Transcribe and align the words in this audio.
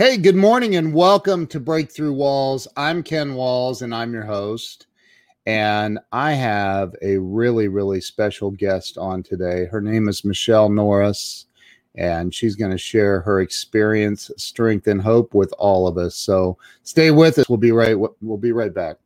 Hey, 0.00 0.16
good 0.16 0.34
morning 0.34 0.76
and 0.76 0.94
welcome 0.94 1.46
to 1.48 1.60
Breakthrough 1.60 2.14
Walls. 2.14 2.66
I'm 2.74 3.02
Ken 3.02 3.34
Walls 3.34 3.82
and 3.82 3.94
I'm 3.94 4.14
your 4.14 4.24
host. 4.24 4.86
And 5.44 5.98
I 6.10 6.32
have 6.32 6.94
a 7.02 7.18
really, 7.18 7.68
really 7.68 8.00
special 8.00 8.50
guest 8.50 8.96
on 8.96 9.22
today. 9.22 9.66
Her 9.66 9.82
name 9.82 10.08
is 10.08 10.24
Michelle 10.24 10.70
Norris, 10.70 11.44
and 11.96 12.34
she's 12.34 12.56
going 12.56 12.70
to 12.70 12.78
share 12.78 13.20
her 13.20 13.42
experience, 13.42 14.30
strength, 14.38 14.86
and 14.86 15.02
hope 15.02 15.34
with 15.34 15.52
all 15.58 15.86
of 15.86 15.98
us. 15.98 16.16
So 16.16 16.56
stay 16.82 17.10
with 17.10 17.38
us. 17.38 17.50
We'll 17.50 17.58
be 17.58 17.72
right. 17.72 17.94
We'll 18.22 18.38
be 18.38 18.52
right 18.52 18.72
back. 18.72 18.96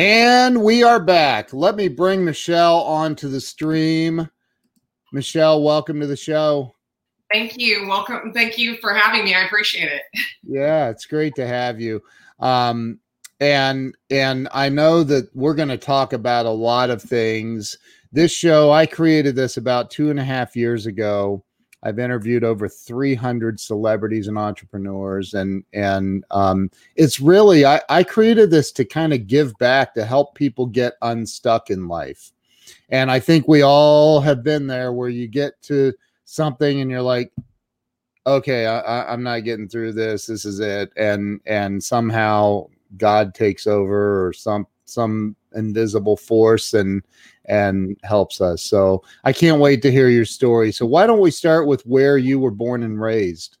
And 0.00 0.62
we 0.62 0.82
are 0.82 0.98
back. 0.98 1.52
Let 1.52 1.76
me 1.76 1.86
bring 1.86 2.24
Michelle 2.24 2.78
onto 2.78 3.28
the 3.28 3.38
stream. 3.38 4.30
Michelle, 5.12 5.62
welcome 5.62 6.00
to 6.00 6.06
the 6.06 6.16
show. 6.16 6.74
Thank 7.30 7.58
you. 7.58 7.86
Welcome. 7.86 8.32
Thank 8.32 8.56
you 8.56 8.78
for 8.78 8.94
having 8.94 9.24
me. 9.24 9.34
I 9.34 9.44
appreciate 9.44 9.92
it. 9.92 10.00
Yeah, 10.42 10.88
it's 10.88 11.04
great 11.04 11.34
to 11.34 11.46
have 11.46 11.82
you. 11.82 12.00
Um, 12.38 12.98
and 13.40 13.94
and 14.08 14.48
I 14.54 14.70
know 14.70 15.04
that 15.04 15.28
we're 15.34 15.52
going 15.52 15.68
to 15.68 15.76
talk 15.76 16.14
about 16.14 16.46
a 16.46 16.50
lot 16.50 16.88
of 16.88 17.02
things. 17.02 17.76
This 18.10 18.32
show, 18.32 18.72
I 18.72 18.86
created 18.86 19.36
this 19.36 19.58
about 19.58 19.90
two 19.90 20.08
and 20.08 20.18
a 20.18 20.24
half 20.24 20.56
years 20.56 20.86
ago 20.86 21.44
I've 21.82 21.98
interviewed 21.98 22.44
over 22.44 22.68
300 22.68 23.58
celebrities 23.58 24.28
and 24.28 24.36
entrepreneurs, 24.36 25.34
and 25.34 25.64
and 25.72 26.24
um, 26.30 26.70
it's 26.96 27.20
really 27.20 27.64
I, 27.64 27.80
I 27.88 28.02
created 28.02 28.50
this 28.50 28.70
to 28.72 28.84
kind 28.84 29.12
of 29.12 29.26
give 29.26 29.56
back 29.58 29.94
to 29.94 30.04
help 30.04 30.34
people 30.34 30.66
get 30.66 30.94
unstuck 31.02 31.70
in 31.70 31.88
life, 31.88 32.32
and 32.90 33.10
I 33.10 33.18
think 33.18 33.48
we 33.48 33.62
all 33.62 34.20
have 34.20 34.42
been 34.42 34.66
there 34.66 34.92
where 34.92 35.08
you 35.08 35.26
get 35.26 35.60
to 35.62 35.94
something 36.26 36.80
and 36.80 36.90
you're 36.90 37.02
like, 37.02 37.32
okay, 38.26 38.66
I, 38.66 39.12
I'm 39.12 39.22
not 39.22 39.44
getting 39.44 39.68
through 39.68 39.92
this. 39.94 40.26
This 40.26 40.44
is 40.44 40.60
it, 40.60 40.92
and 40.96 41.40
and 41.46 41.82
somehow 41.82 42.66
God 42.98 43.34
takes 43.34 43.66
over 43.66 44.26
or 44.26 44.32
some 44.34 44.66
some 44.84 45.34
invisible 45.54 46.16
force 46.16 46.74
and 46.74 47.02
and 47.46 47.96
helps 48.04 48.40
us. 48.40 48.62
So 48.62 49.02
I 49.24 49.32
can't 49.32 49.60
wait 49.60 49.82
to 49.82 49.90
hear 49.90 50.08
your 50.08 50.24
story. 50.24 50.72
So 50.72 50.86
why 50.86 51.06
don't 51.06 51.20
we 51.20 51.30
start 51.30 51.66
with 51.66 51.84
where 51.86 52.18
you 52.18 52.38
were 52.38 52.50
born 52.50 52.82
and 52.82 53.00
raised? 53.00 53.56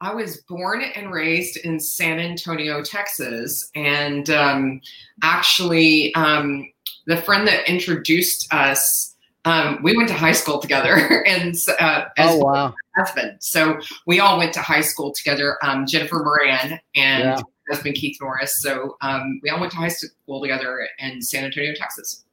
I 0.00 0.14
was 0.14 0.38
born 0.48 0.82
and 0.82 1.10
raised 1.10 1.56
in 1.58 1.80
San 1.80 2.20
Antonio, 2.20 2.82
Texas, 2.82 3.70
and 3.74 4.28
um, 4.28 4.80
actually, 5.22 6.14
um, 6.14 6.70
the 7.06 7.16
friend 7.16 7.48
that 7.48 7.68
introduced 7.68 8.52
us, 8.52 9.14
um, 9.46 9.78
we 9.82 9.96
went 9.96 10.08
to 10.08 10.14
high 10.14 10.32
school 10.32 10.58
together, 10.58 11.24
and 11.26 11.54
uh, 11.80 12.04
oh 12.18 12.36
wow, 12.36 12.74
husband. 12.96 13.38
So 13.40 13.78
we 14.06 14.20
all 14.20 14.36
went 14.36 14.52
to 14.54 14.60
high 14.60 14.82
school 14.82 15.12
together. 15.12 15.56
Um, 15.62 15.86
Jennifer 15.86 16.22
Moran 16.22 16.78
and 16.94 17.24
yeah. 17.24 17.40
husband 17.70 17.94
Keith 17.94 18.18
Norris. 18.20 18.60
So 18.60 18.96
um, 19.00 19.40
we 19.42 19.48
all 19.48 19.60
went 19.60 19.72
to 19.72 19.78
high 19.78 19.88
school 19.88 20.42
together 20.42 20.86
in 20.98 21.22
San 21.22 21.44
Antonio, 21.44 21.72
Texas. 21.74 22.25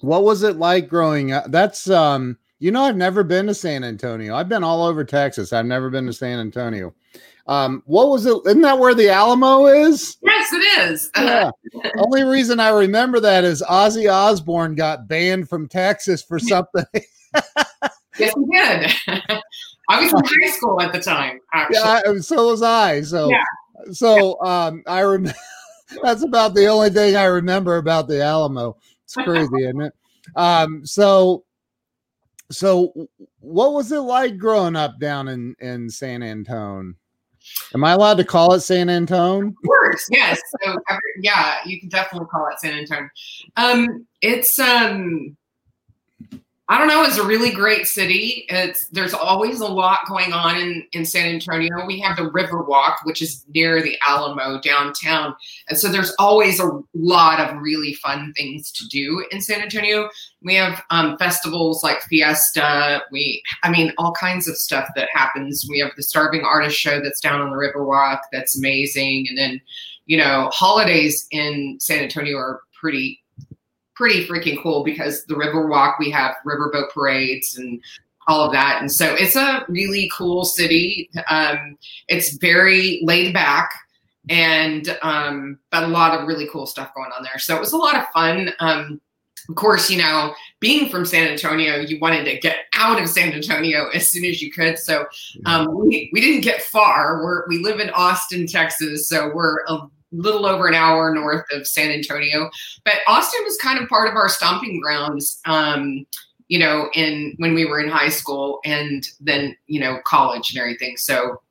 What 0.00 0.24
was 0.24 0.42
it 0.42 0.56
like 0.56 0.88
growing 0.88 1.32
up? 1.32 1.46
That's 1.48 1.88
um, 1.90 2.38
you 2.58 2.70
know, 2.70 2.84
I've 2.84 2.96
never 2.96 3.22
been 3.22 3.46
to 3.46 3.54
San 3.54 3.84
Antonio. 3.84 4.34
I've 4.34 4.48
been 4.48 4.64
all 4.64 4.84
over 4.84 5.04
Texas. 5.04 5.52
I've 5.52 5.66
never 5.66 5.90
been 5.90 6.06
to 6.06 6.12
San 6.12 6.38
Antonio. 6.38 6.94
Um, 7.48 7.82
what 7.86 8.08
was 8.08 8.26
it? 8.26 8.36
Isn't 8.46 8.62
that 8.62 8.78
where 8.78 8.94
the 8.94 9.08
Alamo 9.08 9.66
is? 9.66 10.16
Yes, 10.22 10.52
it 10.52 10.90
is. 10.90 11.10
Yeah. 11.16 11.50
Only 11.98 12.22
reason 12.24 12.58
I 12.58 12.70
remember 12.70 13.20
that 13.20 13.44
is 13.44 13.62
Ozzy 13.62 14.10
Osbourne 14.10 14.74
got 14.74 15.06
banned 15.06 15.48
from 15.48 15.68
Texas 15.68 16.22
for 16.22 16.38
something. 16.38 16.84
yes, 18.18 18.34
he 18.34 18.44
did. 18.50 18.92
I 19.88 20.02
was 20.02 20.12
in 20.12 20.42
high 20.42 20.50
school 20.50 20.80
at 20.80 20.92
the 20.92 21.00
time. 21.00 21.38
Actually. 21.52 21.76
Yeah, 21.76 22.20
so 22.20 22.48
was 22.48 22.62
I. 22.62 23.02
So, 23.02 23.30
yeah. 23.30 23.44
so 23.92 24.42
um, 24.42 24.82
I 24.86 25.00
remember. 25.00 25.38
that's 26.02 26.24
about 26.24 26.54
the 26.54 26.66
only 26.66 26.90
thing 26.90 27.14
I 27.14 27.24
remember 27.24 27.76
about 27.76 28.08
the 28.08 28.22
Alamo. 28.22 28.76
It's 29.06 29.14
crazy, 29.14 29.64
isn't 29.64 29.80
it? 29.80 29.94
Um, 30.34 30.84
so 30.84 31.44
so 32.50 33.08
what 33.40 33.72
was 33.72 33.90
it 33.92 34.00
like 34.00 34.38
growing 34.38 34.76
up 34.76 34.98
down 34.98 35.28
in 35.28 35.54
in 35.60 35.88
San 35.88 36.22
Antone? 36.22 36.96
Am 37.74 37.84
I 37.84 37.92
allowed 37.92 38.16
to 38.16 38.24
call 38.24 38.52
it 38.54 38.60
San 38.60 38.88
Antone? 38.88 39.48
Of 39.48 39.54
course, 39.64 40.04
yes. 40.10 40.40
So 40.64 40.76
yeah, 41.20 41.58
you 41.64 41.78
can 41.78 41.88
definitely 41.88 42.26
call 42.28 42.48
it 42.48 42.58
San 42.58 42.78
Antone. 42.78 43.08
Um, 43.56 44.06
it's 44.20 44.58
um 44.58 45.36
I 46.68 46.78
don't 46.78 46.88
know. 46.88 47.04
It's 47.04 47.16
a 47.16 47.24
really 47.24 47.52
great 47.52 47.86
city. 47.86 48.44
It's 48.48 48.88
there's 48.88 49.14
always 49.14 49.60
a 49.60 49.66
lot 49.68 50.00
going 50.08 50.32
on 50.32 50.56
in 50.56 50.84
in 50.92 51.04
San 51.06 51.32
Antonio. 51.32 51.86
We 51.86 52.00
have 52.00 52.16
the 52.16 52.28
River 52.28 52.60
Walk, 52.60 52.98
which 53.04 53.22
is 53.22 53.44
near 53.54 53.80
the 53.80 53.96
Alamo 54.04 54.60
downtown, 54.60 55.36
and 55.68 55.78
so 55.78 55.88
there's 55.88 56.12
always 56.18 56.58
a 56.58 56.80
lot 56.92 57.38
of 57.38 57.56
really 57.62 57.94
fun 57.94 58.32
things 58.36 58.72
to 58.72 58.88
do 58.88 59.24
in 59.30 59.40
San 59.40 59.60
Antonio. 59.60 60.08
We 60.42 60.56
have 60.56 60.82
um, 60.90 61.16
festivals 61.18 61.84
like 61.84 62.02
Fiesta. 62.02 63.02
We, 63.12 63.42
I 63.62 63.70
mean, 63.70 63.92
all 63.96 64.12
kinds 64.12 64.48
of 64.48 64.56
stuff 64.56 64.88
that 64.96 65.08
happens. 65.12 65.66
We 65.70 65.78
have 65.78 65.92
the 65.96 66.02
Starving 66.02 66.42
Artist 66.42 66.76
Show 66.76 67.00
that's 67.00 67.20
down 67.20 67.40
on 67.40 67.50
the 67.50 67.56
River 67.56 67.84
Walk. 67.84 68.22
That's 68.32 68.58
amazing, 68.58 69.26
and 69.28 69.38
then 69.38 69.60
you 70.06 70.16
know 70.16 70.50
holidays 70.52 71.28
in 71.30 71.78
San 71.78 72.02
Antonio 72.02 72.36
are 72.38 72.62
pretty 72.74 73.20
pretty 73.96 74.26
freaking 74.26 74.62
cool 74.62 74.84
because 74.84 75.24
the 75.24 75.36
river 75.36 75.66
walk 75.66 75.98
we 75.98 76.10
have 76.10 76.36
riverboat 76.46 76.90
parades 76.90 77.56
and 77.56 77.82
all 78.28 78.44
of 78.44 78.52
that. 78.52 78.80
And 78.80 78.90
so 78.90 79.14
it's 79.14 79.36
a 79.36 79.64
really 79.68 80.10
cool 80.12 80.44
city. 80.44 81.08
Um, 81.28 81.78
it's 82.08 82.36
very 82.36 83.00
laid 83.04 83.32
back 83.32 83.70
and 84.28 84.98
um, 85.02 85.58
but 85.70 85.84
a 85.84 85.88
lot 85.88 86.18
of 86.18 86.26
really 86.26 86.48
cool 86.52 86.66
stuff 86.66 86.92
going 86.94 87.10
on 87.16 87.22
there. 87.22 87.38
So 87.38 87.56
it 87.56 87.60
was 87.60 87.72
a 87.72 87.76
lot 87.76 87.96
of 87.96 88.06
fun. 88.08 88.52
Um, 88.60 89.00
of 89.48 89.54
course 89.54 89.88
you 89.88 89.98
know 89.98 90.34
being 90.58 90.88
from 90.88 91.06
san 91.06 91.28
antonio 91.28 91.76
you 91.76 92.00
wanted 92.00 92.24
to 92.24 92.36
get 92.40 92.56
out 92.74 93.00
of 93.00 93.08
san 93.08 93.32
antonio 93.32 93.88
as 93.90 94.10
soon 94.10 94.24
as 94.24 94.42
you 94.42 94.50
could. 94.50 94.76
So 94.76 95.06
um, 95.44 95.86
we, 95.86 96.10
we 96.12 96.20
didn't 96.20 96.40
get 96.40 96.62
far. 96.62 97.22
We're, 97.22 97.46
we 97.46 97.58
live 97.58 97.78
in 97.78 97.90
austin 97.90 98.48
texas 98.48 99.08
so 99.08 99.30
we're 99.32 99.58
a 99.68 99.88
little 100.12 100.46
over 100.46 100.66
an 100.66 100.74
hour 100.74 101.14
north 101.14 101.44
of 101.52 101.66
San 101.66 101.90
Antonio. 101.90 102.50
But 102.84 102.96
Austin 103.06 103.40
was 103.44 103.56
kind 103.58 103.78
of 103.78 103.88
part 103.88 104.08
of 104.08 104.14
our 104.14 104.28
stomping 104.28 104.80
grounds. 104.80 105.40
Um, 105.46 106.06
you 106.48 106.58
know, 106.58 106.88
in 106.94 107.34
when 107.38 107.54
we 107.54 107.64
were 107.64 107.80
in 107.80 107.88
high 107.88 108.08
school 108.08 108.60
and 108.64 109.08
then 109.20 109.56
you 109.66 109.80
know 109.80 109.98
college 110.04 110.50
and 110.50 110.60
everything. 110.60 110.96
So 110.96 111.42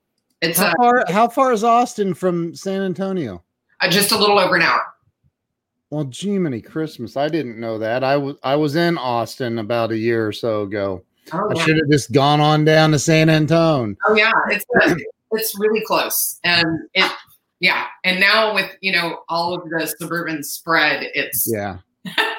it's 0.41 0.59
how 0.59 0.67
uh, 0.67 0.73
far. 0.77 1.05
How 1.09 1.27
far 1.27 1.51
is 1.51 1.63
Austin 1.63 2.13
from 2.13 2.55
San 2.55 2.81
Antonio? 2.81 3.43
Uh, 3.81 3.89
just 3.89 4.11
a 4.11 4.17
little 4.17 4.39
over 4.39 4.55
an 4.55 4.61
hour. 4.61 4.81
Well, 5.89 6.09
Jiminy 6.11 6.61
Christmas! 6.61 7.17
I 7.17 7.29
didn't 7.29 7.59
know 7.59 7.77
that. 7.77 8.03
I 8.03 8.17
was 8.17 8.37
I 8.43 8.55
was 8.55 8.75
in 8.75 8.97
Austin 8.97 9.59
about 9.59 9.91
a 9.91 9.97
year 9.97 10.27
or 10.27 10.31
so 10.31 10.63
ago. 10.63 11.03
Oh, 11.33 11.49
I 11.49 11.63
should 11.63 11.77
have 11.77 11.89
just 11.89 12.11
gone 12.11 12.39
on 12.39 12.65
down 12.65 12.91
to 12.91 12.99
San 12.99 13.29
Antonio. 13.29 13.95
Oh 14.07 14.15
yeah, 14.15 14.31
it's 14.49 14.65
uh, 14.81 14.95
it's 15.31 15.57
really 15.59 15.81
close, 15.85 16.39
and 16.43 16.65
it 16.93 17.11
yeah 17.59 17.87
and 18.03 18.19
now 18.19 18.53
with 18.53 18.71
you 18.81 18.91
know 18.91 19.19
all 19.29 19.53
of 19.53 19.69
the 19.69 19.87
suburban 19.99 20.43
spread 20.43 21.09
it's 21.13 21.49
yeah 21.51 21.77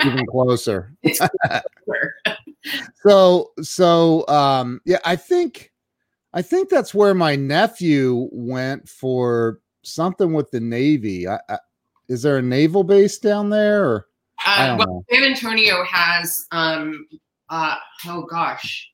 even 0.04 0.26
closer. 0.26 0.92
It's 1.02 1.18
closer. 1.18 2.14
so 3.02 3.52
so 3.62 4.26
um 4.26 4.80
yeah 4.84 4.98
i 5.04 5.14
think 5.14 5.70
i 6.34 6.42
think 6.42 6.68
that's 6.68 6.92
where 6.92 7.14
my 7.14 7.36
nephew 7.36 8.28
went 8.32 8.88
for 8.88 9.60
something 9.84 10.32
with 10.32 10.50
the 10.50 10.58
navy. 10.58 11.28
I, 11.28 11.38
I, 11.48 11.58
is 12.08 12.22
there 12.22 12.38
a 12.38 12.42
naval 12.42 12.82
base 12.82 13.18
down 13.18 13.50
there 13.50 13.84
or 13.84 14.06
uh, 14.44 14.76
well, 14.78 14.86
know. 14.86 15.04
san 15.10 15.22
antonio 15.22 15.84
has 15.84 16.46
um 16.50 17.06
uh 17.48 17.76
oh 18.06 18.22
gosh 18.22 18.90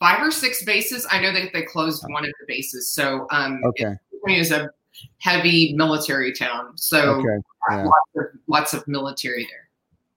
five 0.00 0.20
or 0.20 0.32
six 0.32 0.64
bases. 0.64 1.06
I 1.10 1.20
know 1.20 1.32
that 1.32 1.52
they 1.52 1.62
closed 1.62 2.04
one 2.08 2.24
of 2.24 2.32
the 2.40 2.46
bases 2.48 2.92
so 2.92 3.26
um 3.30 3.60
okay. 3.64 3.94
It 4.26 4.38
is 4.38 4.50
a 4.50 4.70
heavy 5.18 5.74
military 5.74 6.32
town. 6.32 6.76
So 6.76 7.16
okay. 7.16 7.42
yeah. 7.70 7.84
lots, 7.84 8.10
of, 8.16 8.24
lots 8.46 8.74
of 8.74 8.86
military 8.88 9.46
there. 9.50 9.68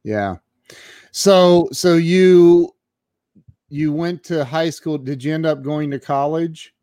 Yeah. 0.04 0.38
So 1.12 1.70
so 1.72 1.96
you 1.96 2.74
you 3.70 3.92
went 3.92 4.24
to 4.26 4.46
high 4.46 4.70
school. 4.70 4.98
Did 4.98 5.24
you 5.24 5.34
end 5.34 5.46
up 5.46 5.62
going 5.62 5.92
to 5.92 6.00
college? 6.00 6.74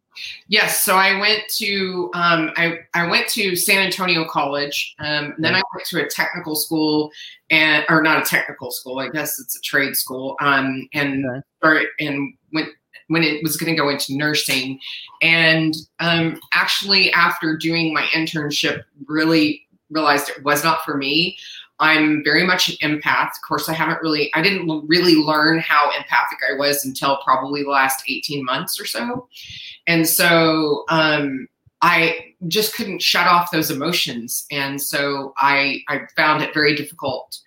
Yes, 0.46 0.84
so 0.84 0.96
I 0.96 1.18
went 1.18 1.42
to 1.56 2.10
um, 2.14 2.52
I 2.56 2.78
I 2.94 3.06
went 3.06 3.28
to 3.30 3.56
San 3.56 3.84
Antonio 3.84 4.24
College. 4.24 4.94
Um, 5.00 5.34
then 5.38 5.54
I 5.54 5.62
went 5.74 5.86
to 5.88 6.04
a 6.04 6.08
technical 6.08 6.54
school, 6.54 7.10
and 7.50 7.84
or 7.88 8.02
not 8.02 8.22
a 8.22 8.24
technical 8.24 8.70
school. 8.70 9.00
I 9.00 9.08
guess 9.08 9.40
it's 9.40 9.56
a 9.56 9.60
trade 9.60 9.96
school. 9.96 10.36
Um, 10.40 10.88
and 10.94 11.26
okay. 11.26 11.40
started, 11.58 11.88
and 11.98 12.34
went 12.52 12.68
when 13.08 13.22
it 13.22 13.42
was 13.42 13.56
going 13.56 13.74
to 13.74 13.80
go 13.80 13.88
into 13.88 14.16
nursing, 14.16 14.78
and 15.22 15.74
um, 16.00 16.40
actually 16.52 17.12
after 17.12 17.56
doing 17.56 17.92
my 17.92 18.02
internship, 18.14 18.84
really 19.06 19.66
realized 19.90 20.28
it 20.28 20.42
was 20.44 20.64
not 20.64 20.84
for 20.84 20.96
me. 20.96 21.36
I'm 21.80 22.22
very 22.22 22.44
much 22.44 22.68
an 22.68 22.76
empath. 22.82 23.28
Of 23.28 23.42
course, 23.46 23.68
I 23.68 23.72
haven't 23.72 24.00
really, 24.00 24.30
I 24.34 24.42
didn't 24.42 24.86
really 24.86 25.16
learn 25.16 25.58
how 25.58 25.90
empathic 25.90 26.38
I 26.48 26.56
was 26.56 26.84
until 26.84 27.18
probably 27.24 27.62
the 27.62 27.70
last 27.70 28.04
18 28.08 28.44
months 28.44 28.80
or 28.80 28.86
so. 28.86 29.28
And 29.86 30.08
so 30.08 30.84
um, 30.88 31.48
I 31.82 32.34
just 32.46 32.74
couldn't 32.74 33.02
shut 33.02 33.26
off 33.26 33.50
those 33.50 33.70
emotions. 33.70 34.46
And 34.50 34.80
so 34.80 35.34
I, 35.36 35.80
I 35.88 36.02
found 36.16 36.42
it 36.42 36.54
very 36.54 36.76
difficult 36.76 37.38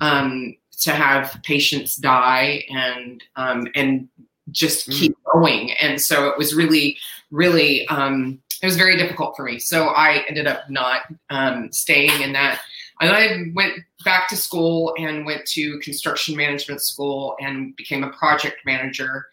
um, 0.00 0.56
to 0.80 0.92
have 0.92 1.38
patients 1.44 1.96
die 1.96 2.64
and, 2.70 3.22
um, 3.36 3.68
and 3.74 4.08
just 4.50 4.88
mm. 4.88 4.94
keep 4.94 5.16
going. 5.32 5.72
And 5.72 6.00
so 6.00 6.28
it 6.28 6.38
was 6.38 6.54
really, 6.54 6.98
really, 7.30 7.86
um, 7.88 8.40
it 8.62 8.66
was 8.66 8.76
very 8.76 8.96
difficult 8.96 9.36
for 9.36 9.44
me. 9.44 9.58
So 9.58 9.88
I 9.88 10.24
ended 10.28 10.46
up 10.46 10.68
not 10.68 11.02
um, 11.30 11.70
staying 11.72 12.22
in 12.22 12.32
that 12.32 12.60
and 13.00 13.12
I 13.12 13.44
went 13.54 13.74
back 14.04 14.28
to 14.28 14.36
school 14.36 14.94
and 14.98 15.24
went 15.24 15.46
to 15.46 15.78
construction 15.80 16.36
management 16.36 16.82
school 16.82 17.36
and 17.40 17.74
became 17.76 18.02
a 18.02 18.10
project 18.10 18.58
manager. 18.66 19.26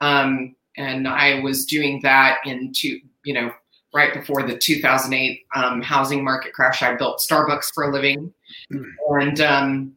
Um, 0.00 0.54
and 0.76 1.08
I 1.08 1.40
was 1.40 1.64
doing 1.64 2.00
that 2.02 2.38
into, 2.44 3.00
you 3.24 3.34
know, 3.34 3.52
right 3.94 4.12
before 4.12 4.42
the 4.42 4.58
2008 4.58 5.46
um, 5.54 5.80
housing 5.80 6.22
market 6.22 6.52
crash. 6.52 6.82
I 6.82 6.94
built 6.96 7.22
Starbucks 7.26 7.72
for 7.72 7.84
a 7.84 7.92
living. 7.92 8.32
And 9.08 9.40
um, 9.40 9.92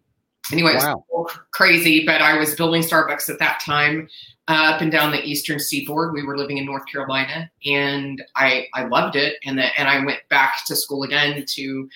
anyway, 0.54 0.76
wow. 0.76 1.04
crazy, 1.52 2.06
but 2.06 2.22
I 2.22 2.38
was 2.38 2.56
building 2.56 2.82
Starbucks 2.82 3.30
at 3.30 3.40
that 3.40 3.60
time 3.66 4.08
uh, 4.50 4.74
up 4.74 4.82
and 4.82 4.92
down 4.92 5.12
the 5.12 5.24
eastern 5.24 5.60
seaboard. 5.60 6.14
We 6.14 6.24
were 6.24 6.38
living 6.38 6.58
in 6.58 6.66
North 6.66 6.84
Carolina, 6.92 7.50
and 7.66 8.24
I 8.36 8.68
I 8.74 8.86
loved 8.86 9.16
it. 9.16 9.36
And 9.46 9.58
the, 9.58 9.80
and 9.80 9.88
I 9.88 10.04
went 10.04 10.20
back 10.30 10.66
to 10.66 10.76
school 10.76 11.04
again 11.04 11.46
to 11.48 11.90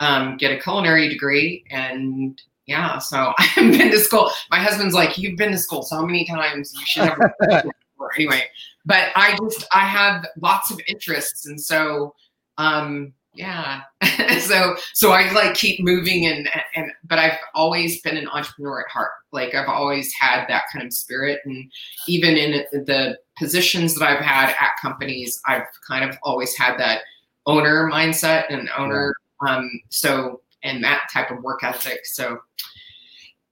um, 0.00 0.36
get 0.36 0.52
a 0.52 0.60
culinary 0.60 1.08
degree. 1.08 1.64
And 1.70 2.40
yeah, 2.66 2.98
so 2.98 3.32
I 3.38 3.42
haven't 3.44 3.78
been 3.78 3.90
to 3.90 3.98
school. 3.98 4.30
My 4.50 4.58
husband's 4.58 4.94
like, 4.94 5.16
You've 5.16 5.38
been 5.38 5.52
to 5.52 5.58
school 5.58 5.82
so 5.82 6.04
many 6.04 6.26
times. 6.26 6.72
You 6.78 6.84
should 6.84 7.08
have. 7.08 7.64
anyway, 8.16 8.42
but 8.84 9.08
I 9.16 9.36
just, 9.40 9.66
I 9.72 9.80
have 9.80 10.26
lots 10.40 10.70
of 10.70 10.80
interests. 10.86 11.46
And 11.46 11.60
so, 11.60 12.14
um, 12.58 13.14
yeah. 13.34 13.82
so, 14.40 14.76
so 14.92 15.12
I 15.12 15.30
like 15.32 15.54
keep 15.54 15.80
moving 15.80 16.26
and, 16.26 16.48
and, 16.74 16.90
but 17.04 17.18
I've 17.18 17.38
always 17.54 18.00
been 18.00 18.16
an 18.16 18.28
entrepreneur 18.28 18.80
at 18.80 18.90
heart. 18.90 19.10
Like 19.32 19.54
I've 19.54 19.68
always 19.68 20.12
had 20.14 20.46
that 20.46 20.64
kind 20.72 20.86
of 20.86 20.92
spirit. 20.92 21.40
And 21.44 21.70
even 22.06 22.36
in 22.36 22.64
the 22.72 23.18
positions 23.36 23.96
that 23.96 24.08
I've 24.08 24.24
had 24.24 24.50
at 24.50 24.72
companies, 24.80 25.40
I've 25.46 25.66
kind 25.86 26.08
of 26.08 26.16
always 26.22 26.56
had 26.56 26.78
that 26.78 27.02
owner 27.46 27.90
mindset 27.90 28.44
and 28.50 28.70
owner 28.78 29.14
um, 29.46 29.68
so, 29.90 30.40
and 30.62 30.82
that 30.84 31.08
type 31.12 31.30
of 31.30 31.42
work 31.42 31.64
ethic. 31.64 32.06
So 32.06 32.38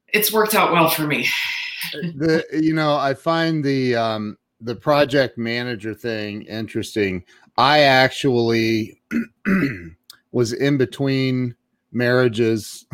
it's 0.09 0.33
worked 0.33 0.55
out 0.55 0.73
well 0.73 0.89
for 0.89 1.07
me. 1.07 1.29
the, 1.93 2.45
you 2.53 2.73
know, 2.73 2.97
I 2.97 3.15
find 3.15 3.65
the, 3.65 3.97
um, 3.97 4.39
the 4.63 4.77
project 4.77 5.37
manager 5.37 5.93
thing 5.93 6.43
interesting. 6.43 7.25
I 7.57 7.81
actually 7.81 9.01
was 10.33 10.53
in 10.53 10.79
between 10.79 11.55
marriages 11.93 12.87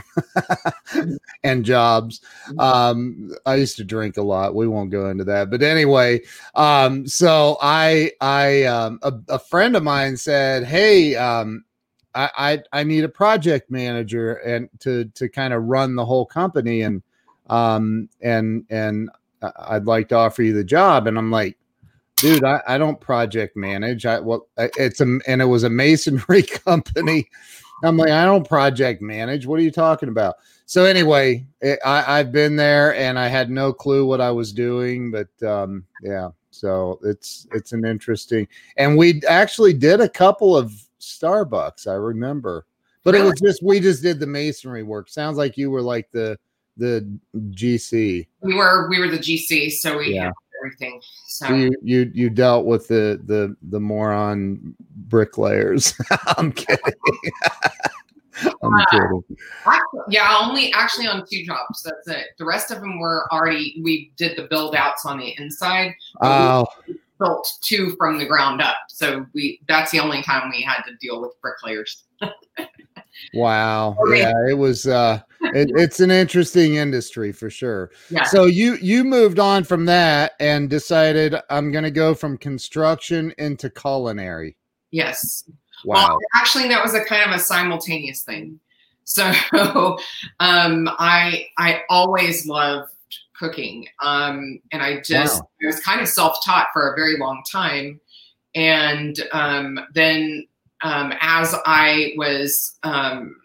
and 1.44 1.64
jobs. 1.64 2.20
Mm-hmm. 2.49 2.60
Um, 2.60 3.31
I 3.46 3.55
used 3.55 3.76
to 3.76 3.84
drink 3.84 4.16
a 4.16 4.22
lot. 4.22 4.55
We 4.55 4.66
won't 4.66 4.90
go 4.90 5.08
into 5.08 5.25
that, 5.25 5.50
but 5.50 5.62
anyway, 5.62 6.22
um, 6.55 7.06
so 7.06 7.58
I, 7.62 8.12
I, 8.20 8.64
um, 8.64 8.99
a, 9.02 9.12
a 9.28 9.38
friend 9.38 9.76
of 9.76 9.84
mine 9.84 10.16
said, 10.16 10.64
Hey, 10.64 11.14
um, 11.14 11.64
I, 12.14 12.31
I, 12.37 12.81
I 12.81 12.84
need 12.84 13.05
a 13.05 13.08
project 13.08 13.70
manager 13.70 14.34
and 14.34 14.69
to 14.81 15.05
to 15.14 15.28
kind 15.28 15.55
of 15.55 15.64
run 15.64 15.94
the 15.94 16.05
whole 16.05 16.26
company 16.26 16.82
and 16.82 17.02
um 17.49 18.08
and 18.20 18.64
and 18.70 19.10
I'd 19.43 19.87
like 19.87 20.08
to 20.08 20.16
offer 20.16 20.43
you 20.43 20.52
the 20.52 20.64
job 20.64 21.06
and 21.06 21.16
I'm 21.16 21.31
like 21.31 21.56
dude 22.20 22.44
I, 22.44 22.61
I 22.67 22.79
don't 22.79 23.00
project 23.00 23.56
manage 23.56 24.06
I 24.06 24.20
well 24.20 24.49
it's 24.56 25.00
a 25.00 25.19
and 25.26 25.43
it 25.43 25.47
was 25.47 25.65
a 25.65 25.70
masonry 25.70 26.43
company 26.65 27.29
I'm 27.82 27.97
like 27.97 28.11
I 28.11 28.25
don't 28.25 28.49
project 28.49 29.03
manage 29.03 29.47
what 29.47 29.59
are 29.59 29.62
you 29.62 29.70
talking 29.70 30.09
about 30.09 30.37
so 30.67 30.85
anyway 30.85 31.47
it, 31.61 31.79
I 31.85 32.19
I've 32.19 32.32
been 32.32 32.56
there 32.56 32.94
and 32.94 33.19
I 33.19 33.29
had 33.29 33.50
no 33.50 33.73
clue 33.73 34.06
what 34.06 34.20
I 34.20 34.31
was 34.31 34.53
doing 34.53 35.11
but 35.11 35.49
um 35.49 35.85
yeah 36.03 36.31
so 36.50 36.99
it's 37.05 37.47
it's 37.53 37.73
an 37.73 37.85
interesting 37.85 38.49
and 38.76 38.97
we 38.97 39.23
actually 39.29 39.73
did 39.73 40.00
a 40.00 40.09
couple 40.09 40.56
of 40.56 40.73
Starbucks. 41.00 41.87
I 41.87 41.94
remember, 41.94 42.67
but 43.05 43.15
it 43.15 43.23
was 43.23 43.41
just 43.41 43.62
we 43.62 43.81
just 43.81 44.03
did 44.03 44.20
the 44.20 44.26
masonry 44.26 44.82
work. 44.82 45.09
Sounds 45.09 45.38
like 45.38 45.56
you 45.56 45.70
were 45.70 45.82
like 45.82 46.11
the 46.12 46.38
the 46.76 47.09
GC. 47.37 48.26
We 48.43 48.55
were 48.55 48.88
we 48.88 49.00
were 49.00 49.09
the 49.09 49.19
GC, 49.19 49.73
so 49.73 49.99
we 49.99 50.15
yeah. 50.15 50.31
Everything. 50.60 51.00
So. 51.26 51.46
so, 51.46 51.55
you 51.55 51.70
you 51.82 52.10
you 52.14 52.31
dealt 52.31 52.66
with 52.66 52.88
the 52.88 53.20
the 53.25 53.56
the 53.70 53.81
moron 53.81 54.75
bricklayers. 55.08 55.94
I'm 56.37 56.52
kidding. 56.52 56.78
I'm 58.62 58.75
uh, 58.75 58.84
kidding. 58.90 59.25
Actually, 59.66 60.00
yeah, 60.10 60.38
only 60.40 60.72
actually 60.72 61.08
on 61.08 61.25
two 61.31 61.44
jobs. 61.44 61.82
That's 61.82 62.06
it. 62.08 62.28
The 62.38 62.44
rest 62.44 62.70
of 62.70 62.81
them 62.81 63.00
were 63.00 63.26
already. 63.32 63.81
We 63.82 64.12
did 64.16 64.37
the 64.37 64.44
build 64.44 64.76
outs 64.76 65.05
on 65.05 65.19
the 65.19 65.34
inside. 65.38 65.94
Oh. 66.22 66.66
We, 66.87 66.99
built 67.19 67.49
two 67.62 67.94
from 67.96 68.19
the 68.19 68.26
ground 68.26 68.60
up. 68.60 68.76
So 68.88 69.26
we 69.34 69.60
that's 69.69 69.90
the 69.90 70.00
only 70.00 70.22
time 70.22 70.50
we 70.50 70.62
had 70.62 70.82
to 70.82 70.94
deal 71.00 71.20
with 71.20 71.32
bricklayers. 71.40 72.05
wow. 73.35 73.97
Yeah, 74.11 74.32
it 74.49 74.59
was 74.59 74.87
uh 74.87 75.20
it, 75.41 75.70
it's 75.76 76.00
an 76.00 76.11
interesting 76.11 76.76
industry 76.76 77.32
for 77.32 77.50
sure. 77.50 77.91
Yeah. 78.11 78.25
So 78.25 78.44
you 78.44 78.76
you 78.76 79.05
moved 79.05 79.38
on 79.38 79.65
from 79.65 79.85
that 79.87 80.32
and 80.41 80.69
decided 80.69 81.37
I'm 81.50 81.73
going 81.73 81.85
to 81.85 81.91
go 81.91 82.15
from 82.15 82.38
construction 82.38 83.35
into 83.38 83.70
culinary. 83.70 84.56
Yes. 84.91 85.44
Wow. 85.84 86.08
Well, 86.08 86.19
actually 86.37 86.69
that 86.69 86.82
was 86.82 86.94
a 86.94 87.05
kind 87.05 87.31
of 87.31 87.37
a 87.37 87.41
simultaneous 87.41 88.22
thing. 88.22 88.58
So 89.05 89.31
um 90.41 90.89
I 90.98 91.46
I 91.56 91.82
always 91.89 92.46
loved 92.46 92.93
cooking. 93.39 93.87
Um, 94.03 94.60
and 94.72 94.82
I 94.82 95.01
just 95.01 95.41
wow. 95.41 95.48
I 95.63 95.67
was 95.67 95.81
kind 95.81 96.01
of 96.01 96.08
self-taught 96.08 96.69
for 96.72 96.93
a 96.93 96.96
very 96.96 97.17
long 97.19 97.43
time. 97.51 98.01
And 98.55 99.17
um, 99.32 99.79
then 99.94 100.46
um, 100.82 101.13
as 101.20 101.55
I 101.67 102.13
was 102.17 102.79
um, 102.82 103.37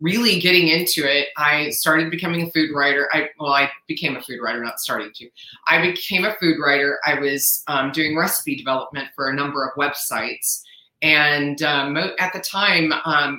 really 0.00 0.40
getting 0.40 0.68
into 0.68 1.04
it, 1.04 1.28
I 1.36 1.70
started 1.70 2.10
becoming 2.10 2.42
a 2.42 2.50
food 2.50 2.70
writer. 2.74 3.08
I 3.12 3.28
well, 3.38 3.52
I 3.52 3.70
became 3.86 4.16
a 4.16 4.22
food 4.22 4.40
writer, 4.42 4.62
not 4.62 4.80
starting 4.80 5.10
to. 5.14 5.28
I 5.68 5.80
became 5.80 6.24
a 6.24 6.34
food 6.34 6.56
writer. 6.60 6.98
I 7.06 7.18
was 7.18 7.62
um, 7.68 7.92
doing 7.92 8.16
recipe 8.16 8.56
development 8.56 9.08
for 9.14 9.30
a 9.30 9.34
number 9.34 9.64
of 9.64 9.74
websites. 9.76 10.62
And 11.02 11.60
um, 11.62 11.96
at 11.96 12.32
the 12.32 12.40
time, 12.40 12.92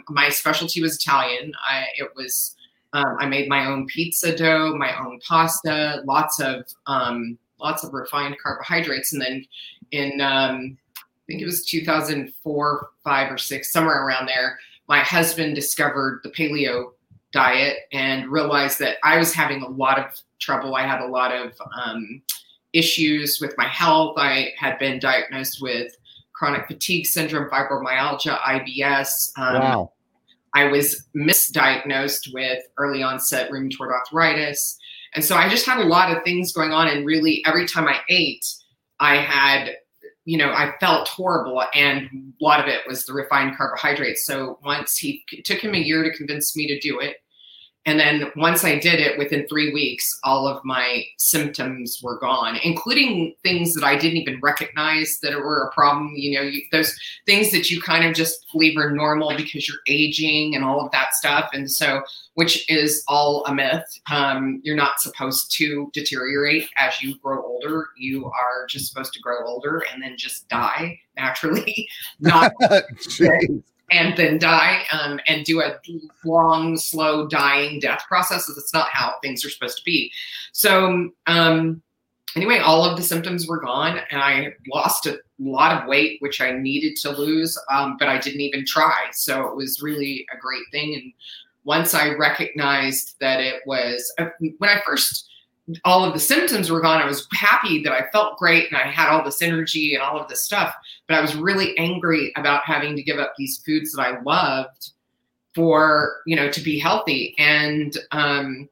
my 0.10 0.28
specialty 0.30 0.82
was 0.82 0.98
Italian. 0.98 1.54
I, 1.66 1.86
it 1.98 2.10
was 2.14 2.56
um, 2.94 3.16
I 3.20 3.26
made 3.26 3.50
my 3.50 3.66
own 3.66 3.88
pizza 3.88 4.36
dough, 4.36 4.76
my 4.78 4.98
own 5.00 5.20
pasta, 5.28 6.04
lots 6.06 6.40
of 6.40 6.66
um, 6.88 7.38
lots 7.60 7.84
of 7.84 7.94
refined 7.94 8.38
carbohydrates, 8.42 9.14
and 9.14 9.22
then 9.22 9.46
in 9.92 10.22
um, 10.22 10.78
think 11.28 11.42
it 11.42 11.46
was 11.46 11.66
2004, 11.66 12.90
five 13.04 13.32
or 13.32 13.38
six, 13.38 13.72
somewhere 13.72 14.06
around 14.06 14.28
there, 14.28 14.60
my 14.88 15.00
husband 15.00 15.56
discovered 15.56 16.22
the 16.24 16.30
paleo 16.30 16.92
diet 17.32 17.78
and 17.92 18.30
realized 18.30 18.80
that 18.80 18.98
I 19.04 19.18
was 19.18 19.34
having 19.34 19.62
a 19.62 19.68
lot 19.68 19.98
of 19.98 20.06
trouble. 20.40 20.76
I 20.76 20.86
had 20.86 21.02
a 21.02 21.08
lot 21.08 21.34
of 21.34 21.54
um, 21.84 22.22
issues 22.74 23.40
with 23.42 23.56
my 23.58 23.68
health. 23.68 24.16
I 24.18 24.54
had 24.58 24.78
been 24.80 25.00
diagnosed 25.00 25.62
with 25.62 25.96
chronic 26.34 26.68
fatigue 26.68 27.06
syndrome, 27.06 27.50
fibromyalgia, 27.50 28.40
IBS. 28.40 29.32
Um, 29.38 29.62
wow. 29.62 29.92
I 30.54 30.66
was 30.66 31.08
misdiagnosed 31.16 32.34
with 32.34 32.64
early 32.78 33.02
onset 33.02 33.50
rheumatoid 33.50 33.92
arthritis. 33.92 34.78
And 35.16 35.24
so 35.24 35.36
I 35.36 35.50
just 35.50 35.66
had 35.66 35.80
a 35.80 35.86
lot 35.86 36.16
of 36.16 36.24
things 36.24 36.54
going 36.54 36.72
on. 36.72 36.88
And 36.88 37.06
really, 37.06 37.44
every 37.46 37.68
time 37.68 37.88
I 37.88 38.00
ate, 38.10 38.46
I 39.00 39.18
had, 39.18 39.72
you 40.26 40.38
know, 40.38 40.52
I 40.52 40.74
felt 40.80 41.08
horrible. 41.08 41.64
And 41.74 42.34
a 42.40 42.44
lot 42.44 42.60
of 42.60 42.68
it 42.68 42.82
was 42.88 43.06
the 43.06 43.14
refined 43.14 43.58
carbohydrates. 43.58 44.26
So 44.26 44.58
once 44.64 44.98
he, 44.98 45.24
took 45.44 45.60
him 45.60 45.74
a 45.74 45.80
year 45.80 46.04
to 46.04 46.16
convince 46.16 46.56
me 46.56 46.68
to 46.68 46.80
do 46.80 47.00
it. 47.00 47.18
And 47.86 48.00
then 48.00 48.32
once 48.38 48.64
I 48.64 48.80
did 48.80 49.02
it, 49.02 49.18
within 49.18 49.46
three 49.48 49.74
weeks, 49.74 50.18
all 50.24 50.48
of 50.48 50.64
my 50.64 51.04
symptoms 51.18 52.00
were 52.02 52.18
gone, 52.18 52.58
including 52.64 53.36
things 53.44 53.74
that 53.74 53.84
I 53.84 53.98
didn't 53.98 54.18
even 54.18 54.40
recognize 54.42 55.20
that 55.22 55.38
were 55.38 55.68
a 55.68 55.74
problem. 55.74 56.14
You 56.16 56.40
know, 56.40 56.44
you, 56.44 56.62
those 56.72 56.98
things 57.26 57.52
that 57.52 57.70
you 57.70 57.82
kind 57.82 58.06
of 58.06 58.16
just 58.16 58.46
believe 58.54 58.78
are 58.78 58.92
normal 58.92 59.36
because 59.36 59.68
you're 59.68 59.80
aging 59.88 60.56
and 60.56 60.64
all 60.64 60.80
of 60.80 60.92
that 60.92 61.14
stuff. 61.14 61.50
And 61.52 61.70
so, 61.70 62.04
which 62.36 62.70
is 62.70 63.04
all 63.10 63.46
a 63.48 63.54
myth. 63.54 63.84
Um, 64.10 64.62
you're 64.64 64.78
not 64.78 65.02
supposed 65.02 65.54
to 65.58 65.90
deteriorate 65.94 66.70
as 66.78 67.02
you 67.02 67.18
grow 67.20 67.44
older. 67.44 67.88
You 67.98 68.28
are 68.28 68.66
just 68.68 68.88
supposed 68.88 69.14
to 69.14 69.20
grow 69.20 69.46
older 69.46 69.84
and 69.92 70.02
then 70.02 70.16
just 70.18 70.48
die 70.48 71.00
naturally. 71.18 71.88
Not 72.22 72.54
and 73.94 74.18
then 74.18 74.40
die 74.40 74.84
um, 74.92 75.20
and 75.28 75.46
do 75.46 75.62
a 75.62 75.80
long, 76.26 76.78
slow 76.78 77.28
dying 77.28 77.80
death 77.80 78.04
process. 78.08 78.48
That's 78.48 78.74
not 78.74 78.88
how 78.92 79.14
things 79.22 79.46
are 79.46 79.50
supposed 79.50 79.78
to 79.78 79.84
be. 79.84 80.12
So, 80.52 81.12
um, 81.28 81.82
anyway, 82.36 82.58
all 82.58 82.84
of 82.84 82.98
the 82.98 83.04
symptoms 83.04 83.48
were 83.48 83.62
gone, 83.62 84.00
and 84.10 84.22
I 84.22 84.54
lost 84.74 85.06
a 85.06 85.20
lot 85.40 85.80
of 85.80 85.88
weight, 85.88 86.18
which 86.22 86.42
I 86.42 86.52
needed 86.52 86.96
to 86.98 87.12
lose, 87.12 87.58
um, 87.72 87.98
but 88.00 88.10
I 88.10 88.18
didn't 88.18 88.42
even 88.42 88.66
try. 88.66 89.06
So, 89.12 89.48
it 89.48 89.56
was 89.56 89.82
really 89.82 90.26
a 90.34 90.38
great 90.38 90.64
thing. 90.72 90.96
And 90.96 91.14
once 91.64 91.94
I 91.94 92.14
recognized 92.16 93.16
that 93.22 93.40
it 93.40 93.62
was, 93.66 94.12
uh, 94.18 94.26
when 94.58 94.70
I 94.70 94.82
first 94.86 95.30
all 95.86 96.04
of 96.04 96.14
the 96.14 96.20
symptoms 96.20 96.70
were 96.70 96.82
gone. 96.82 97.02
I 97.02 97.06
was 97.06 97.28
happy 97.32 97.82
that 97.84 97.94
I 97.94 98.10
felt 98.12 98.38
great 98.38 98.68
and 98.68 98.78
I 98.78 98.88
had 98.88 99.10
all 99.10 99.24
this 99.24 99.42
energy 99.42 99.94
and 99.94 100.04
all 100.04 100.20
of 100.20 100.28
this 100.28 100.42
stuff. 100.42 100.76
But 101.08 101.16
I 101.16 101.22
was 101.22 101.36
really 101.36 101.78
angry 101.78 102.34
about 102.36 102.66
having 102.66 102.96
to 102.96 103.04
give 103.04 103.18
up 103.18 103.34
these 103.38 103.60
foods 103.66 103.94
that 103.94 104.02
I 104.02 104.20
loved 104.22 104.92
for, 105.56 106.18
you 106.26 106.36
know, 106.36 106.52
to 106.52 106.62
be 106.62 106.80
healthy. 106.80 107.36
And 107.38 107.98
um 108.12 108.70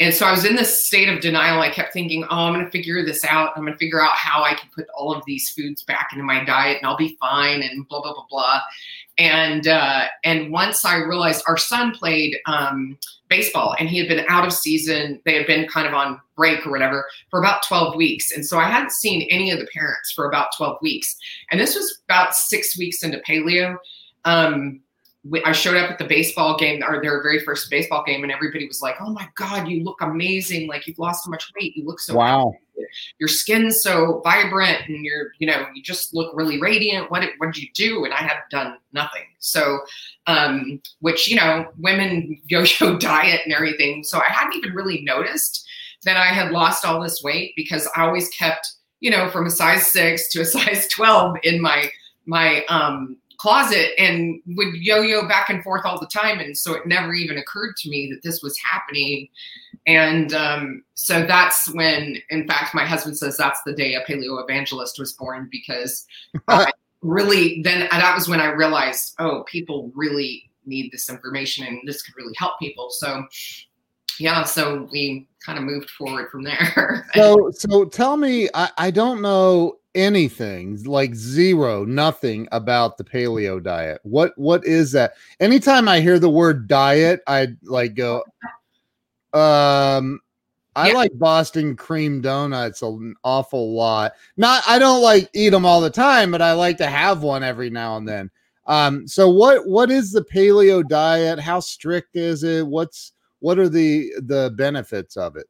and 0.00 0.14
so 0.14 0.24
I 0.24 0.30
was 0.30 0.46
in 0.46 0.56
this 0.56 0.86
state 0.86 1.10
of 1.10 1.20
denial. 1.20 1.60
I 1.60 1.68
kept 1.68 1.92
thinking, 1.92 2.24
oh, 2.24 2.36
I'm 2.46 2.54
going 2.54 2.64
to 2.64 2.70
figure 2.70 3.04
this 3.04 3.22
out. 3.22 3.52
I'm 3.54 3.64
going 3.64 3.74
to 3.74 3.78
figure 3.78 4.02
out 4.02 4.12
how 4.12 4.42
I 4.42 4.54
can 4.54 4.70
put 4.74 4.86
all 4.96 5.14
of 5.14 5.22
these 5.26 5.50
foods 5.50 5.82
back 5.82 6.08
into 6.12 6.24
my 6.24 6.42
diet 6.42 6.78
and 6.78 6.86
I'll 6.86 6.96
be 6.96 7.18
fine 7.20 7.62
and 7.62 7.86
blah, 7.86 8.00
blah, 8.00 8.14
blah, 8.14 8.24
blah. 8.30 8.60
And, 9.20 9.68
uh, 9.68 10.06
and 10.24 10.50
once 10.50 10.82
I 10.86 10.96
realized 10.96 11.44
our 11.46 11.58
son 11.58 11.92
played 11.92 12.38
um, 12.46 12.96
baseball 13.28 13.76
and 13.78 13.86
he 13.86 13.98
had 13.98 14.08
been 14.08 14.24
out 14.30 14.46
of 14.46 14.52
season, 14.54 15.20
they 15.26 15.34
had 15.34 15.46
been 15.46 15.68
kind 15.68 15.86
of 15.86 15.92
on 15.92 16.18
break 16.36 16.66
or 16.66 16.70
whatever 16.70 17.06
for 17.28 17.38
about 17.38 17.62
12 17.68 17.96
weeks. 17.96 18.32
And 18.32 18.46
so 18.46 18.58
I 18.58 18.64
hadn't 18.64 18.92
seen 18.92 19.28
any 19.30 19.50
of 19.50 19.58
the 19.58 19.66
parents 19.74 20.10
for 20.10 20.26
about 20.26 20.56
12 20.56 20.78
weeks. 20.80 21.14
And 21.50 21.60
this 21.60 21.74
was 21.74 22.00
about 22.08 22.34
six 22.34 22.78
weeks 22.78 23.04
into 23.04 23.20
paleo. 23.28 23.76
Um, 24.24 24.80
I 25.44 25.52
showed 25.52 25.76
up 25.76 25.90
at 25.90 25.98
the 25.98 26.06
baseball 26.06 26.56
game 26.56 26.82
or 26.82 27.02
their 27.02 27.22
very 27.22 27.40
first 27.40 27.68
baseball 27.68 28.02
game, 28.06 28.22
and 28.22 28.32
everybody 28.32 28.66
was 28.66 28.80
like, 28.80 28.96
"Oh 29.00 29.10
my 29.10 29.28
god, 29.34 29.68
you 29.68 29.84
look 29.84 30.00
amazing! 30.00 30.66
Like 30.66 30.86
you've 30.86 30.98
lost 30.98 31.24
so 31.24 31.30
much 31.30 31.50
weight. 31.54 31.76
You 31.76 31.84
look 31.84 32.00
so 32.00 32.14
wow. 32.14 32.54
Your 33.18 33.28
skin's 33.28 33.82
so 33.82 34.22
vibrant, 34.24 34.88
and 34.88 35.04
you're, 35.04 35.32
you 35.38 35.46
know, 35.46 35.66
you 35.74 35.82
just 35.82 36.14
look 36.14 36.34
really 36.34 36.58
radiant. 36.58 37.10
What 37.10 37.20
did, 37.20 37.30
what 37.36 37.52
did 37.52 37.62
you 37.62 37.68
do?" 37.74 38.04
And 38.06 38.14
I 38.14 38.22
had 38.22 38.38
done 38.50 38.78
nothing. 38.94 39.24
So, 39.40 39.80
um, 40.26 40.80
which 41.00 41.28
you 41.28 41.36
know, 41.36 41.70
women 41.78 42.40
yo-yo 42.46 42.96
diet 42.98 43.42
and 43.44 43.52
everything. 43.52 44.02
So 44.04 44.18
I 44.18 44.32
hadn't 44.32 44.56
even 44.56 44.72
really 44.74 45.02
noticed 45.02 45.68
that 46.04 46.16
I 46.16 46.28
had 46.28 46.50
lost 46.50 46.86
all 46.86 47.02
this 47.02 47.22
weight 47.22 47.52
because 47.56 47.86
I 47.94 48.06
always 48.06 48.30
kept, 48.30 48.72
you 49.00 49.10
know, 49.10 49.30
from 49.30 49.44
a 49.44 49.50
size 49.50 49.92
six 49.92 50.30
to 50.30 50.40
a 50.40 50.44
size 50.46 50.88
twelve 50.88 51.36
in 51.42 51.60
my 51.60 51.90
my 52.24 52.64
um 52.66 53.18
closet 53.40 53.92
and 53.98 54.38
would 54.48 54.74
yo-yo 54.74 55.26
back 55.26 55.48
and 55.48 55.64
forth 55.64 55.86
all 55.86 55.98
the 55.98 56.06
time. 56.06 56.40
And 56.40 56.56
so 56.56 56.74
it 56.74 56.86
never 56.86 57.14
even 57.14 57.38
occurred 57.38 57.74
to 57.78 57.88
me 57.88 58.10
that 58.12 58.22
this 58.22 58.42
was 58.42 58.58
happening. 58.58 59.28
And 59.86 60.34
um, 60.34 60.84
so 60.92 61.24
that's 61.24 61.72
when 61.72 62.18
in 62.28 62.46
fact 62.46 62.74
my 62.74 62.84
husband 62.84 63.16
says 63.16 63.38
that's 63.38 63.62
the 63.64 63.72
day 63.72 63.94
a 63.94 64.04
paleo 64.04 64.42
evangelist 64.42 64.98
was 64.98 65.14
born 65.14 65.48
because 65.50 66.06
I 66.48 66.70
really 67.00 67.62
then 67.62 67.88
that 67.90 68.14
was 68.14 68.28
when 68.28 68.42
i 68.42 68.44
realized 68.44 69.14
oh 69.18 69.42
people 69.44 69.90
really 69.94 70.50
need 70.66 70.92
this 70.92 71.08
information 71.08 71.66
and 71.66 71.80
this 71.86 72.02
could 72.02 72.14
really 72.18 72.34
help 72.36 72.58
people. 72.58 72.90
So 72.90 73.24
yeah 74.18 74.44
so 74.44 74.86
we 74.92 75.26
kind 75.42 75.58
of 75.58 75.64
moved 75.64 75.88
forward 75.88 76.30
from 76.30 76.42
there. 76.42 77.06
So 77.14 77.50
so 77.52 77.86
tell 77.86 78.18
me 78.18 78.50
I, 78.52 78.70
I 78.76 78.90
don't 78.90 79.22
know 79.22 79.79
anything 79.94 80.82
like 80.84 81.14
zero 81.14 81.84
nothing 81.84 82.46
about 82.52 82.96
the 82.96 83.04
paleo 83.04 83.62
diet. 83.62 84.00
What 84.02 84.32
what 84.36 84.64
is 84.64 84.92
that? 84.92 85.14
Anytime 85.40 85.88
i 85.88 86.00
hear 86.00 86.18
the 86.18 86.30
word 86.30 86.68
diet 86.68 87.20
i 87.26 87.48
like 87.64 87.94
go 87.94 88.22
um 89.32 90.20
i 90.76 90.88
yeah. 90.88 90.94
like 90.94 91.10
boston 91.14 91.76
cream 91.76 92.20
donuts 92.20 92.82
an 92.82 93.14
awful 93.24 93.74
lot. 93.74 94.12
Not 94.36 94.62
i 94.66 94.78
don't 94.78 95.02
like 95.02 95.28
eat 95.34 95.50
them 95.50 95.66
all 95.66 95.80
the 95.80 95.90
time 95.90 96.30
but 96.30 96.42
i 96.42 96.52
like 96.52 96.78
to 96.78 96.86
have 96.86 97.22
one 97.22 97.42
every 97.42 97.70
now 97.70 97.96
and 97.96 98.08
then. 98.08 98.30
Um 98.66 99.08
so 99.08 99.28
what 99.28 99.66
what 99.66 99.90
is 99.90 100.12
the 100.12 100.24
paleo 100.24 100.86
diet? 100.86 101.40
How 101.40 101.60
strict 101.60 102.16
is 102.16 102.44
it? 102.44 102.66
What's 102.66 103.12
what 103.40 103.58
are 103.58 103.68
the 103.68 104.12
the 104.22 104.54
benefits 104.56 105.16
of 105.16 105.36
it 105.36 105.46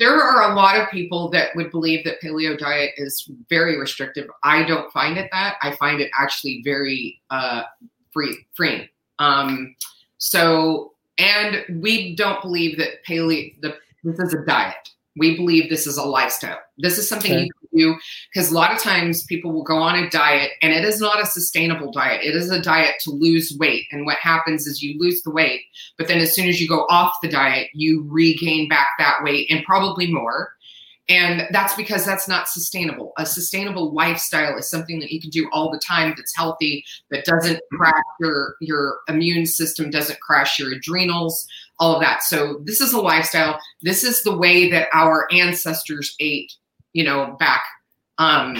there 0.00 0.14
are 0.14 0.50
a 0.50 0.54
lot 0.54 0.76
of 0.76 0.90
people 0.90 1.28
that 1.28 1.54
would 1.54 1.70
believe 1.70 2.04
that 2.04 2.20
paleo 2.22 2.58
diet 2.58 2.92
is 2.96 3.30
very 3.50 3.78
restrictive. 3.78 4.26
I 4.42 4.64
don't 4.64 4.90
find 4.92 5.18
it 5.18 5.28
that. 5.30 5.56
I 5.62 5.76
find 5.76 6.00
it 6.00 6.10
actually 6.18 6.62
very 6.64 7.20
uh, 7.28 7.64
free, 8.10 8.34
free. 8.54 8.88
Um, 9.18 9.76
so, 10.16 10.94
and 11.18 11.82
we 11.82 12.16
don't 12.16 12.40
believe 12.40 12.78
that 12.78 13.04
paleo. 13.06 13.60
The, 13.60 13.76
this 14.02 14.18
is 14.18 14.32
a 14.32 14.42
diet. 14.46 14.89
We 15.16 15.36
believe 15.36 15.68
this 15.68 15.86
is 15.86 15.96
a 15.96 16.04
lifestyle. 16.04 16.58
This 16.78 16.96
is 16.96 17.08
something 17.08 17.32
okay. 17.32 17.44
you 17.44 17.52
can 17.52 17.78
do 17.78 18.00
because 18.32 18.50
a 18.50 18.54
lot 18.54 18.72
of 18.72 18.78
times 18.78 19.24
people 19.24 19.52
will 19.52 19.64
go 19.64 19.76
on 19.76 19.96
a 19.96 20.08
diet 20.08 20.52
and 20.62 20.72
it 20.72 20.84
is 20.84 21.00
not 21.00 21.20
a 21.20 21.26
sustainable 21.26 21.90
diet. 21.90 22.24
It 22.24 22.36
is 22.36 22.50
a 22.50 22.62
diet 22.62 22.96
to 23.00 23.10
lose 23.10 23.56
weight. 23.58 23.86
And 23.90 24.06
what 24.06 24.18
happens 24.18 24.66
is 24.66 24.82
you 24.82 24.98
lose 25.00 25.22
the 25.22 25.32
weight, 25.32 25.62
but 25.98 26.06
then 26.06 26.18
as 26.18 26.34
soon 26.34 26.48
as 26.48 26.60
you 26.60 26.68
go 26.68 26.86
off 26.88 27.14
the 27.22 27.28
diet, 27.28 27.70
you 27.74 28.06
regain 28.08 28.68
back 28.68 28.88
that 28.98 29.22
weight 29.22 29.50
and 29.50 29.64
probably 29.64 30.12
more. 30.12 30.54
And 31.08 31.48
that's 31.50 31.74
because 31.74 32.04
that's 32.04 32.28
not 32.28 32.48
sustainable. 32.48 33.12
A 33.18 33.26
sustainable 33.26 33.92
lifestyle 33.92 34.56
is 34.56 34.70
something 34.70 35.00
that 35.00 35.10
you 35.10 35.20
can 35.20 35.30
do 35.30 35.48
all 35.52 35.72
the 35.72 35.80
time 35.80 36.14
that's 36.16 36.36
healthy, 36.36 36.84
that 37.10 37.24
doesn't 37.24 37.56
mm-hmm. 37.56 37.76
crash 37.76 38.04
your, 38.20 38.54
your 38.60 38.98
immune 39.08 39.44
system, 39.44 39.90
doesn't 39.90 40.20
crash 40.20 40.60
your 40.60 40.72
adrenals, 40.72 41.48
all 41.80 41.94
of 41.94 42.00
that. 42.02 42.22
So 42.22 42.60
this 42.64 42.80
is 42.80 42.92
a 42.92 43.00
lifestyle. 43.00 43.58
This 43.82 44.04
is 44.04 44.22
the 44.22 44.36
way 44.36 44.70
that 44.70 44.88
our 44.92 45.26
ancestors 45.32 46.14
ate, 46.20 46.52
you 46.92 47.02
know, 47.02 47.36
back 47.40 47.64
um 48.18 48.56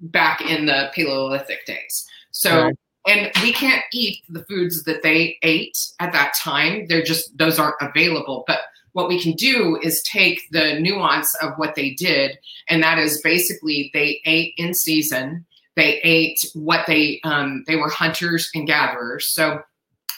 back 0.00 0.40
in 0.40 0.66
the 0.66 0.90
Paleolithic 0.94 1.66
days. 1.66 2.06
So 2.30 2.64
right. 2.64 2.78
and 3.06 3.30
we 3.42 3.52
can't 3.52 3.84
eat 3.92 4.18
the 4.28 4.44
foods 4.44 4.84
that 4.84 5.02
they 5.02 5.36
ate 5.42 5.76
at 5.98 6.12
that 6.12 6.32
time. 6.42 6.86
They're 6.86 7.02
just 7.02 7.36
those 7.36 7.58
aren't 7.58 7.76
available. 7.82 8.44
But 8.46 8.60
what 8.92 9.08
we 9.08 9.20
can 9.20 9.32
do 9.32 9.78
is 9.82 10.02
take 10.02 10.40
the 10.50 10.78
nuance 10.80 11.34
of 11.42 11.52
what 11.56 11.74
they 11.74 11.90
did, 11.90 12.38
and 12.68 12.82
that 12.82 12.98
is 12.98 13.20
basically 13.20 13.90
they 13.92 14.20
ate 14.24 14.54
in 14.56 14.74
season. 14.74 15.44
They 15.76 16.00
ate 16.02 16.44
what 16.54 16.86
they 16.86 17.20
um, 17.24 17.64
they 17.66 17.76
were 17.76 17.88
hunters 17.88 18.50
and 18.54 18.66
gatherers. 18.66 19.28
So 19.28 19.62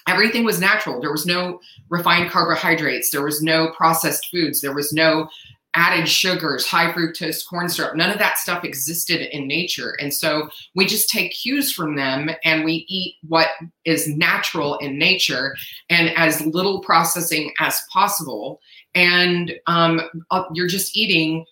everything 0.09 0.45
was 0.45 0.61
natural. 0.61 1.01
There 1.01 1.13
was 1.13 1.27
no 1.27 1.61
refined 1.89 2.31
carbohydrates. 2.31 3.11
There 3.11 3.25
was 3.25 3.43
no 3.43 3.71
processed 3.77 4.29
foods. 4.31 4.61
There 4.61 4.75
was 4.75 4.93
no 4.93 5.29
added 5.75 6.07
sugars, 6.07 6.67
high 6.67 6.93
fructose 6.93 7.47
corn 7.49 7.69
syrup. 7.69 7.97
None 7.97 8.11
of 8.11 8.19
that 8.19 8.39
stuff 8.39 8.65
existed 8.65 9.35
in 9.35 9.47
nature. 9.47 9.97
And 10.01 10.13
so 10.13 10.51
we 10.75 10.85
just 10.85 11.09
take 11.09 11.33
cues 11.33 11.73
from 11.73 11.97
them 11.97 12.31
and 12.45 12.65
we 12.65 12.85
eat 12.89 13.17
what 13.27 13.49
is 13.85 14.07
natural 14.07 14.77
in 14.79 14.99
nature 14.99 15.57
and 15.89 16.11
as 16.17 16.45
little 16.45 16.81
processing 16.83 17.53
as 17.59 17.81
possible. 17.91 18.61
And 18.95 19.55
um, 19.67 20.03
uh, 20.31 20.45
you're 20.53 20.69
just 20.69 20.95
eating 20.95 21.47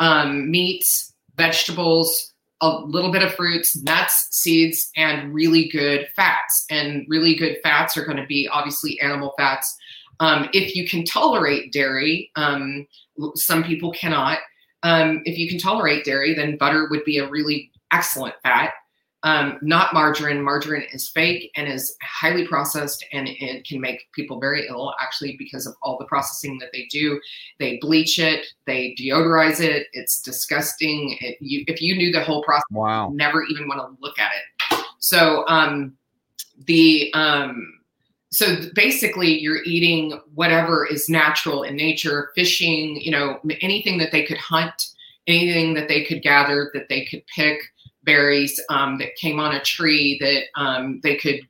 um, 0.00 0.50
meats, 0.50 1.12
vegetables, 1.36 2.33
a 2.64 2.84
little 2.86 3.12
bit 3.12 3.22
of 3.22 3.34
fruits, 3.34 3.76
nuts, 3.82 4.28
seeds, 4.30 4.90
and 4.96 5.34
really 5.34 5.68
good 5.68 6.08
fats. 6.16 6.64
And 6.70 7.04
really 7.08 7.34
good 7.34 7.58
fats 7.62 7.96
are 7.96 8.04
going 8.04 8.16
to 8.16 8.26
be 8.26 8.48
obviously 8.50 8.98
animal 9.00 9.34
fats. 9.36 9.76
Um, 10.20 10.48
if 10.52 10.74
you 10.74 10.88
can 10.88 11.04
tolerate 11.04 11.72
dairy, 11.72 12.30
um, 12.36 12.86
some 13.34 13.64
people 13.64 13.92
cannot. 13.92 14.38
Um, 14.82 15.22
if 15.24 15.38
you 15.38 15.48
can 15.48 15.58
tolerate 15.58 16.04
dairy, 16.04 16.34
then 16.34 16.56
butter 16.56 16.88
would 16.90 17.04
be 17.04 17.18
a 17.18 17.28
really 17.28 17.70
excellent 17.92 18.34
fat. 18.42 18.72
Um, 19.24 19.58
not 19.62 19.94
margarine. 19.94 20.42
Margarine 20.42 20.86
is 20.92 21.08
fake 21.08 21.50
and 21.56 21.66
is 21.66 21.96
highly 22.02 22.46
processed, 22.46 23.04
and 23.12 23.26
it 23.28 23.66
can 23.66 23.80
make 23.80 24.12
people 24.12 24.38
very 24.38 24.68
ill 24.68 24.94
actually 25.00 25.34
because 25.38 25.66
of 25.66 25.74
all 25.82 25.96
the 25.98 26.04
processing 26.04 26.58
that 26.58 26.68
they 26.72 26.86
do. 26.90 27.18
They 27.58 27.78
bleach 27.78 28.18
it, 28.18 28.46
they 28.66 28.94
deodorize 29.00 29.60
it. 29.60 29.86
It's 29.94 30.20
disgusting. 30.20 31.16
It, 31.20 31.38
you, 31.40 31.64
if 31.66 31.80
you 31.80 31.96
knew 31.96 32.12
the 32.12 32.22
whole 32.22 32.42
process, 32.42 32.64
wow, 32.70 33.10
never 33.14 33.42
even 33.44 33.66
want 33.66 33.80
to 33.80 34.02
look 34.02 34.18
at 34.18 34.30
it. 34.32 34.84
So 34.98 35.44
um, 35.48 35.96
the 36.66 37.10
um, 37.14 37.80
so 38.30 38.56
basically 38.74 39.38
you're 39.38 39.62
eating 39.64 40.20
whatever 40.34 40.86
is 40.86 41.08
natural 41.08 41.62
in 41.62 41.76
nature 41.76 42.30
fishing 42.34 43.00
you 43.00 43.10
know 43.10 43.38
anything 43.60 43.98
that 43.98 44.10
they 44.12 44.24
could 44.24 44.38
hunt 44.38 44.88
anything 45.26 45.74
that 45.74 45.88
they 45.88 46.04
could 46.04 46.20
gather 46.20 46.70
that 46.74 46.88
they 46.88 47.04
could 47.04 47.22
pick 47.34 47.60
berries 48.04 48.60
um, 48.70 48.98
that 48.98 49.14
came 49.16 49.40
on 49.40 49.54
a 49.54 49.60
tree 49.60 50.18
that 50.20 50.60
um, 50.60 51.00
they 51.02 51.16
could 51.16 51.40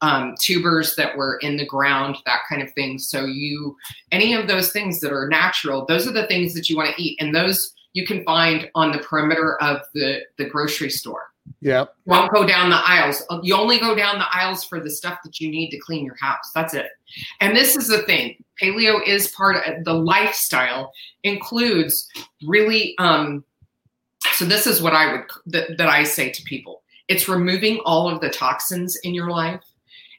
um, 0.00 0.34
tubers 0.40 0.96
that 0.96 1.16
were 1.16 1.38
in 1.42 1.56
the 1.56 1.66
ground 1.66 2.16
that 2.26 2.40
kind 2.48 2.60
of 2.62 2.72
thing 2.74 2.98
so 2.98 3.24
you 3.24 3.76
any 4.10 4.34
of 4.34 4.48
those 4.48 4.72
things 4.72 5.00
that 5.00 5.12
are 5.12 5.28
natural 5.28 5.86
those 5.86 6.06
are 6.06 6.12
the 6.12 6.26
things 6.26 6.54
that 6.54 6.68
you 6.68 6.76
want 6.76 6.94
to 6.94 7.02
eat 7.02 7.16
and 7.20 7.34
those 7.34 7.72
you 7.92 8.04
can 8.06 8.24
find 8.24 8.68
on 8.74 8.90
the 8.90 8.98
perimeter 8.98 9.62
of 9.62 9.80
the 9.94 10.20
the 10.38 10.44
grocery 10.44 10.90
store 10.90 11.32
Yep. 11.60 11.94
won't 12.06 12.32
go 12.32 12.46
down 12.46 12.70
the 12.70 12.76
aisles. 12.76 13.24
You 13.42 13.56
only 13.56 13.78
go 13.78 13.94
down 13.94 14.18
the 14.18 14.34
aisles 14.34 14.64
for 14.64 14.80
the 14.80 14.90
stuff 14.90 15.18
that 15.24 15.40
you 15.40 15.50
need 15.50 15.70
to 15.70 15.78
clean 15.78 16.04
your 16.04 16.16
house. 16.16 16.50
That's 16.54 16.74
it. 16.74 16.86
And 17.40 17.56
this 17.56 17.76
is 17.76 17.88
the 17.88 18.02
thing. 18.02 18.42
Paleo 18.60 19.06
is 19.06 19.28
part 19.28 19.56
of 19.66 19.84
the 19.84 19.92
lifestyle 19.92 20.92
includes 21.24 22.08
really 22.46 22.94
um 22.98 23.44
so 24.32 24.44
this 24.44 24.66
is 24.66 24.82
what 24.82 24.94
I 24.94 25.12
would 25.12 25.24
that, 25.46 25.78
that 25.78 25.88
I 25.88 26.04
say 26.04 26.30
to 26.30 26.42
people. 26.42 26.82
It's 27.08 27.28
removing 27.28 27.80
all 27.84 28.08
of 28.08 28.20
the 28.20 28.30
toxins 28.30 28.96
in 29.02 29.14
your 29.14 29.30
life. 29.30 29.62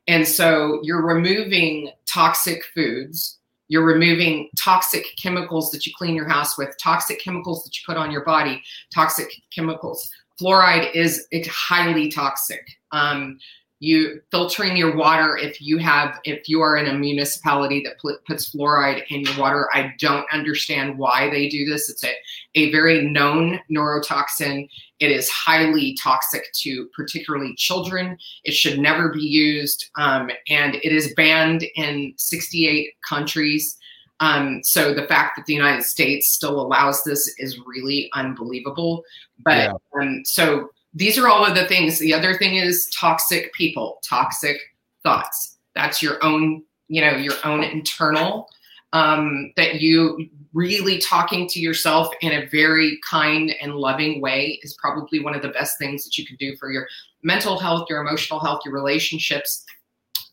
And 0.08 0.28
so 0.28 0.80
you're 0.84 1.06
removing 1.06 1.92
toxic 2.06 2.64
foods, 2.76 3.40
you're 3.70 3.86
removing 3.86 4.50
toxic 4.60 5.06
chemicals 5.18 5.72
that 5.72 5.86
you 5.86 5.94
clean 5.98 6.14
your 6.14 6.28
house 6.28 6.58
with, 6.58 6.76
toxic 6.82 7.22
chemicals 7.22 7.64
that 7.64 7.76
you 7.76 7.84
put 7.86 7.98
on 7.98 8.12
your 8.12 8.26
body, 8.26 8.62
toxic 8.94 9.30
chemicals 9.56 10.10
fluoride 10.40 10.94
is 10.94 11.26
highly 11.48 12.10
toxic. 12.10 12.68
Um, 12.92 13.40
you 13.84 14.22
filtering 14.32 14.78
your 14.78 14.96
water 14.96 15.36
if 15.36 15.62
you 15.62 15.78
have 15.78 16.18
if 16.24 16.48
you 16.48 16.62
are 16.62 16.78
in 16.78 16.88
a 16.88 16.98
municipality 16.98 17.84
that 17.84 18.00
put, 18.00 18.24
puts 18.24 18.50
fluoride 18.50 19.04
in 19.10 19.20
your 19.24 19.38
water. 19.38 19.68
I 19.74 19.94
don't 20.00 20.26
understand 20.32 20.98
why 20.98 21.30
they 21.30 21.50
do 21.50 21.66
this. 21.66 21.90
It's 21.90 22.02
a, 22.06 22.14
a 22.56 22.72
very 22.72 23.02
known 23.02 23.60
neurotoxin. 23.70 24.70
It 25.02 25.12
is 25.12 25.30
highly 25.30 25.98
toxic 26.02 26.46
to 26.62 26.88
particularly 26.96 27.56
children. 27.56 28.18
It 28.46 28.54
should 28.54 28.80
never 28.80 29.10
be 29.10 29.20
used 29.20 29.90
um, 29.98 30.30
and 30.48 30.76
it 30.76 30.94
is 30.94 31.14
banned 31.16 31.66
in 31.76 32.14
68 32.16 32.94
countries. 33.10 33.78
Um, 34.22 34.62
so 34.64 34.94
the 34.94 35.08
fact 35.08 35.36
that 35.36 35.46
the 35.46 35.56
united 35.56 35.84
states 35.84 36.30
still 36.30 36.62
allows 36.62 37.04
this 37.04 37.36
is 37.38 37.60
really 37.66 38.10
unbelievable. 38.14 39.04
But 39.44 39.58
Yeah. 39.58 39.74
um, 40.02 40.22
so 40.24 40.70
these 40.94 41.18
are 41.18 41.28
all 41.28 41.46
of 41.46 41.56
the 41.56 41.66
things. 41.66 42.00
The 42.00 42.14
other 42.14 42.36
thing 42.38 42.56
is 42.56 42.90
toxic 42.94 43.54
people, 43.54 44.00
toxic 44.08 44.58
thoughts. 45.04 45.58
That's 45.76 46.02
your 46.02 46.24
own, 46.24 46.64
you 46.88 47.02
know, 47.02 47.16
your 47.16 47.36
own 47.44 47.64
internal. 47.64 48.50
Um, 48.94 49.52
that 49.58 49.82
you 49.82 50.30
really 50.54 51.00
talking 51.00 51.48
to 51.48 51.60
yourself 51.60 52.14
in 52.22 52.32
a 52.32 52.48
very 52.50 53.00
kind 53.10 53.56
and 53.60 53.74
loving 53.74 54.22
way 54.22 54.60
is 54.62 54.76
probably 54.76 55.20
one 55.20 55.34
of 55.34 55.42
the 55.42 55.50
best 55.50 55.80
things 55.80 56.06
that 56.06 56.16
you 56.16 56.28
can 56.28 56.36
do 56.36 56.56
for 56.58 56.72
your 56.72 56.88
mental 57.24 57.58
health, 57.58 57.88
your 57.90 58.02
emotional 58.02 58.40
health, 58.40 58.62
your 58.64 58.74
relationships, 58.74 59.66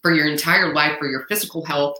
for 0.02 0.12
your 0.14 0.28
entire 0.28 0.72
life, 0.72 0.98
for 0.98 1.08
your 1.08 1.26
physical 1.28 1.64
health, 1.64 1.96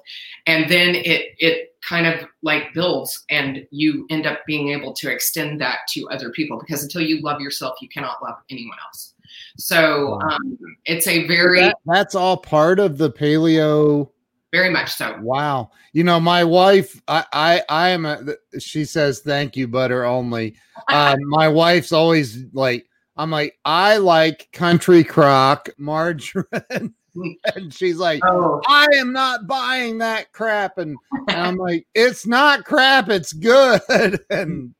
and 0.47 0.71
then 0.71 0.95
it 0.95 1.35
it 1.39 1.75
kind 1.89 2.07
of 2.07 2.27
like 2.43 2.73
builds, 2.75 3.25
and 3.31 3.67
you 3.71 4.07
end 4.11 4.27
up 4.27 4.41
being 4.47 4.71
able 4.71 4.93
to 4.95 5.11
extend 5.11 5.61
that 5.61 5.79
to 5.91 6.09
other 6.11 6.31
people 6.31 6.59
because 6.59 6.83
until 6.83 7.01
you 7.03 7.21
love 7.23 7.41
yourself, 7.41 7.77
you 7.81 7.89
cannot 7.89 8.23
love 8.23 8.37
anyone 8.51 8.77
else. 8.87 9.15
So 9.57 10.19
um, 10.21 10.59
it's 10.87 11.07
a 11.07 11.27
very 11.27 11.61
That- 11.61 11.77
that's 11.87 12.15
all 12.15 12.37
part 12.37 12.79
of 12.79 12.99
the 12.99 13.11
paleo. 13.11 14.11
very 14.53 14.71
much 14.71 14.93
so. 14.93 15.17
Wow. 15.23 15.71
You 15.93 16.05
know, 16.05 16.19
my 16.21 16.43
wife, 16.45 17.01
I, 17.09 17.25
I, 17.33 17.63
I 17.69 17.89
am 17.91 18.05
a, 18.07 18.19
she 18.59 18.85
says, 18.85 19.21
thank 19.21 19.57
you, 19.57 19.69
butter 19.69 20.05
only. 20.05 20.57
Um, 20.89 21.19
my 21.29 21.49
wife's 21.49 21.93
always 21.93 22.45
like, 22.53 22.87
I'm 23.17 23.31
like, 23.31 23.59
I 23.65 23.99
like 23.99 24.49
country 24.53 25.05
crock 25.05 25.69
margarine. 25.79 26.95
and 27.55 27.73
she's 27.73 27.97
like, 27.97 28.23
Oh, 28.25 28.61
I 28.67 28.87
am 28.97 29.13
not 29.13 29.47
buying 29.47 29.99
that 29.99 30.33
crap. 30.33 30.79
And, 30.79 30.97
and 31.29 31.41
I'm 31.41 31.57
like, 31.57 31.87
it's 31.95 32.27
not 32.27 32.65
crap. 32.65 33.09
It's 33.09 33.33
good. 33.33 33.81
and 34.31 34.75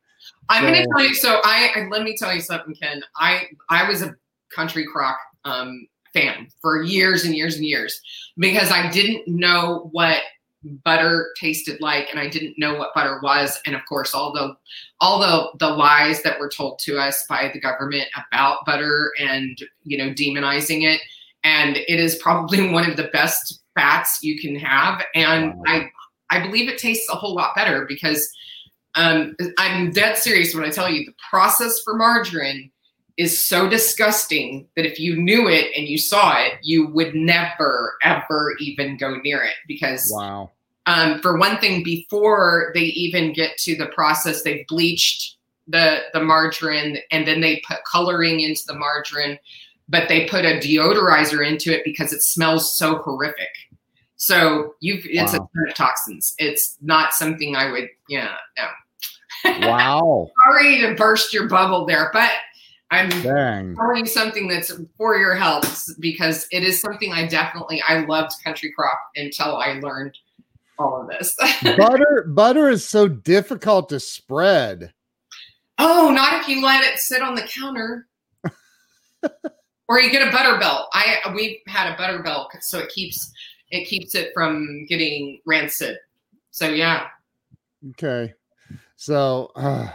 I'm 0.51 0.65
going 0.65 0.83
to 0.83 0.89
tell 0.89 1.07
you. 1.07 1.15
So 1.15 1.41
I, 1.45 1.71
I 1.77 1.89
let 1.91 2.03
me 2.03 2.17
tell 2.17 2.35
you 2.35 2.41
something, 2.41 2.75
Ken. 2.75 3.03
I 3.17 3.45
I 3.69 3.89
was 3.89 4.03
a 4.03 4.17
country 4.55 4.85
crock 4.85 5.19
um, 5.45 5.87
fan 6.13 6.49
for 6.61 6.83
years 6.83 7.25
and 7.25 7.35
years 7.35 7.57
and 7.57 7.65
years 7.65 8.01
because 8.37 8.71
I 8.71 8.91
didn't 8.91 9.29
know 9.29 9.89
what 9.93 10.19
butter 10.85 11.31
tasted 11.39 11.81
like, 11.81 12.09
and 12.11 12.19
I 12.19 12.29
didn't 12.29 12.59
know 12.59 12.75
what 12.75 12.95
butter 12.95 13.21
was, 13.23 13.61
and 13.65 13.75
of 13.75 13.83
course 13.89 14.13
all 14.13 14.33
the 14.33 14.57
all 15.01 15.21
the 15.21 15.59
the 15.65 15.73
lies 15.73 16.23
that 16.23 16.39
were 16.39 16.51
told 16.51 16.79
to 16.81 16.99
us 16.99 17.25
by 17.29 17.51
the 17.53 17.61
government 17.61 18.09
about 18.29 18.67
butter 18.67 19.13
and 19.19 19.57
you 19.85 19.97
know 19.97 20.13
demonizing 20.13 20.83
it. 20.83 21.01
And 21.45 21.77
it 21.77 22.01
is 22.01 22.17
probably 22.17 22.69
one 22.73 22.89
of 22.89 22.97
the 22.97 23.11
best 23.13 23.61
fats 23.75 24.19
you 24.23 24.41
can 24.41 24.57
have, 24.57 25.03
and 25.15 25.55
I 25.67 25.91
I 26.31 26.41
believe 26.41 26.69
it 26.69 26.79
tastes 26.79 27.09
a 27.11 27.17
whole 27.17 27.35
lot 27.35 27.55
better 27.55 27.85
because 27.87 28.31
um, 28.95 29.37
I'm 29.59 29.93
dead 29.93 30.17
serious 30.17 30.55
when 30.55 30.65
I 30.65 30.71
tell 30.71 30.91
you 30.91 31.05
the 31.05 31.15
process 31.31 31.81
for 31.83 31.95
margarine 31.95 32.71
is 33.17 33.45
so 33.45 33.69
disgusting 33.69 34.67
that 34.77 34.87
if 34.87 34.99
you 34.99 35.17
knew 35.17 35.49
it 35.49 35.67
and 35.77 35.87
you 35.87 35.99
saw 35.99 36.41
it, 36.41 36.55
you 36.63 36.87
would 36.89 37.15
never 37.15 37.95
ever 38.03 38.55
even 38.61 38.97
go 38.97 39.17
near 39.19 39.43
it 39.43 39.57
because 39.69 40.11
wow. 40.15 40.51
um, 40.87 41.21
for 41.21 41.37
one 41.39 41.59
thing, 41.59 41.83
before 41.83 42.71
they 42.75 42.81
even 42.81 43.33
get 43.33 43.57
to 43.59 43.77
the 43.77 43.87
process, 43.87 44.43
they've 44.43 44.67
bleached 44.69 45.37
the 45.69 46.01
the 46.15 46.23
margarine 46.23 46.99
and 47.11 47.27
then 47.27 47.41
they 47.41 47.63
put 47.69 47.79
coloring 47.85 48.41
into 48.41 48.63
the 48.67 48.75
margarine, 48.75 49.39
but 49.91 50.09
they 50.09 50.27
put 50.27 50.45
a 50.45 50.59
deodorizer 50.59 51.47
into 51.47 51.77
it 51.77 51.83
because 51.85 52.13
it 52.13 52.23
smells 52.23 52.77
so 52.79 52.97
horrific. 52.99 53.49
So 54.17 54.75
you've 54.81 55.05
it's 55.07 55.33
Wow. 55.33 55.49
a 55.53 55.57
ton 55.59 55.69
of 55.69 55.75
toxins. 55.75 56.35
It's 56.39 56.77
not 56.81 57.13
something 57.13 57.57
I 57.57 57.71
would, 57.71 57.89
yeah, 58.09 58.35
no. 58.57 59.69
Wow. 59.69 60.31
Sorry 60.45 60.81
to 60.83 60.95
burst 60.95 61.33
your 61.35 61.49
bubble 61.49 61.87
there, 61.87 62.11
but 62.13 62.31
I'm 62.93 63.09
Dang. 63.23 63.75
telling 63.77 63.99
you 64.01 64.07
something 64.07 64.49
that's 64.49 64.73
for 64.97 65.17
your 65.17 65.35
health 65.35 65.87
because 66.01 66.47
it 66.51 66.65
is 66.65 66.81
something 66.81 67.13
I 67.13 67.27
definitely 67.27 67.83
I 67.87 68.01
loved 68.05 68.33
country 68.45 68.73
crock 68.77 68.99
until 69.17 69.57
I 69.57 69.75
learned 69.81 70.17
all 70.79 71.01
of 71.03 71.09
this. 71.09 71.37
butter 71.77 72.25
butter 72.29 72.69
is 72.69 72.87
so 72.87 73.07
difficult 73.09 73.89
to 73.91 74.01
spread. 74.01 74.93
oh, 75.79 76.11
not 76.15 76.41
if 76.43 76.49
you 76.49 76.63
let 76.63 76.85
it 76.85 76.99
sit 76.99 77.23
on 77.23 77.35
the 77.35 77.43
counter. 77.43 78.07
or 79.91 80.01
you 80.01 80.09
get 80.09 80.27
a 80.27 80.31
butter 80.31 80.57
belt. 80.57 80.87
I 80.95 81.19
we 81.35 81.61
had 81.67 81.93
a 81.93 81.97
butter 81.97 82.23
belt 82.23 82.53
so 82.61 82.79
it 82.79 82.89
keeps 82.91 83.33
it 83.71 83.87
keeps 83.87 84.15
it 84.15 84.31
from 84.33 84.87
getting 84.89 85.41
rancid. 85.45 85.99
So 86.53 86.69
yeah. 86.69 87.09
Okay. 87.91 88.33
So, 88.97 89.51
uh, 89.57 89.89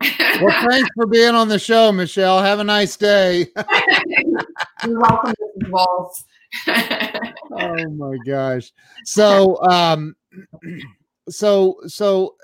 well, 0.42 0.68
thanks 0.68 0.90
for 0.94 1.06
being 1.06 1.34
on 1.34 1.48
the 1.48 1.58
show, 1.58 1.90
Michelle. 1.90 2.42
Have 2.42 2.58
a 2.58 2.64
nice 2.64 2.96
day. 2.96 3.46
You're 4.84 5.00
welcome. 5.00 5.34
Walls. 5.68 6.24
oh 6.66 7.90
my 7.90 8.16
gosh. 8.26 8.72
So, 9.04 9.62
um, 9.62 10.14
so, 11.30 11.76
so 11.86 12.34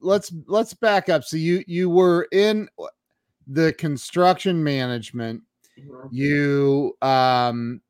let's 0.00 0.32
let's 0.46 0.72
back 0.72 1.10
up. 1.10 1.24
So 1.24 1.36
you 1.36 1.62
you 1.66 1.90
were 1.90 2.26
in 2.32 2.70
the 3.46 3.72
construction 3.74 4.62
management. 4.64 5.42
You 6.10 6.96
um 7.02 7.80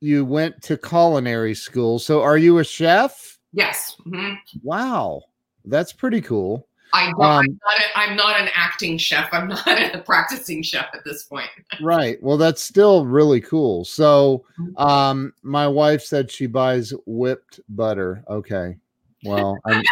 you 0.00 0.24
went 0.24 0.60
to 0.62 0.76
culinary 0.76 1.54
school. 1.54 1.98
So 1.98 2.22
are 2.22 2.36
you 2.36 2.58
a 2.58 2.64
chef? 2.64 3.38
yes. 3.52 3.96
mhm. 4.06 4.36
Wow. 4.62 5.22
That's 5.64 5.92
pretty 5.92 6.20
cool. 6.20 6.68
I 6.92 7.10
don't, 7.10 7.22
Um, 7.22 7.58
I'm, 7.96 8.16
not 8.16 8.16
not 8.16 8.40
an 8.40 8.48
acting 8.54 8.98
chef. 8.98 9.28
I'm 9.32 9.48
not 9.48 9.66
a 9.66 9.98
practicing 10.06 10.62
chef 10.62 10.86
at 10.92 11.04
this 11.04 11.24
point. 11.24 11.48
Right. 11.80 12.22
Well, 12.22 12.36
that's 12.36 12.62
still 12.62 13.04
really 13.04 13.40
cool. 13.40 13.84
So, 13.84 14.44
um, 14.76 15.32
my 15.42 15.66
wife 15.66 16.02
said 16.02 16.30
she 16.30 16.46
buys 16.46 16.92
whipped 17.06 17.58
butter. 17.68 18.22
Okay. 18.28 18.76
Well, 19.24 19.58
I'm, 19.64 19.82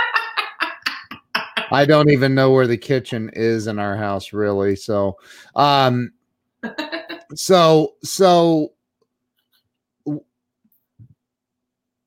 I 1.72 1.84
don't 1.84 2.10
even 2.10 2.36
know 2.36 2.52
where 2.52 2.68
the 2.68 2.76
kitchen 2.76 3.30
is 3.32 3.66
in 3.66 3.80
our 3.80 3.96
house, 3.96 4.32
really. 4.32 4.76
So, 4.76 5.16
um, 5.56 6.12
so, 7.34 7.94
so, 8.02 8.72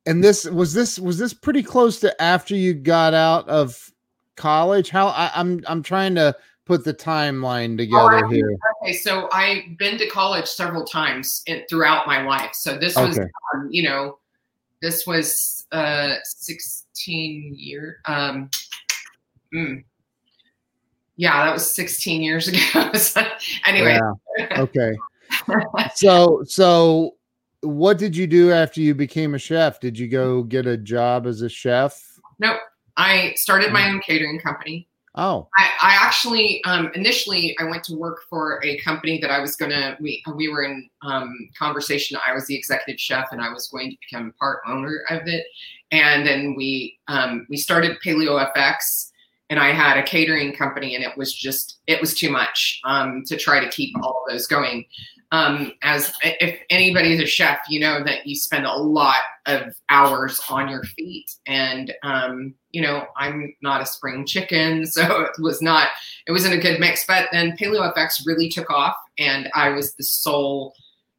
and 0.05 0.23
this 0.23 0.45
was 0.45 0.73
this 0.73 0.99
was 0.99 1.17
this 1.17 1.33
pretty 1.33 1.63
close 1.63 1.99
to 2.01 2.21
after 2.21 2.55
you 2.55 2.73
got 2.73 3.13
out 3.13 3.47
of 3.49 3.91
college? 4.35 4.89
How 4.89 5.07
I, 5.07 5.31
I'm 5.33 5.63
I'm 5.67 5.81
trying 5.81 6.15
to 6.15 6.35
put 6.65 6.83
the 6.83 6.93
timeline 6.93 7.77
together 7.77 8.25
Oh, 8.25 8.27
I- 8.29 8.33
here. 8.33 8.57
Okay, 8.83 8.93
so 8.93 9.29
I've 9.31 9.77
been 9.77 9.97
to 9.99 10.07
college 10.09 10.47
several 10.47 10.83
times 10.83 11.43
in, 11.47 11.63
throughout 11.69 12.07
my 12.07 12.23
life. 12.23 12.51
So 12.53 12.77
this 12.77 12.95
was, 12.95 13.17
Okay. 13.17 13.27
um, 13.53 13.67
you 13.71 13.83
know, 13.83 14.17
this 14.81 15.05
was 15.05 15.65
uh, 15.71 16.15
16 16.23 17.53
year. 17.55 17.99
Um, 18.05 18.49
mm, 19.53 19.83
yeah, 21.17 21.45
that 21.45 21.53
was 21.53 21.71
16 21.75 22.21
years 22.23 22.47
ago. 22.73 22.91
So, 22.93 23.21
anyway, 23.65 23.99
Yeah. 24.39 24.59
Okay. 24.59 24.95
So 25.95 26.43
so 26.45 27.15
what 27.61 27.97
did 27.97 28.15
you 28.15 28.27
do 28.27 28.51
after 28.51 28.81
you 28.81 28.93
became 28.93 29.33
a 29.33 29.39
chef? 29.39 29.79
Did 29.79 29.97
you 29.97 30.07
go 30.07 30.43
get 30.43 30.65
a 30.67 30.77
job 30.77 31.25
as 31.27 31.41
a 31.41 31.49
chef? 31.49 32.01
no, 32.39 32.57
I 32.97 33.33
started 33.35 33.69
Mm. 33.69 33.73
my 33.73 33.89
own 33.89 34.01
catering 34.01 34.39
company. 34.39 34.87
Oh, 35.17 35.47
I, 35.57 35.69
I 35.81 35.95
actually 35.95 36.61
um, 36.65 36.91
initially 36.93 37.55
I 37.59 37.63
went 37.63 37.85
to 37.85 37.95
work 37.95 38.19
for 38.29 38.61
a 38.65 38.77
company 38.79 39.17
that 39.21 39.31
I 39.31 39.39
was 39.39 39.55
gonna 39.55 39.95
we 40.01 40.21
we 40.35 40.49
were 40.49 40.63
in 40.63 40.89
um, 41.03 41.33
conversation. 41.57 42.17
I 42.27 42.33
was 42.33 42.45
the 42.47 42.55
executive 42.55 42.99
chef 42.99 43.27
and 43.31 43.41
I 43.41 43.49
was 43.49 43.69
going 43.69 43.91
to 43.91 43.97
become 44.09 44.33
part 44.37 44.59
owner 44.67 45.03
of 45.09 45.21
it. 45.27 45.45
And 45.91 46.27
then 46.27 46.55
we 46.57 46.99
um, 47.07 47.47
we 47.49 47.55
started 47.55 47.97
Paleo 48.05 48.45
FX 48.53 49.11
and 49.49 49.57
I 49.57 49.71
had 49.71 49.97
a 49.97 50.03
catering 50.03 50.53
company 50.53 50.95
and 50.95 51.03
it 51.03 51.17
was 51.17 51.33
just 51.33 51.77
it 51.87 52.01
was 52.01 52.13
too 52.19 52.29
much 52.29 52.81
um, 52.83 53.23
to 53.27 53.37
try 53.37 53.63
to 53.63 53.69
keep 53.69 53.95
all 54.03 54.25
of 54.25 54.33
those 54.33 54.47
going. 54.47 54.83
Um, 55.31 55.73
as 55.81 56.13
if 56.23 56.59
anybody's 56.69 57.19
a 57.19 57.25
chef, 57.25 57.59
you 57.67 57.79
know 57.79 58.03
that 58.03 58.25
you 58.25 58.35
spend 58.35 58.65
a 58.65 58.75
lot 58.75 59.21
of 59.45 59.75
hours 59.89 60.41
on 60.49 60.69
your 60.69 60.83
feet 60.83 61.35
and 61.45 61.93
um, 62.03 62.53
you 62.71 62.81
know 62.81 63.05
i'm 63.15 63.55
not 63.61 63.81
a 63.81 63.85
spring 63.85 64.25
chicken 64.25 64.85
so 64.91 65.21
it 65.21 65.31
was 65.39 65.61
not 65.61 65.87
it 66.27 66.33
wasn't 66.33 66.53
a 66.53 66.57
good 66.57 66.77
mix 66.79 67.05
but 67.07 67.29
then 67.31 67.55
paleo 67.57 67.93
fx 67.95 68.25
really 68.25 68.49
took 68.49 68.69
off 68.69 68.97
and 69.17 69.49
i 69.53 69.69
was 69.69 69.95
the 69.95 70.03
sole 70.03 70.73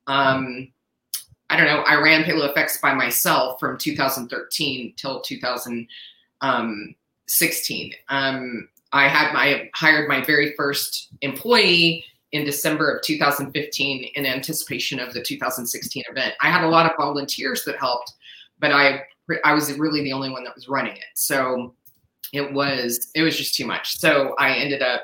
um 0.07 0.69
i 1.51 1.57
don't 1.57 1.67
know 1.67 1.81
i 1.83 1.95
ran 1.95 2.23
paleo 2.25 2.55
fx 2.55 2.79
by 2.81 2.93
myself 2.93 3.59
from 3.59 3.79
2013 3.79 4.93
till 4.97 5.21
2016 5.23 7.93
um 8.09 8.69
i 8.93 9.09
had 9.09 9.33
my 9.33 9.69
hired 9.75 10.09
my 10.09 10.23
very 10.25 10.55
first 10.57 11.09
employee 11.23 12.05
in 12.33 12.45
December 12.45 12.91
of 12.91 13.03
2015 13.03 14.11
in 14.15 14.27
anticipation 14.27 14.99
of 14.99 15.13
the 15.13 15.23
2016 15.23 16.03
event. 16.11 16.35
I 16.41 16.51
had 16.51 16.65
a 16.65 16.69
lot 16.69 16.87
of 16.91 16.97
volunteers 16.99 17.65
that 17.65 17.79
helped, 17.79 18.13
but 18.59 18.73
I 18.73 19.03
I 19.45 19.55
was 19.55 19.73
really 19.79 20.03
the 20.03 20.13
only 20.13 20.31
one 20.31 20.45
that 20.45 20.55
was 20.55 20.69
running 20.69 20.97
it. 20.97 21.05
So 21.15 21.75
it 22.33 22.53
was 22.53 23.11
it 23.15 23.23
was 23.23 23.37
just 23.37 23.55
too 23.55 23.67
much. 23.67 23.99
So 23.99 24.35
I 24.39 24.55
ended 24.55 24.83
up 24.83 25.03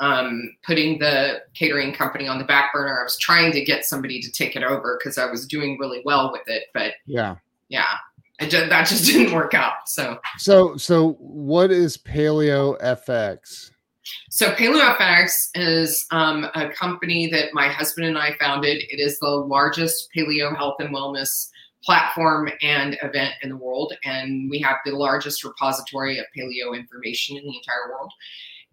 um, 0.00 0.56
putting 0.64 0.98
the 0.98 1.42
catering 1.54 1.92
company 1.92 2.28
on 2.28 2.38
the 2.38 2.44
back 2.44 2.72
burner. 2.72 3.00
I 3.00 3.02
was 3.02 3.18
trying 3.18 3.52
to 3.52 3.64
get 3.64 3.84
somebody 3.84 4.20
to 4.20 4.30
take 4.30 4.54
it 4.54 4.62
over 4.62 4.98
because 4.98 5.18
I 5.18 5.28
was 5.28 5.46
doing 5.46 5.76
really 5.78 6.02
well 6.04 6.30
with 6.30 6.46
it, 6.46 6.64
but 6.72 6.94
yeah. 7.06 7.36
yeah, 7.68 7.86
just, 8.42 8.68
that 8.68 8.86
just 8.86 9.06
didn't 9.12 9.34
work 9.34 9.54
out. 9.54 9.88
So 9.88 10.18
So 10.38 10.76
so 10.76 11.14
what 11.14 11.70
is 11.70 11.96
Paleo 11.96 12.80
FX? 12.80 13.72
So 14.30 14.52
PaleoFX 14.52 15.48
is 15.54 16.06
um, 16.10 16.46
a 16.54 16.68
company 16.70 17.28
that 17.28 17.54
my 17.54 17.68
husband 17.68 18.06
and 18.06 18.18
I 18.18 18.34
founded. 18.38 18.84
It 18.88 19.00
is 19.00 19.18
the 19.18 19.28
largest 19.28 20.08
paleo 20.16 20.56
health 20.56 20.76
and 20.78 20.94
wellness 20.94 21.48
platform 21.82 22.50
and 22.60 22.98
event 23.02 23.34
in 23.42 23.50
the 23.50 23.56
world, 23.56 23.94
and 24.04 24.50
we 24.50 24.58
have 24.60 24.76
the 24.84 24.92
largest 24.92 25.44
repository 25.44 26.18
of 26.18 26.26
paleo 26.36 26.76
information 26.76 27.36
in 27.36 27.44
the 27.44 27.56
entire 27.56 27.90
world. 27.90 28.12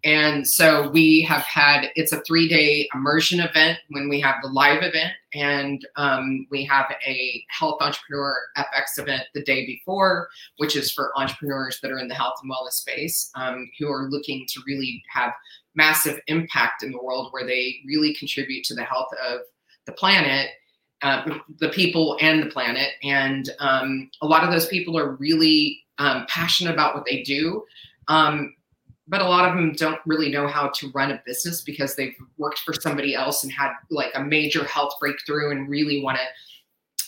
And 0.04 0.46
so 0.46 0.88
we 0.90 1.22
have 1.22 1.42
had 1.42 1.90
it's 1.96 2.12
a 2.12 2.20
three 2.22 2.48
day 2.48 2.88
immersion 2.94 3.40
event 3.40 3.78
when 3.90 4.08
we 4.08 4.20
have 4.20 4.36
the 4.42 4.48
live 4.48 4.82
event, 4.82 5.14
and 5.34 5.84
um, 5.96 6.46
we 6.50 6.64
have 6.64 6.86
a 7.04 7.44
health 7.48 7.78
entrepreneur 7.80 8.36
FX 8.56 8.98
event 8.98 9.24
the 9.34 9.42
day 9.42 9.66
before, 9.66 10.28
which 10.58 10.76
is 10.76 10.92
for 10.92 11.10
entrepreneurs 11.16 11.80
that 11.80 11.90
are 11.90 11.98
in 11.98 12.08
the 12.08 12.14
health 12.14 12.34
and 12.42 12.52
wellness 12.52 12.72
space 12.74 13.30
um, 13.34 13.68
who 13.78 13.90
are 13.90 14.08
looking 14.08 14.46
to 14.48 14.60
really 14.66 15.02
have 15.12 15.32
massive 15.74 16.20
impact 16.28 16.82
in 16.82 16.92
the 16.92 17.02
world 17.02 17.28
where 17.32 17.46
they 17.46 17.76
really 17.86 18.14
contribute 18.14 18.64
to 18.64 18.74
the 18.74 18.84
health 18.84 19.10
of 19.28 19.40
the 19.86 19.92
planet. 19.92 20.50
Uh, 21.02 21.38
the 21.58 21.68
people 21.68 22.16
and 22.22 22.42
the 22.42 22.50
planet, 22.50 22.92
and 23.02 23.50
um, 23.58 24.10
a 24.22 24.26
lot 24.26 24.42
of 24.42 24.50
those 24.50 24.66
people 24.66 24.98
are 24.98 25.12
really 25.16 25.84
um, 25.98 26.24
passionate 26.26 26.72
about 26.72 26.94
what 26.94 27.04
they 27.04 27.22
do. 27.22 27.62
Um, 28.08 28.54
but 29.08 29.20
a 29.20 29.28
lot 29.28 29.48
of 29.48 29.54
them 29.54 29.72
don't 29.72 30.00
really 30.06 30.30
know 30.30 30.46
how 30.46 30.68
to 30.68 30.90
run 30.90 31.12
a 31.12 31.22
business 31.24 31.62
because 31.62 31.94
they've 31.94 32.16
worked 32.38 32.58
for 32.60 32.74
somebody 32.74 33.14
else 33.14 33.44
and 33.44 33.52
had 33.52 33.72
like 33.90 34.10
a 34.14 34.22
major 34.22 34.64
health 34.64 34.94
breakthrough 35.00 35.50
and 35.50 35.68
really 35.68 36.02
want 36.02 36.18
to 36.18 36.24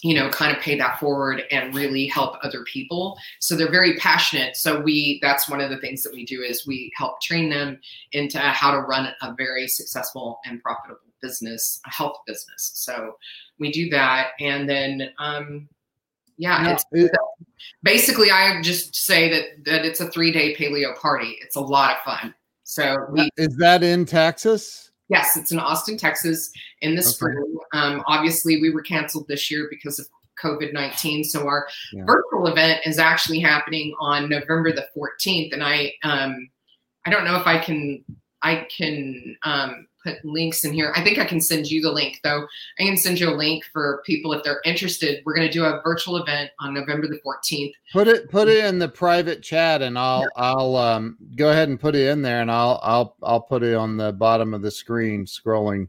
you 0.02 0.14
know 0.14 0.28
kind 0.30 0.56
of 0.56 0.62
pay 0.62 0.76
that 0.78 0.98
forward 1.00 1.42
and 1.50 1.74
really 1.74 2.06
help 2.06 2.37
other 2.42 2.62
people. 2.64 3.18
So 3.40 3.56
they're 3.56 3.70
very 3.70 3.96
passionate. 3.96 4.56
So 4.56 4.80
we 4.80 5.18
that's 5.22 5.48
one 5.48 5.61
of 5.61 5.70
the 5.70 5.78
things 5.78 6.02
that 6.02 6.12
we 6.12 6.24
do 6.24 6.40
is 6.42 6.66
we 6.66 6.92
help 6.96 7.20
train 7.20 7.50
them 7.50 7.80
into 8.12 8.38
how 8.38 8.70
to 8.70 8.78
run 8.78 9.12
a 9.22 9.34
very 9.34 9.66
successful 9.68 10.38
and 10.44 10.62
profitable 10.62 11.00
business 11.20 11.80
a 11.87 11.90
health 11.90 12.16
business. 12.26 12.70
So 12.74 13.16
we 13.58 13.72
do 13.72 13.90
that. 13.90 14.30
And 14.40 14.68
then 14.68 15.11
um 15.18 15.68
yeah 16.38 16.77
it- 16.92 17.11
basically 17.83 18.31
i 18.31 18.61
just 18.62 18.94
say 18.94 19.29
that 19.29 19.64
that 19.64 19.85
it's 19.85 20.01
a 20.01 20.11
three 20.11 20.33
day 20.33 20.55
paleo 20.57 20.96
party 20.96 21.37
it's 21.42 21.57
a 21.57 21.61
lot 21.61 21.96
of 21.96 22.03
fun 22.03 22.35
so 22.64 22.96
we 23.12 23.29
is 23.37 23.57
that 23.57 23.83
in 23.83 24.05
Texas? 24.05 24.90
yes 25.09 25.37
it's 25.37 25.53
in 25.53 25.59
austin 25.59 25.96
texas 25.98 26.51
in 26.81 26.94
the 26.94 27.01
Okay. 27.01 27.09
spring 27.11 27.57
um, 27.72 28.03
obviously 28.07 28.61
we 28.62 28.70
were 28.70 28.83
canceled 28.83 29.27
this 29.29 29.51
year 29.51 29.66
because 29.70 29.98
of 29.98 30.07
covid-19 30.42 31.24
so 31.24 31.46
our 31.46 31.66
Yeah. 31.92 32.05
virtual 32.07 32.46
event 32.46 32.81
is 32.87 32.98
actually 32.98 33.40
happening 33.40 33.94
on 34.01 34.29
november 34.29 34.72
the 34.72 34.87
14th 34.96 35.53
and 35.53 35.62
i 35.64 35.92
um, 36.05 36.48
i 37.07 37.11
don't 37.11 37.24
know 37.24 37.37
if 37.37 37.46
i 37.46 37.59
can 37.59 38.05
i 38.42 38.66
can 38.77 39.37
um, 39.42 39.87
put 40.03 40.24
links 40.24 40.64
in 40.64 40.72
here 40.72 40.92
i 40.96 41.03
think 41.03 41.18
i 41.18 41.24
can 41.24 41.40
send 41.40 41.70
you 41.70 41.81
the 41.83 41.90
link 41.90 42.20
though 42.22 42.46
i 42.79 42.83
can 42.83 42.96
send 42.96 43.18
you 43.18 43.29
a 43.29 43.35
link 43.35 43.64
for 43.72 44.03
people 44.07 44.33
if 44.33 44.42
they're 44.44 44.61
interested 44.64 45.22
we're 45.24 45.35
going 45.35 45.46
to 45.46 45.53
do 45.53 45.64
a 45.64 45.81
virtual 45.83 46.16
event 46.16 46.51
on 46.61 46.72
november 46.74 47.07
the 47.07 47.20
14th 47.27 47.72
Put 47.92 48.07
it 48.07 48.31
put 48.31 48.48
it 48.48 48.64
in 48.64 48.79
the 48.79 48.88
private 48.88 49.42
chat 49.42 49.81
and 49.83 49.98
I'll 49.98 50.29
I'll 50.37 50.77
um 50.77 51.16
go 51.37 51.51
ahead 51.51 51.68
and 51.68 51.81
put 51.81 51.94
it 51.94 52.09
in 52.09 52.20
there 52.20 52.42
and 52.42 52.51
I'll 52.51 52.79
I'll 52.83 53.16
I'll 53.22 53.40
put 53.40 53.62
it 53.62 53.74
on 53.74 53.96
the 53.96 54.12
bottom 54.12 54.53
of 54.53 54.61
the 54.62 54.70
screen 54.70 55.24
scrolling. 55.24 55.88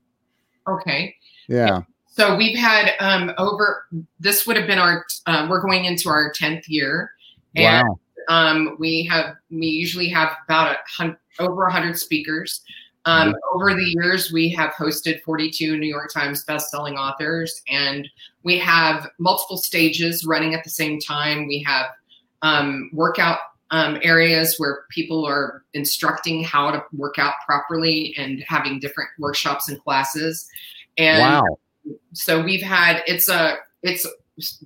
okay 0.67 1.15
Yeah. 1.47 1.81
So 2.19 2.35
we've 2.35 2.57
had 2.57 2.95
um, 2.99 3.31
over. 3.37 3.85
This 4.19 4.45
would 4.45 4.57
have 4.57 4.67
been 4.67 4.77
our. 4.77 5.05
Uh, 5.25 5.47
we're 5.49 5.61
going 5.61 5.85
into 5.85 6.09
our 6.09 6.33
tenth 6.33 6.67
year, 6.67 7.11
and 7.55 7.87
Wow. 7.87 7.99
Um, 8.29 8.77
we 8.79 9.03
have. 9.05 9.35
We 9.49 9.67
usually 9.67 10.07
have 10.09 10.31
about 10.45 10.71
a 10.71 10.77
hun- 10.87 11.17
over 11.39 11.65
a 11.65 11.71
hundred 11.71 11.97
speakers. 11.97 12.61
Um, 13.05 13.33
over 13.53 13.73
the 13.73 13.95
years, 13.95 14.31
we 14.31 14.49
have 14.49 14.71
hosted 14.73 15.21
42 15.23 15.77
New 15.77 15.87
York 15.87 16.13
Times 16.13 16.43
best-selling 16.43 16.95
authors, 16.95 17.61
and 17.67 18.07
we 18.43 18.59
have 18.59 19.07
multiple 19.17 19.57
stages 19.57 20.25
running 20.25 20.53
at 20.53 20.63
the 20.63 20.69
same 20.69 20.99
time. 20.99 21.47
We 21.47 21.63
have 21.63 21.87
um, 22.43 22.91
workout 22.93 23.39
um, 23.71 23.97
areas 24.03 24.55
where 24.59 24.83
people 24.89 25.25
are 25.25 25.63
instructing 25.73 26.43
how 26.43 26.71
to 26.71 26.83
work 26.93 27.17
out 27.17 27.33
properly 27.45 28.13
and 28.17 28.43
having 28.47 28.79
different 28.79 29.09
workshops 29.17 29.69
and 29.69 29.81
classes. 29.83 30.47
And 30.97 31.21
wow. 31.21 31.57
so 32.13 32.43
we've 32.43 32.61
had 32.61 33.01
it's 33.07 33.29
a 33.29 33.57
it's 33.81 34.05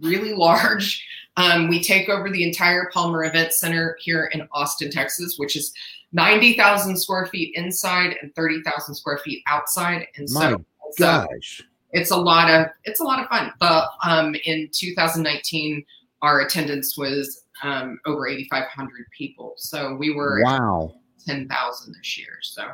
really 0.01 0.33
large 0.33 1.05
um, 1.35 1.67
we 1.67 1.81
take 1.81 2.09
over 2.09 2.29
the 2.29 2.43
entire 2.47 2.89
palmer 2.93 3.23
event 3.23 3.53
center 3.53 3.97
here 3.99 4.25
in 4.33 4.47
austin 4.51 4.91
texas 4.91 5.35
which 5.37 5.55
is 5.55 5.73
90000 6.11 6.97
square 6.97 7.25
feet 7.27 7.53
inside 7.55 8.15
and 8.21 8.33
30000 8.35 8.95
square 8.95 9.17
feet 9.19 9.43
outside 9.47 10.05
and 10.17 10.27
My 10.31 10.51
so 10.51 10.65
it's 10.89 10.99
a, 10.99 11.03
Gosh. 11.03 11.61
it's 11.91 12.11
a 12.11 12.17
lot 12.17 12.49
of 12.49 12.67
it's 12.83 12.99
a 12.99 13.03
lot 13.03 13.19
of 13.19 13.27
fun 13.29 13.51
but 13.59 13.89
um, 14.05 14.35
in 14.45 14.69
2019 14.71 15.83
our 16.21 16.41
attendance 16.41 16.97
was 16.97 17.43
um, 17.63 17.99
over 18.05 18.27
8500 18.27 19.05
people 19.17 19.53
so 19.57 19.95
we 19.95 20.13
were 20.13 20.41
Wow. 20.43 20.95
10000 21.25 21.93
this 21.95 22.17
year 22.17 22.37
so 22.41 22.67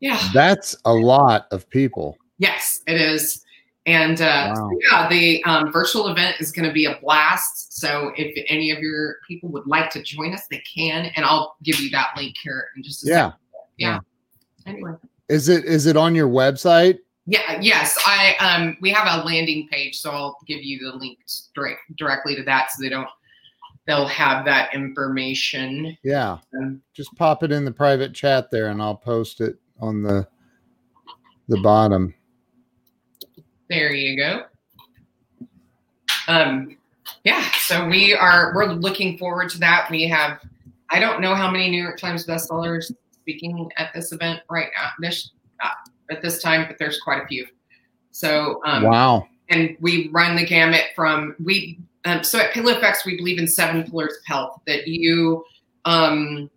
yeah 0.00 0.20
That's 0.34 0.76
a 0.84 0.92
lot 0.92 1.46
of 1.52 1.68
people. 1.70 2.18
Yes, 2.38 2.82
it 2.86 3.00
is. 3.00 3.43
And 3.86 4.20
uh, 4.20 4.54
Wow. 4.56 4.70
yeah, 4.90 5.08
the 5.08 5.44
um, 5.44 5.70
virtual 5.72 6.08
event 6.08 6.36
is 6.40 6.50
going 6.52 6.66
to 6.66 6.72
be 6.72 6.86
a 6.86 6.98
blast. 7.02 7.78
So 7.78 8.12
if 8.16 8.34
any 8.48 8.70
of 8.70 8.78
your 8.78 9.16
people 9.28 9.50
would 9.50 9.66
like 9.66 9.90
to 9.90 10.02
join 10.02 10.32
us, 10.32 10.46
they 10.50 10.62
can, 10.74 11.10
and 11.16 11.24
I'll 11.24 11.56
give 11.62 11.78
you 11.80 11.90
that 11.90 12.08
link 12.16 12.34
here 12.42 12.68
in 12.76 12.82
just 12.82 13.04
a 13.04 13.08
Yeah. 13.10 13.16
second. 13.26 13.38
Yeah. 13.76 13.98
yeah. 14.66 14.72
Anyway, 14.72 14.92
Is 15.28 15.48
it 15.50 15.64
is 15.66 15.84
it 15.86 15.96
on 15.96 16.14
your 16.14 16.28
website? 16.28 16.98
yeah, 17.26 17.58
yes, 17.60 17.98
I 18.06 18.34
um 18.40 18.76
we 18.80 18.90
have 18.90 19.06
a 19.06 19.24
landing 19.26 19.68
page, 19.70 19.98
so 19.98 20.10
I'll 20.10 20.36
give 20.46 20.62
you 20.62 20.78
the 20.90 20.96
link 20.96 21.18
direct, 21.54 21.80
directly 21.96 22.34
to 22.36 22.42
that, 22.44 22.70
so 22.70 22.82
they 22.82 22.88
don't 22.88 23.08
they'll 23.86 24.06
have 24.08 24.46
that 24.46 24.72
information. 24.74 25.96
Yeah. 26.02 26.38
Um, 26.58 26.80
Just 26.94 27.14
pop 27.16 27.42
it 27.42 27.52
in 27.52 27.66
the 27.66 27.70
private 27.72 28.14
chat 28.14 28.50
there 28.50 28.68
and 28.68 28.80
I'll 28.80 28.96
post 28.96 29.42
it 29.42 29.58
on 29.80 30.02
the 30.02 30.26
the 31.48 31.60
bottom. 31.60 32.14
There 33.68 33.92
you 33.92 34.16
go. 34.16 34.44
Um 36.28 36.76
yeah, 37.24 37.50
so 37.58 37.86
we 37.86 38.14
are 38.14 38.52
we're 38.54 38.72
looking 38.72 39.18
forward 39.18 39.50
to 39.50 39.58
that. 39.58 39.88
We 39.90 40.06
have 40.08 40.40
I 40.90 40.98
don't 40.98 41.20
know 41.20 41.34
how 41.34 41.50
many 41.50 41.70
New 41.70 41.82
York 41.82 41.98
Times 41.98 42.26
bestsellers 42.26 42.92
speaking 43.12 43.70
at 43.78 43.92
this 43.94 44.12
event 44.12 44.40
right 44.50 44.68
now 44.76 44.90
this 44.98 45.30
uh, 45.62 45.70
at 46.10 46.22
this 46.22 46.42
time, 46.42 46.66
but 46.68 46.78
there's 46.78 47.00
quite 47.00 47.22
a 47.22 47.26
few. 47.26 47.46
So 48.10 48.60
um, 48.64 48.84
wow, 48.84 49.26
and 49.48 49.76
we 49.80 50.08
run 50.08 50.36
the 50.36 50.44
gamut 50.44 50.84
from 50.94 51.34
we 51.42 51.78
um, 52.04 52.22
so 52.22 52.38
at 52.38 52.52
PaleoFX 52.52 53.04
we 53.06 53.16
believe 53.16 53.38
in 53.38 53.48
seven 53.48 53.90
pillars 53.90 54.14
of 54.18 54.26
health 54.26 54.60
that 54.66 54.86
you 54.86 55.44
um, 55.86 56.50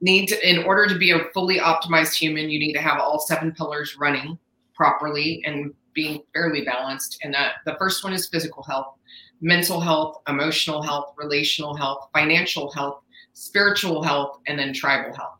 need 0.00 0.28
to, 0.28 0.48
in 0.48 0.64
order 0.64 0.86
to 0.86 0.98
be 0.98 1.10
a 1.10 1.20
fully 1.34 1.58
optimized 1.58 2.14
human 2.14 2.48
you 2.48 2.58
need 2.58 2.72
to 2.72 2.80
have 2.80 2.98
all 2.98 3.18
seven 3.18 3.52
pillars 3.52 3.96
running 3.98 4.38
properly 4.74 5.42
and 5.44 5.74
being 5.98 6.22
fairly 6.32 6.62
balanced 6.64 7.18
and 7.22 7.34
that 7.34 7.54
the 7.66 7.74
first 7.78 8.04
one 8.04 8.12
is 8.12 8.28
physical 8.28 8.62
health 8.62 8.94
mental 9.40 9.80
health 9.80 10.12
emotional 10.28 10.80
health 10.88 11.08
relational 11.16 11.74
health 11.82 12.08
financial 12.12 12.70
health 12.70 13.02
spiritual 13.38 14.02
health 14.02 14.40
and 14.46 14.58
then 14.58 14.74
tribal 14.74 15.14
health. 15.14 15.38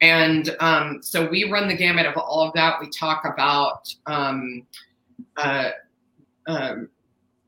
And 0.00 0.54
um, 0.60 0.98
so 1.00 1.28
we 1.28 1.50
run 1.50 1.68
the 1.68 1.76
gamut 1.76 2.06
of 2.06 2.16
all 2.16 2.46
of 2.46 2.52
that. 2.54 2.80
We 2.80 2.90
talk 2.90 3.24
about 3.24 3.94
um, 4.06 4.66
uh, 5.36 5.70
um, 6.48 6.88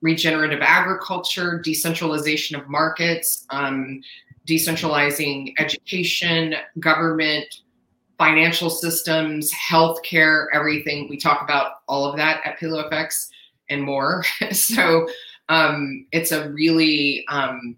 regenerative 0.01 0.61
agriculture, 0.63 1.61
decentralization 1.63 2.57
of 2.57 2.69
markets, 2.69 3.45
um, 3.51 4.01
decentralizing 4.47 5.53
education, 5.59 6.55
government, 6.79 7.63
financial 8.19 8.69
systems, 8.69 9.53
healthcare, 9.53 10.47
everything. 10.53 11.09
We 11.09 11.17
talk 11.17 11.43
about 11.43 11.77
all 11.87 12.05
of 12.05 12.17
that 12.17 12.45
at 12.45 12.59
PaleoFX 12.59 13.29
and 13.71 13.83
more. 13.83 14.25
so 14.53 15.09
um, 15.49 16.07
it's 16.13 16.33
a 16.33 16.51
really 16.51 17.25
um, 17.29 17.77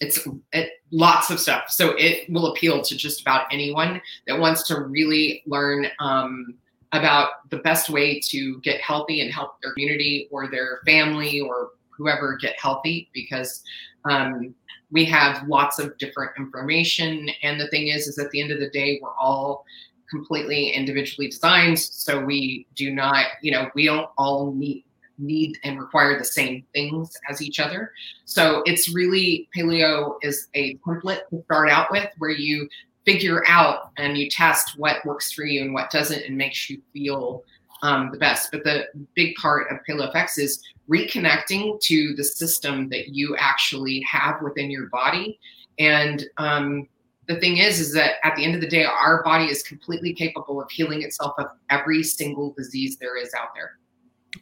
it's 0.00 0.26
it, 0.52 0.70
lots 0.90 1.30
of 1.30 1.40
stuff. 1.40 1.64
So 1.68 1.90
it 1.96 2.28
will 2.30 2.52
appeal 2.52 2.82
to 2.82 2.96
just 2.96 3.20
about 3.20 3.46
anyone 3.52 4.00
that 4.26 4.38
wants 4.38 4.66
to 4.68 4.80
really 4.80 5.42
learn 5.46 5.86
um, 6.00 6.54
about 6.92 7.48
the 7.50 7.58
best 7.58 7.88
way 7.88 8.20
to 8.20 8.60
get 8.60 8.80
healthy 8.80 9.20
and 9.20 9.32
help 9.32 9.60
their 9.62 9.72
community 9.72 10.28
or 10.30 10.48
their 10.48 10.80
family 10.84 11.40
or 11.40 11.70
whoever 11.90 12.36
get 12.36 12.58
healthy 12.60 13.10
because 13.14 13.62
um, 14.04 14.54
we 14.92 15.04
have 15.06 15.46
lots 15.48 15.78
of 15.78 15.96
different 15.98 16.32
information. 16.38 17.28
And 17.42 17.60
the 17.60 17.68
thing 17.68 17.88
is 17.88 18.06
is 18.06 18.18
at 18.18 18.30
the 18.30 18.40
end 18.40 18.52
of 18.52 18.60
the 18.60 18.70
day 18.70 19.00
we're 19.02 19.16
all 19.16 19.64
completely 20.10 20.68
individually 20.68 21.28
designed. 21.28 21.78
So 21.80 22.20
we 22.20 22.66
do 22.74 22.94
not 22.94 23.26
you 23.40 23.50
know 23.50 23.70
we 23.74 23.86
don't 23.86 24.08
all 24.16 24.52
need 24.52 24.84
need 25.18 25.58
and 25.62 25.78
require 25.78 26.18
the 26.18 26.24
same 26.24 26.64
things 26.72 27.12
as 27.28 27.42
each 27.42 27.60
other. 27.60 27.92
So 28.24 28.62
it's 28.66 28.92
really 28.92 29.48
paleo 29.56 30.16
is 30.22 30.48
a 30.54 30.74
template 30.76 31.28
to 31.30 31.42
start 31.44 31.70
out 31.70 31.90
with 31.90 32.08
where 32.18 32.30
you 32.30 32.68
figure 33.04 33.42
out 33.46 33.90
and 33.96 34.16
you 34.16 34.30
test 34.30 34.78
what 34.78 35.04
works 35.04 35.32
for 35.32 35.44
you 35.44 35.62
and 35.62 35.74
what 35.74 35.90
doesn't 35.90 36.24
and 36.24 36.36
makes 36.36 36.70
you 36.70 36.80
feel 36.92 37.42
um, 37.82 38.10
the 38.10 38.18
best. 38.18 38.50
But 38.50 38.64
the 38.64 38.86
big 39.14 39.34
part 39.36 39.70
of 39.70 39.78
PaleoFX 39.88 40.38
is 40.38 40.62
reconnecting 40.88 41.80
to 41.80 42.14
the 42.16 42.24
system 42.24 42.88
that 42.90 43.08
you 43.08 43.36
actually 43.38 44.00
have 44.00 44.40
within 44.42 44.70
your 44.70 44.86
body. 44.86 45.38
And 45.78 46.24
um, 46.38 46.88
the 47.28 47.38
thing 47.40 47.58
is, 47.58 47.80
is 47.80 47.92
that 47.94 48.14
at 48.24 48.36
the 48.36 48.44
end 48.44 48.54
of 48.54 48.60
the 48.60 48.68
day, 48.68 48.84
our 48.84 49.22
body 49.22 49.46
is 49.46 49.62
completely 49.62 50.12
capable 50.12 50.60
of 50.60 50.70
healing 50.70 51.02
itself 51.02 51.34
of 51.38 51.46
every 51.70 52.02
single 52.02 52.52
disease 52.52 52.96
there 52.98 53.16
is 53.16 53.32
out 53.34 53.48
there. 53.54 53.78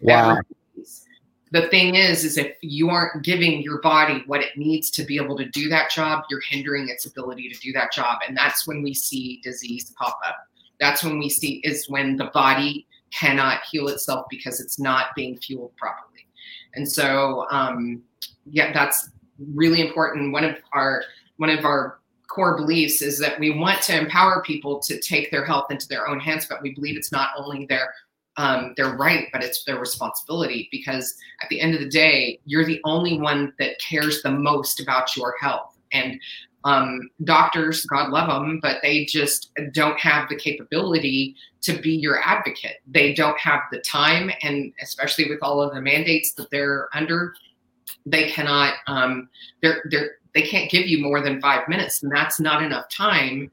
Wow 0.00 0.38
the 1.50 1.68
thing 1.68 1.96
is 1.96 2.24
is 2.24 2.36
if 2.36 2.56
you 2.62 2.90
aren't 2.90 3.24
giving 3.24 3.62
your 3.62 3.80
body 3.80 4.22
what 4.26 4.40
it 4.40 4.56
needs 4.56 4.90
to 4.90 5.02
be 5.04 5.16
able 5.16 5.36
to 5.36 5.44
do 5.46 5.68
that 5.68 5.90
job 5.90 6.24
you're 6.30 6.42
hindering 6.48 6.88
its 6.88 7.06
ability 7.06 7.48
to 7.48 7.58
do 7.60 7.72
that 7.72 7.92
job 7.92 8.18
and 8.26 8.36
that's 8.36 8.66
when 8.66 8.82
we 8.82 8.94
see 8.94 9.40
disease 9.42 9.92
pop 9.98 10.18
up 10.26 10.36
that's 10.78 11.04
when 11.04 11.18
we 11.18 11.28
see 11.28 11.60
is 11.64 11.88
when 11.88 12.16
the 12.16 12.30
body 12.32 12.86
cannot 13.12 13.60
heal 13.70 13.88
itself 13.88 14.26
because 14.30 14.60
it's 14.60 14.78
not 14.78 15.06
being 15.16 15.36
fueled 15.38 15.74
properly 15.76 16.26
and 16.74 16.90
so 16.90 17.46
um, 17.50 18.02
yeah 18.44 18.72
that's 18.72 19.10
really 19.54 19.80
important 19.80 20.32
one 20.32 20.44
of 20.44 20.56
our 20.72 21.02
one 21.38 21.50
of 21.50 21.64
our 21.64 21.98
core 22.28 22.56
beliefs 22.56 23.02
is 23.02 23.18
that 23.18 23.40
we 23.40 23.50
want 23.50 23.82
to 23.82 23.98
empower 23.98 24.42
people 24.42 24.78
to 24.78 25.00
take 25.00 25.30
their 25.32 25.44
health 25.44 25.66
into 25.70 25.88
their 25.88 26.08
own 26.08 26.20
hands 26.20 26.46
but 26.48 26.62
we 26.62 26.72
believe 26.74 26.96
it's 26.96 27.12
not 27.12 27.30
only 27.36 27.66
their 27.66 27.92
um, 28.36 28.72
they're 28.76 28.96
right, 28.96 29.28
but 29.32 29.42
it's 29.42 29.64
their 29.64 29.78
responsibility 29.78 30.68
because 30.70 31.14
at 31.42 31.48
the 31.50 31.60
end 31.60 31.74
of 31.74 31.80
the 31.80 31.88
day, 31.88 32.40
you're 32.46 32.64
the 32.64 32.80
only 32.84 33.20
one 33.20 33.52
that 33.58 33.78
cares 33.80 34.22
the 34.22 34.30
most 34.30 34.80
about 34.80 35.14
your 35.14 35.34
health. 35.40 35.76
And 35.92 36.18
um, 36.64 37.10
doctors, 37.24 37.86
God 37.86 38.10
love 38.10 38.28
them, 38.28 38.58
but 38.60 38.78
they 38.82 39.04
just 39.04 39.50
don't 39.72 39.98
have 39.98 40.28
the 40.28 40.36
capability 40.36 41.36
to 41.62 41.80
be 41.80 41.90
your 41.90 42.20
advocate. 42.22 42.76
They 42.86 43.14
don't 43.14 43.38
have 43.38 43.60
the 43.72 43.80
time, 43.80 44.30
and 44.42 44.72
especially 44.82 45.28
with 45.28 45.38
all 45.42 45.62
of 45.62 45.74
the 45.74 45.80
mandates 45.80 46.32
that 46.34 46.50
they're 46.50 46.88
under, 46.92 47.34
they 48.06 48.30
cannot. 48.30 48.74
Um, 48.86 49.28
they're 49.62 49.82
they're 49.90 50.12
they 50.34 50.42
can't 50.42 50.70
give 50.70 50.86
you 50.86 51.02
more 51.02 51.20
than 51.20 51.40
five 51.40 51.66
minutes, 51.68 52.02
and 52.02 52.12
that's 52.12 52.38
not 52.38 52.62
enough 52.62 52.88
time 52.88 53.50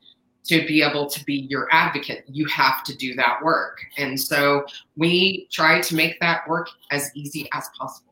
to 0.48 0.66
be 0.66 0.82
able 0.82 1.08
to 1.10 1.24
be 1.26 1.46
your 1.50 1.68
advocate, 1.72 2.24
you 2.28 2.48
have 2.48 2.84
to 2.86 2.96
do 2.96 3.14
that 3.16 3.40
work. 3.44 3.80
And 3.98 4.20
so 4.20 4.66
we 4.96 5.48
try 5.52 5.82
to 5.82 5.96
make 5.96 6.20
that 6.22 6.48
work 6.48 6.70
as 6.90 7.12
easy 7.16 7.50
as 7.54 7.70
possible. 7.78 8.07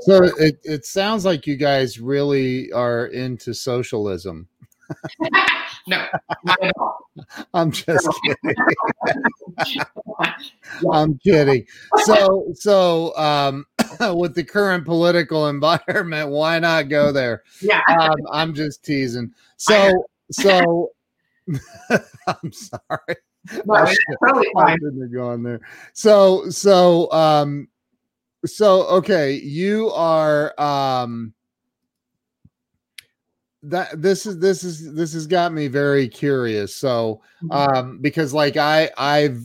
So 0.00 0.24
it, 0.38 0.58
it 0.64 0.84
sounds 0.84 1.24
like 1.24 1.46
you 1.46 1.56
guys 1.56 1.98
really 1.98 2.72
are 2.72 3.06
into 3.06 3.54
socialism. 3.54 4.48
no, 5.88 6.06
not 6.44 6.62
at 6.62 6.72
all. 6.78 6.98
I'm 7.54 7.72
just 7.72 8.08
kidding. 8.24 8.56
I'm 10.92 11.18
kidding. 11.18 11.66
So, 12.04 12.46
so 12.54 13.16
um, 13.16 13.64
with 14.16 14.34
the 14.34 14.44
current 14.44 14.84
political 14.84 15.48
environment, 15.48 16.30
why 16.30 16.58
not 16.60 16.88
go 16.88 17.10
there? 17.10 17.42
Yeah, 17.60 17.82
um, 17.98 18.16
I'm 18.30 18.54
just 18.54 18.84
teasing. 18.84 19.32
So, 19.56 20.06
so 20.30 20.92
I'm 22.26 22.52
sorry. 22.52 23.16
No, 23.64 23.86
totally 24.24 24.48
fine. 24.54 24.78
Go 25.12 25.36
there. 25.36 25.60
So, 25.92 26.48
so, 26.50 27.10
um, 27.12 27.68
so 28.44 28.86
okay, 28.88 29.34
you 29.34 29.90
are 29.90 30.58
um 30.60 31.32
that 33.62 34.00
this 34.00 34.26
is 34.26 34.38
this 34.38 34.62
is 34.62 34.94
this 34.94 35.12
has 35.12 35.26
got 35.26 35.52
me 35.52 35.66
very 35.66 36.08
curious. 36.08 36.74
So, 36.74 37.22
mm-hmm. 37.42 37.52
um, 37.52 37.98
because 38.00 38.32
like 38.32 38.56
I 38.56 38.90
I've 38.96 39.40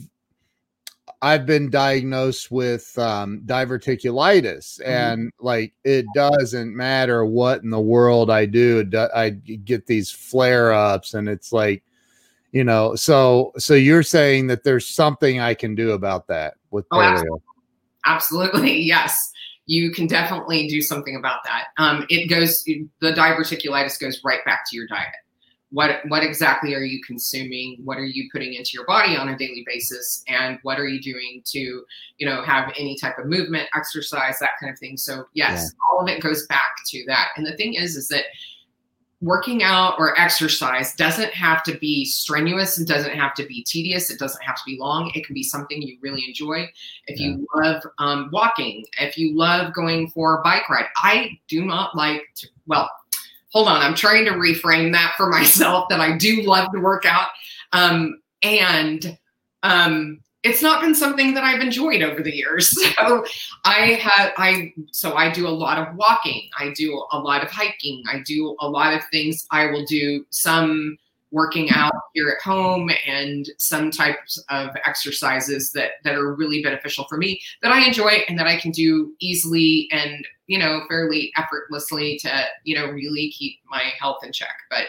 I've 1.20 1.46
been 1.46 1.70
diagnosed 1.70 2.50
with 2.50 2.96
um, 2.98 3.42
diverticulitis, 3.46 4.80
mm-hmm. 4.80 4.90
and 4.90 5.32
like 5.40 5.74
it 5.84 6.06
doesn't 6.14 6.74
matter 6.74 7.24
what 7.24 7.62
in 7.62 7.70
the 7.70 7.80
world 7.80 8.30
I 8.30 8.46
do, 8.46 8.88
I 9.14 9.30
get 9.30 9.86
these 9.86 10.10
flare 10.10 10.72
ups, 10.72 11.14
and 11.14 11.28
it's 11.28 11.52
like 11.52 11.82
you 12.52 12.64
know 12.64 12.94
so 12.94 13.50
so 13.56 13.74
you're 13.74 14.02
saying 14.02 14.46
that 14.46 14.62
there's 14.62 14.86
something 14.86 15.40
i 15.40 15.54
can 15.54 15.74
do 15.74 15.92
about 15.92 16.26
that 16.26 16.54
with 16.70 16.86
oh, 16.90 16.96
paleo 16.96 17.40
absolutely 18.04 18.80
yes. 18.82 19.30
You 19.66 19.92
can 19.92 20.06
definitely 20.06 20.66
do 20.66 20.82
something 20.82 21.16
about 21.16 21.44
that. 21.44 21.66
Um, 21.78 22.04
it 22.08 22.28
goes 22.28 22.64
the 22.64 23.12
diverticulitis 23.12 24.00
goes 24.00 24.20
right 24.24 24.44
back 24.44 24.64
to 24.70 24.76
your 24.76 24.88
diet. 24.88 25.14
What 25.70 26.00
what 26.08 26.22
exactly 26.22 26.74
are 26.74 26.82
you 26.82 27.00
consuming? 27.06 27.78
What 27.84 27.96
are 27.96 28.04
you 28.04 28.28
putting 28.32 28.54
into 28.54 28.72
your 28.74 28.84
body 28.84 29.16
on 29.16 29.28
a 29.28 29.38
daily 29.38 29.64
basis? 29.64 30.22
And 30.28 30.58
what 30.62 30.78
are 30.78 30.86
you 30.86 31.00
doing 31.00 31.42
to 31.46 31.84
you 32.18 32.26
know 32.26 32.42
have 32.42 32.72
any 32.76 32.98
type 32.98 33.18
of 33.18 33.26
movement 33.26 33.68
exercise 33.74 34.38
that 34.40 34.50
kind 34.60 34.72
of 34.72 34.78
thing? 34.78 34.96
So 34.96 35.24
yes 35.32 35.62
yeah. 35.62 35.68
all 35.90 36.02
of 36.02 36.08
it 36.08 36.20
goes 36.20 36.46
back 36.48 36.74
to 36.88 37.04
that. 37.06 37.28
And 37.36 37.46
the 37.46 37.56
thing 37.56 37.74
is 37.74 37.96
is 37.96 38.08
that 38.08 38.24
working 39.22 39.62
out 39.62 39.94
or 39.98 40.18
exercise 40.18 40.94
doesn't 40.94 41.32
have 41.32 41.62
to 41.62 41.78
be 41.78 42.04
strenuous 42.04 42.76
and 42.76 42.86
doesn't 42.86 43.14
have 43.14 43.32
to 43.34 43.46
be 43.46 43.62
tedious. 43.62 44.10
It 44.10 44.18
doesn't 44.18 44.42
have 44.42 44.56
to 44.56 44.62
be 44.66 44.76
long. 44.78 45.10
It 45.14 45.24
can 45.24 45.32
be 45.32 45.44
something 45.44 45.80
you 45.80 45.96
really 46.02 46.24
enjoy. 46.26 46.68
If 47.06 47.18
yeah. 47.18 47.28
you 47.28 47.46
love 47.54 47.82
um, 47.98 48.28
walking 48.32 48.84
if 48.98 49.16
you 49.16 49.36
love 49.36 49.72
going 49.72 50.08
for 50.10 50.38
a 50.38 50.42
bike 50.42 50.68
ride 50.68 50.86
i 50.96 51.38
do 51.48 51.64
not 51.64 51.96
like 51.96 52.22
to 52.36 52.48
well 52.66 52.90
hold 53.52 53.68
on. 53.68 53.82
I'm 53.82 53.94
trying 53.94 54.24
to 54.24 54.32
reframe 54.32 54.92
that 54.92 55.14
for 55.16 55.28
myself 55.30 55.88
that 55.90 56.00
i 56.00 56.16
do 56.16 56.42
love 56.42 56.72
to 56.72 56.80
work 56.80 57.04
out. 57.04 57.28
Um, 57.72 58.20
and 58.42 59.18
um, 59.62 60.20
it's 60.42 60.62
not 60.62 60.80
been 60.80 60.94
something 60.94 61.34
that 61.34 61.44
I've 61.44 61.60
enjoyed 61.60 62.02
over 62.02 62.22
the 62.22 62.34
years. 62.34 62.76
So 63.02 63.24
I 63.64 63.94
have 64.00 64.32
I 64.36 64.72
so 64.92 65.14
I 65.14 65.30
do 65.32 65.48
a 65.48 65.50
lot 65.50 65.78
of 65.78 65.96
walking. 65.96 66.48
I 66.58 66.72
do 66.76 67.04
a 67.10 67.18
lot 67.18 67.42
of 67.42 67.50
hiking. 67.50 68.02
I 68.08 68.20
do 68.24 68.56
a 68.60 68.68
lot 68.68 68.94
of 68.94 69.02
things. 69.10 69.46
I 69.50 69.66
will 69.66 69.84
do 69.84 70.24
some 70.30 70.98
working 71.32 71.70
out 71.70 71.92
here 72.14 72.28
at 72.28 72.44
home 72.44 72.90
and 73.06 73.48
some 73.58 73.90
types 73.90 74.42
of 74.50 74.70
exercises 74.84 75.72
that 75.72 75.92
that 76.04 76.14
are 76.14 76.34
really 76.34 76.62
beneficial 76.62 77.04
for 77.08 77.16
me 77.16 77.40
that 77.62 77.72
I 77.72 77.84
enjoy 77.84 78.22
and 78.28 78.38
that 78.38 78.46
I 78.46 78.56
can 78.56 78.70
do 78.70 79.12
easily 79.18 79.88
and 79.90 80.24
you 80.46 80.58
know 80.58 80.82
fairly 80.88 81.32
effortlessly 81.36 82.18
to 82.22 82.44
you 82.64 82.76
know 82.76 82.86
really 82.86 83.30
keep 83.30 83.58
my 83.68 83.92
health 83.98 84.18
in 84.22 84.32
check. 84.32 84.56
But 84.70 84.86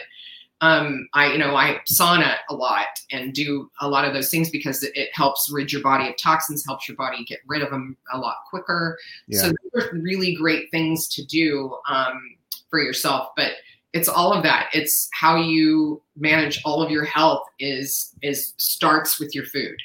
um, 0.64 1.08
I, 1.12 1.32
you 1.32 1.38
know, 1.38 1.54
I 1.54 1.80
sauna 1.86 2.36
a 2.48 2.54
lot 2.54 2.86
and 3.12 3.34
do 3.34 3.70
a 3.82 3.88
lot 3.88 4.06
of 4.06 4.14
those 4.14 4.30
things 4.30 4.48
because 4.48 4.82
it, 4.82 4.96
it, 4.96 5.10
helps 5.12 5.50
rid 5.52 5.70
your 5.70 5.82
body 5.82 6.08
of 6.08 6.16
toxins, 6.16 6.64
helps 6.64 6.88
your 6.88 6.96
body 6.96 7.22
get 7.24 7.40
rid 7.46 7.60
of 7.60 7.70
them 7.70 7.98
a 8.12 8.18
lot 8.18 8.36
quicker. 8.48 8.98
Yeah. 9.28 9.40
So 9.40 9.52
those 9.74 9.84
are 9.84 9.94
really 9.96 10.34
great 10.34 10.70
things 10.70 11.06
to 11.08 11.24
do 11.24 11.76
um, 11.86 12.36
for 12.70 12.80
yourself. 12.80 13.28
But 13.36 13.52
it's 13.92 14.08
all 14.08 14.32
of 14.32 14.42
that. 14.44 14.70
It's 14.72 15.10
how 15.12 15.36
you 15.36 16.00
manage 16.16 16.62
all 16.64 16.82
of 16.82 16.90
your 16.90 17.04
health 17.04 17.46
is 17.58 18.14
is 18.22 18.54
starts 18.56 19.20
with 19.20 19.34
your 19.34 19.44
food. 19.44 19.76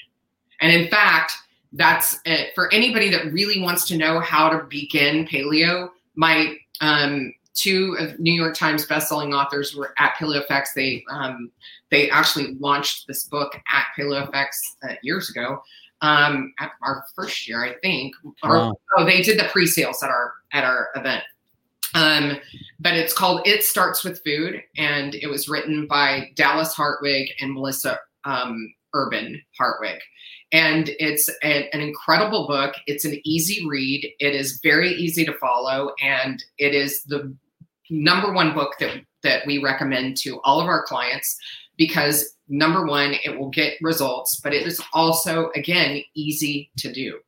And 0.61 0.71
in 0.71 0.89
fact, 0.89 1.33
that's 1.73 2.19
it. 2.23 2.55
for 2.55 2.73
anybody 2.73 3.09
that 3.09 3.33
really 3.33 3.61
wants 3.61 3.85
to 3.89 3.97
know 3.97 4.21
how 4.21 4.49
to 4.49 4.63
begin 4.63 5.27
paleo. 5.27 5.89
My 6.15 6.55
um, 6.79 7.33
two 7.59 7.95
of 7.99 8.19
New 8.19 8.33
York 8.33 8.55
Times 8.55 8.85
bestselling 8.85 9.33
authors 9.33 9.75
were 9.75 9.93
at 9.97 10.15
PaleoFX. 10.15 10.73
They 10.75 11.03
um, 11.11 11.51
they 11.91 12.09
actually 12.09 12.55
launched 12.59 13.07
this 13.07 13.25
book 13.25 13.53
at 13.55 13.85
PaleoFX 13.97 14.47
uh, 14.83 14.93
years 15.01 15.29
ago. 15.29 15.61
Um, 16.01 16.53
at 16.59 16.71
our 16.81 17.03
first 17.13 17.45
year, 17.47 17.63
I 17.63 17.73
think. 17.81 18.15
Or. 18.43 18.73
Oh, 18.97 19.05
they 19.05 19.21
did 19.21 19.37
the 19.37 19.49
pre-sales 19.51 20.01
at 20.01 20.09
our 20.09 20.33
at 20.53 20.63
our 20.63 20.89
event. 20.95 21.23
Um, 21.95 22.37
but 22.79 22.93
it's 22.93 23.13
called 23.13 23.41
It 23.45 23.63
Starts 23.63 24.03
with 24.03 24.23
Food, 24.23 24.61
and 24.77 25.15
it 25.15 25.27
was 25.27 25.49
written 25.49 25.87
by 25.87 26.31
Dallas 26.35 26.73
Hartwig 26.73 27.29
and 27.39 27.53
Melissa 27.53 27.99
um, 28.25 28.73
Urban 28.93 29.41
Hartwig. 29.57 29.99
And 30.51 30.89
it's 30.99 31.29
a, 31.43 31.73
an 31.73 31.81
incredible 31.81 32.47
book. 32.47 32.75
It's 32.87 33.05
an 33.05 33.19
easy 33.23 33.67
read. 33.67 34.07
It 34.19 34.33
is 34.33 34.59
very 34.63 34.91
easy 34.93 35.25
to 35.25 35.33
follow, 35.33 35.93
and 36.01 36.43
it 36.57 36.73
is 36.73 37.03
the 37.03 37.35
number 37.89 38.31
one 38.31 38.53
book 38.53 38.75
that 38.79 39.01
that 39.23 39.45
we 39.45 39.61
recommend 39.61 40.15
to 40.17 40.39
all 40.41 40.61
of 40.61 40.67
our 40.67 40.85
clients 40.85 41.37
because 41.77 42.35
number 42.49 42.85
one, 42.85 43.15
it 43.23 43.37
will 43.37 43.49
get 43.49 43.77
results, 43.81 44.39
but 44.41 44.53
it 44.53 44.67
is 44.67 44.81
also 44.93 45.49
again 45.55 46.03
easy 46.13 46.69
to 46.77 46.91
do, 46.91 47.19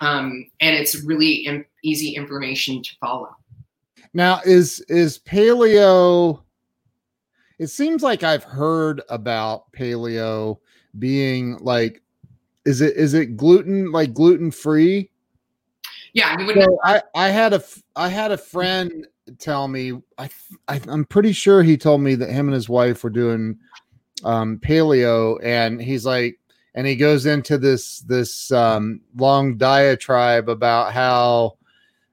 um, 0.00 0.48
and 0.60 0.76
it's 0.76 1.02
really 1.02 1.66
easy 1.82 2.14
information 2.14 2.82
to 2.82 2.90
follow. 3.00 3.34
Now, 4.14 4.40
is 4.44 4.80
is 4.88 5.18
paleo? 5.18 6.40
It 7.58 7.68
seems 7.68 8.02
like 8.02 8.22
I've 8.22 8.44
heard 8.44 9.02
about 9.08 9.72
paleo 9.72 10.58
being 10.98 11.58
like, 11.58 12.02
is 12.64 12.80
it 12.80 12.96
is 12.96 13.14
it 13.14 13.36
gluten 13.36 13.90
like 13.92 14.14
gluten 14.14 14.50
free? 14.50 15.10
Yeah, 16.12 16.38
you 16.38 16.46
would. 16.46 16.56
So 16.56 16.78
I 16.84 17.02
I 17.14 17.28
had 17.28 17.52
a 17.52 17.62
I 17.96 18.08
had 18.08 18.30
a 18.30 18.38
friend 18.38 19.06
tell 19.38 19.68
me 19.68 20.00
I, 20.18 20.30
I 20.68 20.80
am 20.88 21.04
pretty 21.04 21.32
sure 21.32 21.62
he 21.62 21.76
told 21.76 22.00
me 22.00 22.14
that 22.16 22.30
him 22.30 22.46
and 22.46 22.54
his 22.54 22.68
wife 22.68 23.02
were 23.02 23.10
doing 23.10 23.58
um 24.24 24.58
paleo 24.58 25.38
and 25.42 25.80
he's 25.80 26.06
like 26.06 26.38
and 26.74 26.86
he 26.86 26.96
goes 26.96 27.26
into 27.26 27.58
this 27.58 28.00
this 28.00 28.50
um 28.52 29.00
long 29.16 29.56
diatribe 29.56 30.48
about 30.48 30.92
how 30.92 31.56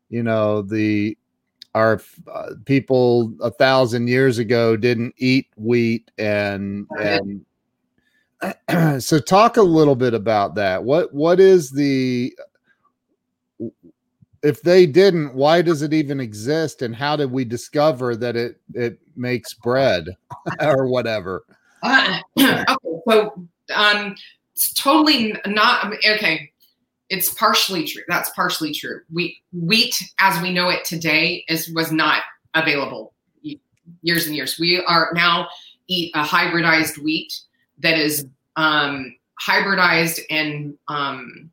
you 0.09 0.23
know 0.23 0.61
the 0.61 1.17
our 1.75 1.99
uh, 2.31 2.49
people 2.65 3.33
a 3.41 3.49
thousand 3.49 4.07
years 4.07 4.37
ago 4.37 4.75
didn't 4.75 5.13
eat 5.17 5.47
wheat 5.55 6.11
and 6.17 6.87
and 6.99 7.45
so 8.99 9.19
talk 9.19 9.57
a 9.57 9.61
little 9.61 9.95
bit 9.95 10.13
about 10.13 10.55
that. 10.55 10.83
What 10.83 11.13
what 11.13 11.39
is 11.39 11.71
the 11.71 12.37
if 14.43 14.61
they 14.61 14.85
didn't, 14.85 15.33
why 15.33 15.61
does 15.61 15.81
it 15.81 15.93
even 15.93 16.19
exist? 16.19 16.81
And 16.81 16.93
how 16.93 17.15
did 17.15 17.31
we 17.31 17.45
discover 17.45 18.15
that 18.17 18.35
it 18.35 18.59
it 18.73 18.99
makes 19.15 19.53
bread 19.53 20.05
or 20.59 20.87
whatever? 20.87 21.45
Uh, 21.81 22.19
okay, 22.39 22.65
so 23.07 23.47
um, 23.73 24.15
it's 24.53 24.73
totally 24.73 25.33
not 25.47 25.93
okay. 26.05 26.51
It's 27.09 27.33
partially 27.33 27.85
true. 27.85 28.03
That's 28.07 28.29
partially 28.31 28.73
true. 28.73 29.01
We 29.11 29.37
wheat, 29.53 29.95
as 30.19 30.41
we 30.41 30.51
know 30.53 30.69
it 30.69 30.83
today, 30.85 31.45
is 31.47 31.71
was 31.73 31.91
not 31.91 32.23
available 32.53 33.13
years 34.01 34.27
and 34.27 34.35
years. 34.35 34.59
We 34.59 34.83
are 34.85 35.11
now 35.13 35.47
eat 35.87 36.11
a 36.15 36.23
hybridized 36.23 36.97
wheat 36.97 37.33
that 37.79 37.97
is 37.97 38.25
um, 38.55 39.15
hybridized 39.41 40.19
and 40.29 40.77
um, 40.87 41.51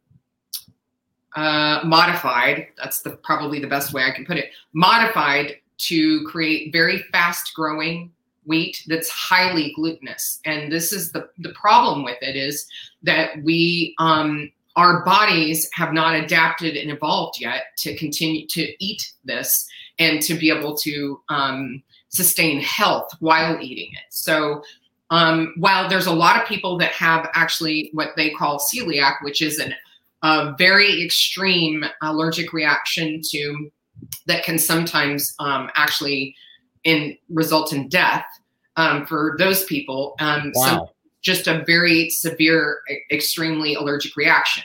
uh, 1.36 1.80
modified. 1.84 2.68
That's 2.76 3.02
the 3.02 3.10
probably 3.10 3.60
the 3.60 3.66
best 3.66 3.92
way 3.92 4.04
I 4.04 4.10
can 4.10 4.24
put 4.24 4.36
it. 4.36 4.50
Modified 4.72 5.56
to 5.78 6.24
create 6.26 6.72
very 6.72 6.98
fast 7.12 7.54
growing 7.54 8.12
wheat 8.44 8.82
that's 8.88 9.08
highly 9.08 9.72
glutinous. 9.76 10.40
And 10.44 10.72
this 10.72 10.92
is 10.92 11.12
the 11.12 11.28
the 11.38 11.52
problem 11.52 12.04
with 12.04 12.18
it 12.20 12.36
is 12.36 12.66
that 13.02 13.42
we 13.42 13.94
um, 13.98 14.50
our 14.76 15.04
bodies 15.04 15.68
have 15.74 15.92
not 15.92 16.14
adapted 16.14 16.76
and 16.76 16.90
evolved 16.90 17.40
yet 17.40 17.64
to 17.78 17.96
continue 17.96 18.46
to 18.48 18.84
eat 18.84 19.12
this 19.24 19.68
and 19.98 20.22
to 20.22 20.34
be 20.34 20.50
able 20.50 20.76
to 20.78 21.20
um, 21.28 21.82
sustain 22.08 22.60
health 22.60 23.10
while 23.20 23.60
eating 23.60 23.90
it. 23.92 24.06
So 24.10 24.62
um, 25.10 25.54
while 25.56 25.88
there's 25.88 26.06
a 26.06 26.12
lot 26.12 26.40
of 26.40 26.48
people 26.48 26.78
that 26.78 26.92
have 26.92 27.28
actually 27.34 27.90
what 27.92 28.10
they 28.16 28.30
call 28.30 28.58
celiac, 28.72 29.16
which 29.22 29.42
is 29.42 29.58
an 29.58 29.74
a 30.22 30.54
very 30.58 31.02
extreme 31.02 31.84
allergic 32.02 32.52
reaction 32.52 33.20
to 33.30 33.70
that 34.26 34.44
can 34.44 34.58
sometimes 34.58 35.34
um, 35.38 35.70
actually 35.74 36.34
in 36.84 37.16
result 37.28 37.72
in 37.72 37.88
death 37.88 38.26
um, 38.76 39.06
for 39.06 39.36
those 39.38 39.64
people. 39.64 40.14
Um, 40.20 40.52
wow. 40.54 40.66
So 40.66 40.90
just 41.22 41.46
a 41.46 41.62
very 41.66 42.08
severe, 42.10 42.80
extremely 43.10 43.74
allergic 43.74 44.16
reaction. 44.16 44.62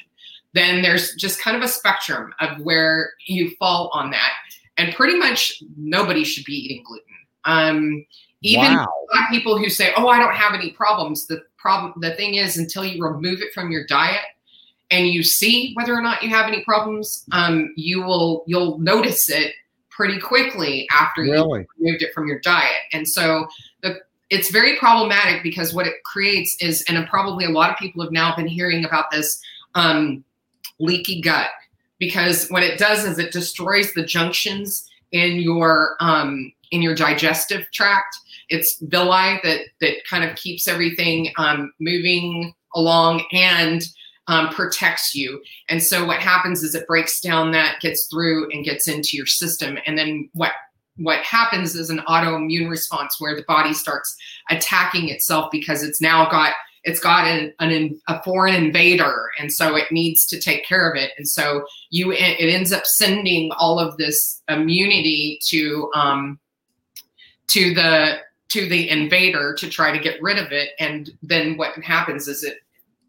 Then 0.53 0.81
there's 0.81 1.13
just 1.15 1.41
kind 1.41 1.57
of 1.57 1.63
a 1.63 1.67
spectrum 1.67 2.33
of 2.39 2.61
where 2.61 3.11
you 3.27 3.51
fall 3.59 3.89
on 3.93 4.11
that, 4.11 4.31
and 4.77 4.95
pretty 4.95 5.17
much 5.17 5.61
nobody 5.77 6.23
should 6.23 6.45
be 6.45 6.53
eating 6.53 6.83
gluten. 6.87 7.05
Um, 7.43 8.05
even 8.41 8.75
wow. 8.75 8.87
people 9.29 9.57
who 9.57 9.69
say, 9.69 9.91
"Oh, 9.97 10.07
I 10.07 10.17
don't 10.17 10.33
have 10.33 10.53
any 10.53 10.71
problems," 10.71 11.27
the 11.27 11.41
problem, 11.57 11.93
the 11.99 12.15
thing 12.15 12.35
is, 12.35 12.57
until 12.57 12.85
you 12.85 13.03
remove 13.03 13.41
it 13.41 13.53
from 13.53 13.69
your 13.69 13.85
diet, 13.85 14.21
and 14.91 15.07
you 15.07 15.23
see 15.23 15.73
whether 15.73 15.93
or 15.93 16.01
not 16.01 16.21
you 16.23 16.29
have 16.29 16.47
any 16.47 16.63
problems, 16.63 17.25
um, 17.31 17.73
you 17.75 18.01
will 18.03 18.43
you'll 18.47 18.77
notice 18.79 19.29
it 19.29 19.53
pretty 19.89 20.19
quickly 20.19 20.87
after 20.91 21.21
really? 21.21 21.61
you 21.61 21.67
removed 21.79 22.03
it 22.03 22.13
from 22.13 22.27
your 22.27 22.39
diet. 22.39 22.81
And 22.91 23.07
so 23.07 23.47
the 23.81 23.99
it's 24.29 24.49
very 24.49 24.77
problematic 24.77 25.43
because 25.43 25.73
what 25.73 25.87
it 25.87 26.03
creates 26.03 26.57
is, 26.59 26.83
and 26.89 27.07
probably 27.07 27.45
a 27.45 27.49
lot 27.49 27.69
of 27.69 27.77
people 27.77 28.03
have 28.03 28.11
now 28.11 28.35
been 28.35 28.47
hearing 28.47 28.83
about 28.83 29.11
this 29.11 29.39
um, 29.75 30.23
leaky 30.79 31.21
gut 31.21 31.49
because 31.99 32.47
what 32.49 32.63
it 32.63 32.79
does 32.79 33.05
is 33.05 33.19
it 33.19 33.31
destroys 33.31 33.93
the 33.93 34.03
junctions 34.03 34.89
in 35.11 35.37
your 35.37 35.95
um, 35.99 36.51
in 36.71 36.81
your 36.81 36.95
digestive 36.95 37.69
tract. 37.71 38.17
It's 38.49 38.77
villi 38.79 39.39
that 39.43 39.61
that 39.81 39.93
kind 40.09 40.23
of 40.23 40.35
keeps 40.35 40.67
everything 40.67 41.31
um, 41.37 41.71
moving 41.79 42.53
along 42.75 43.23
and 43.31 43.81
um, 44.27 44.49
protects 44.49 45.13
you. 45.13 45.41
And 45.69 45.81
so 45.81 46.05
what 46.05 46.19
happens 46.19 46.63
is 46.63 46.75
it 46.75 46.87
breaks 46.87 47.19
down 47.19 47.51
that, 47.51 47.79
gets 47.81 48.07
through, 48.11 48.49
and 48.51 48.65
gets 48.65 48.87
into 48.87 49.17
your 49.17 49.27
system. 49.27 49.77
And 49.85 49.97
then 49.97 50.29
what 50.33 50.51
what 50.97 51.19
happens 51.19 51.75
is 51.75 51.89
an 51.89 52.01
autoimmune 52.07 52.69
response 52.69 53.19
where 53.19 53.35
the 53.35 53.43
body 53.47 53.73
starts 53.73 54.15
attacking 54.49 55.09
itself 55.09 55.49
because 55.51 55.83
it's 55.83 56.01
now 56.01 56.29
got 56.29 56.53
it's 56.85 56.99
got 56.99 57.27
an, 57.27 57.51
an, 57.59 57.99
a 58.07 58.21
foreign 58.23 58.53
invader 58.53 59.29
and 59.39 59.51
so 59.51 59.75
it 59.75 59.91
needs 59.91 60.25
to 60.27 60.39
take 60.39 60.65
care 60.65 60.89
of 60.89 60.95
it 60.95 61.11
and 61.17 61.27
so 61.27 61.65
you 61.89 62.11
it 62.13 62.39
ends 62.39 62.71
up 62.71 62.85
sending 62.85 63.51
all 63.57 63.79
of 63.79 63.97
this 63.97 64.41
immunity 64.47 65.39
to 65.45 65.91
um 65.95 66.39
to 67.47 67.73
the 67.73 68.17
to 68.47 68.69
the 68.69 68.89
invader 68.89 69.53
to 69.53 69.69
try 69.69 69.91
to 69.91 70.01
get 70.01 70.21
rid 70.21 70.37
of 70.37 70.51
it 70.51 70.69
and 70.79 71.11
then 71.21 71.57
what 71.57 71.75
happens 71.79 72.27
is 72.27 72.43
it 72.43 72.59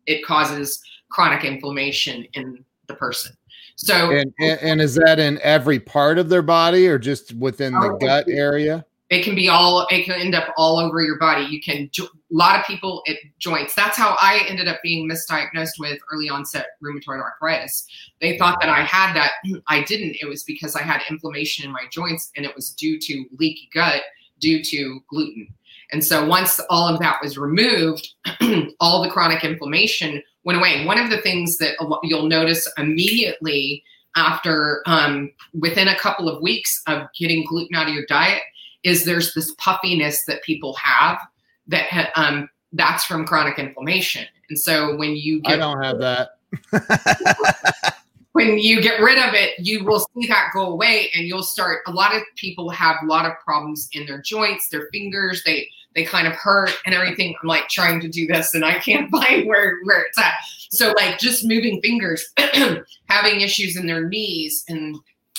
it 0.06 0.24
causes 0.24 0.82
chronic 1.10 1.44
inflammation 1.44 2.26
in 2.34 2.64
the 2.86 2.94
person. 2.94 3.36
So, 3.76 4.10
and, 4.10 4.32
and, 4.40 4.60
and 4.60 4.80
is 4.80 4.94
that 4.94 5.18
in 5.18 5.38
every 5.42 5.78
part 5.78 6.18
of 6.18 6.28
their 6.28 6.42
body 6.42 6.86
or 6.88 6.98
just 6.98 7.34
within 7.34 7.74
the 7.74 7.98
gut 8.00 8.26
area? 8.28 8.86
it 9.08 9.22
can 9.22 9.36
be 9.36 9.48
all 9.48 9.86
it 9.90 10.04
can 10.04 10.20
end 10.20 10.34
up 10.34 10.52
all 10.56 10.78
over 10.78 11.00
your 11.00 11.18
body. 11.18 11.44
You 11.44 11.60
can 11.60 11.88
a 11.98 12.06
lot 12.30 12.58
of 12.58 12.66
people 12.66 13.02
it 13.04 13.18
joints. 13.38 13.74
That's 13.74 13.96
how 13.96 14.16
i 14.20 14.44
ended 14.48 14.66
up 14.66 14.80
being 14.82 15.08
misdiagnosed 15.08 15.78
with 15.78 15.98
early 16.12 16.28
onset 16.28 16.66
rheumatoid 16.82 17.20
arthritis. 17.20 17.86
They 18.20 18.36
thought 18.36 18.58
that 18.60 18.68
i 18.68 18.82
had 18.82 19.14
that. 19.14 19.32
I 19.68 19.84
didn't. 19.84 20.16
It 20.20 20.26
was 20.26 20.42
because 20.42 20.74
i 20.74 20.82
had 20.82 21.02
inflammation 21.08 21.64
in 21.64 21.72
my 21.72 21.84
joints 21.90 22.32
and 22.36 22.44
it 22.44 22.54
was 22.54 22.70
due 22.70 22.98
to 22.98 23.24
leaky 23.38 23.68
gut 23.72 24.02
due 24.40 24.62
to 24.62 25.00
gluten. 25.08 25.48
And 25.92 26.04
so 26.04 26.26
once 26.26 26.60
all 26.68 26.88
of 26.88 26.98
that 26.98 27.18
was 27.22 27.38
removed 27.38 28.08
all 28.80 29.02
the 29.02 29.10
chronic 29.10 29.44
inflammation 29.44 30.20
went 30.46 30.58
away 30.58 30.86
one 30.86 30.98
of 30.98 31.10
the 31.10 31.20
things 31.20 31.58
that 31.58 31.76
you'll 32.04 32.28
notice 32.28 32.66
immediately 32.78 33.82
after 34.14 34.82
um, 34.86 35.30
within 35.52 35.88
a 35.88 35.98
couple 35.98 36.28
of 36.28 36.40
weeks 36.40 36.82
of 36.86 37.08
getting 37.18 37.44
gluten 37.44 37.76
out 37.76 37.88
of 37.88 37.92
your 37.92 38.06
diet 38.06 38.40
is 38.82 39.04
there's 39.04 39.34
this 39.34 39.52
puffiness 39.58 40.24
that 40.24 40.42
people 40.42 40.74
have 40.74 41.18
that 41.66 42.10
um, 42.16 42.48
that's 42.72 43.04
from 43.04 43.26
chronic 43.26 43.58
inflammation. 43.58 44.24
And 44.48 44.58
so 44.58 44.96
when 44.96 45.16
you 45.16 45.40
get, 45.42 45.54
I 45.54 45.56
don't 45.56 45.82
have 45.82 45.98
that. 45.98 47.96
when 48.32 48.58
you 48.58 48.80
get 48.80 49.00
rid 49.00 49.18
of 49.18 49.34
it, 49.34 49.58
you 49.58 49.84
will 49.84 50.06
see 50.14 50.28
that 50.28 50.50
go 50.54 50.66
away 50.66 51.10
and 51.14 51.26
you'll 51.26 51.42
start 51.42 51.80
a 51.88 51.90
lot 51.90 52.14
of 52.14 52.22
people 52.36 52.70
have 52.70 52.96
a 53.02 53.06
lot 53.06 53.26
of 53.26 53.32
problems 53.44 53.88
in 53.92 54.06
their 54.06 54.22
joints, 54.22 54.68
their 54.68 54.88
fingers, 54.92 55.42
they 55.44 55.68
they 55.96 56.04
kind 56.04 56.28
of 56.28 56.34
hurt 56.34 56.70
and 56.84 56.94
everything. 56.94 57.34
I'm 57.42 57.48
like 57.48 57.68
trying 57.68 58.00
to 58.00 58.08
do 58.08 58.26
this 58.26 58.54
and 58.54 58.64
I 58.64 58.78
can't 58.78 59.10
find 59.10 59.48
where 59.48 59.80
where 59.82 60.02
it's 60.02 60.18
at. 60.18 60.34
So 60.70 60.92
like 60.96 61.18
just 61.18 61.44
moving 61.44 61.80
fingers, 61.82 62.32
having 63.08 63.40
issues 63.40 63.76
in 63.76 63.86
their 63.86 64.08
knees 64.08 64.64
and 64.68 64.96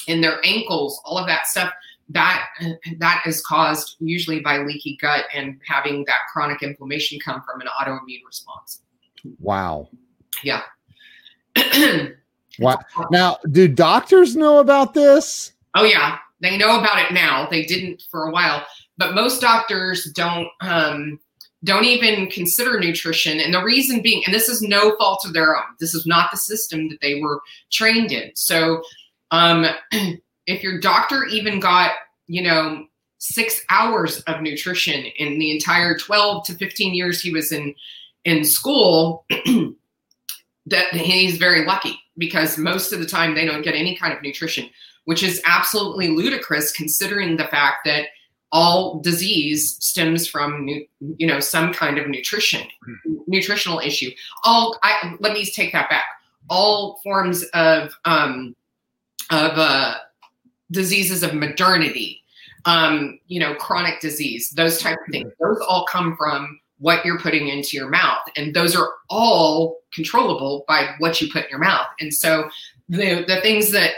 in 0.08 0.20
their 0.20 0.40
ankles, 0.44 1.00
all 1.06 1.18
of 1.18 1.28
that 1.28 1.48
stuff 1.48 1.72
that 2.10 2.48
that 3.00 3.22
is 3.26 3.42
caused 3.46 3.98
usually 4.00 4.40
by 4.40 4.58
leaky 4.60 4.98
gut 5.00 5.26
and 5.34 5.60
having 5.68 6.04
that 6.06 6.20
chronic 6.34 6.64
inflammation 6.64 7.20
come 7.24 7.42
from 7.44 7.62
an 7.62 7.68
autoimmune 7.80 8.26
response. 8.26 8.82
Wow. 9.40 9.90
Yeah. 10.44 10.64
what 12.58 12.84
now 13.12 13.38
do 13.52 13.68
doctors 13.68 14.36
know 14.36 14.60
about 14.60 14.94
this? 14.94 15.54
Oh 15.76 15.84
yeah, 15.84 16.18
they 16.40 16.58
know 16.58 16.80
about 16.80 16.98
it 17.00 17.14
now. 17.14 17.48
They 17.48 17.66
didn't 17.66 18.04
for 18.10 18.28
a 18.28 18.32
while, 18.32 18.66
but 18.98 19.14
most 19.14 19.42
doctors 19.42 20.12
don't 20.14 20.48
um, 20.62 21.20
don't 21.64 21.86
even 21.86 22.30
consider 22.30 22.80
nutrition. 22.80 23.40
And 23.40 23.54
the 23.54 23.64
reason 23.64 24.02
being, 24.02 24.24
and 24.26 24.34
this 24.34 24.48
is 24.48 24.62
no 24.62 24.96
fault 24.98 25.26
of 25.26 25.34
their 25.34 25.56
own. 25.56 25.64
This 25.80 25.96
is 25.96 26.06
not 26.06 26.30
the 26.32 26.38
system 26.38 26.90
that 26.90 27.02
they 27.02 27.20
were 27.20 27.42
trained 27.72 28.12
in. 28.12 28.32
So 28.36 28.84
um, 29.32 29.66
if 30.48 30.64
your 30.64 30.80
doctor 30.80 31.26
even 31.26 31.60
got, 31.60 31.92
you 32.28 32.44
know, 32.44 32.86
six 33.20 33.62
hours 33.70 34.22
of 34.22 34.42
nutrition 34.42 35.06
in 35.18 35.40
the 35.40 35.52
entire 35.52 35.98
12 35.98 36.46
to 36.46 36.54
15 36.54 36.94
years 36.94 37.22
he 37.22 37.32
was 37.32 37.52
in 37.52 37.74
in 38.24 38.44
school, 38.44 39.26
that 40.66 40.94
he's 40.94 41.38
very 41.38 41.66
lucky 41.66 41.98
because 42.18 42.58
most 42.58 42.92
of 42.92 43.00
the 43.00 43.06
time 43.06 43.34
they 43.34 43.46
don't 43.46 43.62
get 43.62 43.74
any 43.74 43.96
kind 43.96 44.14
of 44.14 44.22
nutrition, 44.22 44.70
which 45.06 45.24
is 45.24 45.42
absolutely 45.46 46.10
ludicrous 46.10 46.72
considering 46.74 47.38
the 47.38 47.46
fact 47.46 47.78
that 47.86 48.08
all 48.52 49.00
disease 49.00 49.76
stems 49.84 50.28
from 50.28 50.68
you 51.18 51.28
know 51.28 51.40
some 51.40 51.74
kind 51.74 51.98
of 51.98 52.08
nutrition 52.08 52.66
nutritional 53.28 53.80
issue 53.80 54.10
all 54.46 54.78
I, 54.84 55.16
let 55.20 55.34
me 55.34 55.46
take 55.46 55.74
that 55.74 55.90
back 55.90 56.06
all 56.50 57.00
forms 57.04 57.44
of 57.54 57.94
um 58.06 58.56
of 59.30 59.52
uh 59.58 59.96
diseases 60.72 61.24
of 61.24 61.34
modernity, 61.34 62.24
um, 62.66 63.20
you 63.28 63.40
know, 63.40 63.56
chronic 63.56 64.00
disease, 64.02 64.52
those 64.52 64.80
type 64.80 64.98
of 65.08 65.12
things. 65.12 65.32
Those 65.40 65.60
all 65.68 65.86
come 65.86 66.16
from 66.18 66.60
what 66.80 67.06
you're 67.06 67.20
putting 67.20 67.48
into 67.48 67.76
your 67.76 67.90
mouth. 67.90 68.22
And 68.36 68.54
those 68.54 68.76
are 68.76 68.90
all 69.10 69.80
controllable 69.94 70.66
by 70.68 70.90
what 71.00 71.20
you 71.22 71.32
put 71.32 71.46
in 71.46 71.50
your 71.50 71.60
mouth. 71.60 71.88
And 72.00 72.14
so 72.14 72.50
the 72.90 73.26
the 73.28 73.42
things 73.42 73.72
that 73.72 73.92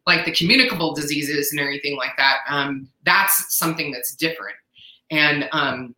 like 0.06 0.24
the 0.24 0.32
communicable 0.32 0.94
diseases 0.94 1.50
and 1.50 1.60
everything 1.60 1.96
like 1.96 2.16
that, 2.16 2.38
um, 2.48 2.88
that's 3.04 3.56
something 3.56 3.90
that's 3.90 4.14
different. 4.14 4.56
And 5.10 5.48
um, 5.52 5.94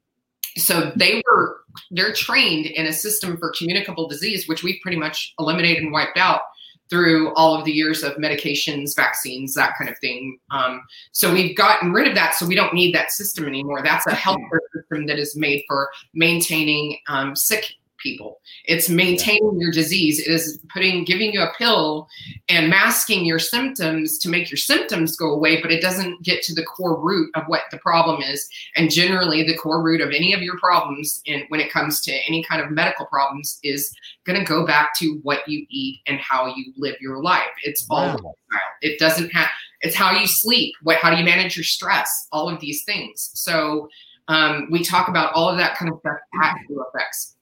so 0.57 0.93
they 0.97 1.23
were 1.27 1.61
they're 1.91 2.13
trained 2.13 2.67
in 2.67 2.87
a 2.87 2.93
system 2.93 3.37
for 3.37 3.53
communicable 3.57 4.09
disease, 4.09 4.49
which 4.49 4.63
we've 4.63 4.81
pretty 4.83 4.99
much 4.99 5.35
eliminated 5.39 5.83
and 5.83 5.93
wiped 5.93 6.19
out 6.19 6.43
through 6.89 7.33
all 7.35 7.55
of 7.55 7.65
the 7.65 7.71
years 7.71 8.03
of 8.03 8.15
medications, 8.15 8.97
vaccines, 8.97 9.55
that 9.55 9.75
kind 9.79 9.89
of 9.89 9.97
thing. 10.01 10.39
Um, 10.51 10.83
so 11.13 11.33
we've 11.33 11.57
gotten 11.57 11.93
rid 11.93 12.09
of 12.09 12.17
that, 12.17 12.35
so 12.35 12.47
we 12.47 12.57
don't 12.57 12.75
need 12.75 12.93
that 12.97 13.13
system 13.13 13.47
anymore. 13.47 13.81
That's 13.83 14.07
a 14.07 14.11
healthcare 14.11 14.59
system 14.75 15.07
that 15.07 15.19
is 15.19 15.37
made 15.37 15.63
for 15.69 15.89
maintaining 16.15 16.99
um, 17.09 17.37
sick 17.37 17.75
people. 18.01 18.41
It's 18.65 18.89
maintaining 18.89 19.59
your 19.59 19.71
disease. 19.71 20.19
It 20.19 20.31
is 20.31 20.61
putting 20.73 21.05
giving 21.05 21.33
you 21.33 21.43
a 21.43 21.53
pill 21.57 22.09
and 22.49 22.71
masking 22.71 23.25
your 23.25 23.39
symptoms 23.39 24.19
to 24.19 24.29
make 24.29 24.51
your 24.51 24.59
symptoms 24.59 25.17
go 25.17 25.33
away, 25.33 25.61
but 25.61 25.71
it 25.71 25.81
doesn't 25.81 26.23
get 26.23 26.43
to 26.45 26.55
the 26.55 26.65
core 26.65 27.01
root 27.01 27.31
of 27.35 27.45
what 27.47 27.63
the 27.71 27.79
problem 27.79 28.23
is. 28.23 28.49
And 28.77 28.91
generally 28.91 29.43
the 29.43 29.57
core 29.57 29.83
root 29.83 30.01
of 30.01 30.11
any 30.11 30.33
of 30.33 30.43
your 30.43 30.59
problems 30.59 31.23
in 31.25 31.45
when 31.49 31.61
it 31.61 31.73
comes 31.73 32.01
to 32.03 32.13
any 32.13 32.43
kind 32.43 32.63
of 32.63 32.71
medical 32.71 33.07
problems 33.07 33.59
is 33.63 33.95
going 34.25 34.39
to 34.39 34.45
go 34.45 34.67
back 34.67 34.91
to 34.99 35.19
what 35.23 35.47
you 35.49 35.67
eat 35.71 36.01
and 36.07 36.19
how 36.21 36.47
you 36.47 36.73
live 36.77 36.97
your 37.01 37.23
life. 37.23 37.51
It's 37.63 37.87
all 37.91 38.07
wow. 38.23 38.59
It 38.83 38.99
doesn't 38.99 39.31
have 39.31 39.49
it's 39.83 39.97
how 39.97 40.13
you 40.13 40.27
sleep, 40.27 40.75
what 40.83 40.99
how 40.99 41.11
do 41.11 41.17
you 41.17 41.25
manage 41.25 41.57
your 41.57 41.65
stress, 41.65 42.29
all 42.33 42.49
of 42.49 42.61
these 42.61 42.85
things. 42.85 43.31
So 43.35 43.89
um, 44.29 44.69
we 44.71 44.85
talk 44.85 45.09
about 45.09 45.33
all 45.35 45.49
of 45.49 45.57
that 45.59 45.77
kind 45.77 45.91
of 45.91 45.99
stuff 45.99 46.19
at 46.43 46.57
effects. 46.69 47.37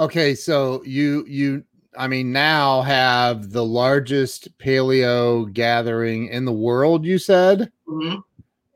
Okay, 0.00 0.34
so 0.34 0.82
you 0.84 1.26
you 1.28 1.62
I 1.98 2.08
mean 2.08 2.32
now 2.32 2.80
have 2.80 3.50
the 3.50 3.64
largest 3.64 4.56
paleo 4.56 5.52
gathering 5.52 6.28
in 6.28 6.46
the 6.46 6.52
world, 6.52 7.04
you 7.04 7.18
said? 7.18 7.70
Mm-hmm. 7.86 8.20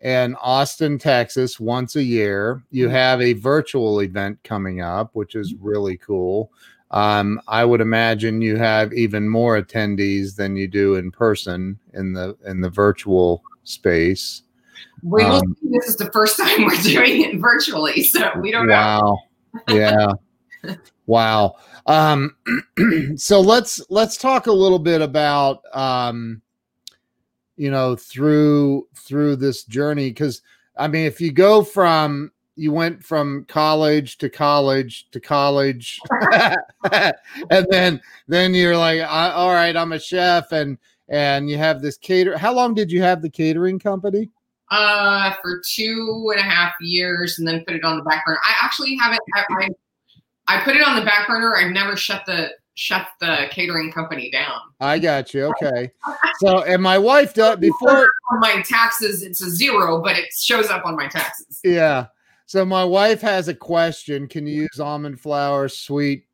And 0.02 0.36
Austin, 0.42 0.98
Texas, 0.98 1.58
once 1.58 1.96
a 1.96 2.02
year. 2.02 2.62
You 2.70 2.86
mm-hmm. 2.86 2.94
have 2.94 3.22
a 3.22 3.32
virtual 3.32 4.02
event 4.02 4.38
coming 4.44 4.82
up, 4.82 5.10
which 5.14 5.34
is 5.34 5.54
mm-hmm. 5.54 5.66
really 5.66 5.96
cool. 5.96 6.52
Um, 6.90 7.40
I 7.48 7.64
would 7.64 7.80
imagine 7.80 8.42
you 8.42 8.56
have 8.56 8.92
even 8.92 9.26
more 9.26 9.60
attendees 9.60 10.36
than 10.36 10.56
you 10.56 10.68
do 10.68 10.96
in 10.96 11.10
person 11.10 11.78
in 11.94 12.12
the 12.12 12.36
in 12.44 12.60
the 12.60 12.68
virtual 12.68 13.42
space. 13.62 14.42
We 15.02 15.24
will 15.24 15.36
um, 15.36 15.56
this 15.62 15.86
is 15.86 15.96
the 15.96 16.12
first 16.12 16.36
time 16.40 16.66
we're 16.66 16.76
doing 16.82 17.22
it 17.22 17.40
virtually, 17.40 18.02
so 18.02 18.30
we 18.40 18.50
don't 18.50 18.68
wow. 18.68 19.18
know. 19.70 19.74
yeah. 19.74 20.74
Wow. 21.06 21.56
Um, 21.86 22.36
so 23.16 23.40
let's 23.40 23.80
let's 23.90 24.16
talk 24.16 24.46
a 24.46 24.52
little 24.52 24.78
bit 24.78 25.02
about 25.02 25.62
um, 25.74 26.40
you 27.56 27.70
know 27.70 27.96
through 27.96 28.88
through 28.94 29.36
this 29.36 29.64
journey. 29.64 30.08
Because 30.08 30.42
I 30.76 30.88
mean 30.88 31.06
if 31.06 31.20
you 31.20 31.32
go 31.32 31.62
from 31.62 32.32
you 32.56 32.72
went 32.72 33.04
from 33.04 33.44
college 33.48 34.16
to 34.18 34.30
college 34.30 35.08
to 35.10 35.18
college 35.18 35.98
and 36.92 37.66
then 37.68 38.00
then 38.28 38.54
you're 38.54 38.76
like 38.76 39.00
all 39.08 39.52
right 39.52 39.76
I'm 39.76 39.90
a 39.90 39.98
chef 39.98 40.52
and 40.52 40.78
and 41.08 41.50
you 41.50 41.58
have 41.58 41.82
this 41.82 41.96
cater 41.96 42.38
how 42.38 42.52
long 42.54 42.72
did 42.72 42.92
you 42.92 43.02
have 43.02 43.22
the 43.22 43.30
catering 43.30 43.78
company? 43.78 44.30
Uh 44.70 45.32
for 45.42 45.60
two 45.68 46.32
and 46.32 46.40
a 46.40 46.48
half 46.48 46.74
years 46.80 47.38
and 47.38 47.46
then 47.46 47.64
put 47.66 47.76
it 47.76 47.84
on 47.84 47.98
the 47.98 48.04
back 48.04 48.24
burner. 48.24 48.38
I 48.44 48.54
actually 48.64 48.96
haven't 48.96 49.20
I, 49.34 49.68
I 50.48 50.60
put 50.62 50.76
it 50.76 50.86
on 50.86 50.96
the 50.96 51.04
back 51.04 51.26
burner. 51.26 51.56
I've 51.56 51.72
never 51.72 51.96
shut 51.96 52.24
the 52.26 52.50
shut 52.74 53.06
the 53.20 53.46
catering 53.50 53.92
company 53.92 54.30
down. 54.30 54.60
I 54.80 54.98
got 54.98 55.32
you. 55.32 55.44
Okay. 55.44 55.92
So, 56.40 56.64
and 56.64 56.82
my 56.82 56.98
wife 56.98 57.34
does 57.34 57.56
before 57.60 58.10
on 58.32 58.40
my 58.40 58.62
taxes, 58.62 59.22
it's 59.22 59.40
a 59.42 59.50
zero, 59.50 60.02
but 60.02 60.16
it 60.18 60.32
shows 60.32 60.68
up 60.68 60.84
on 60.84 60.96
my 60.96 61.08
taxes. 61.08 61.60
Yeah. 61.62 62.06
So 62.46 62.64
my 62.64 62.84
wife 62.84 63.20
has 63.22 63.48
a 63.48 63.54
question. 63.54 64.28
Can 64.28 64.46
you 64.46 64.62
use 64.62 64.80
almond 64.80 65.20
flour, 65.20 65.68
sweet, 65.68 66.26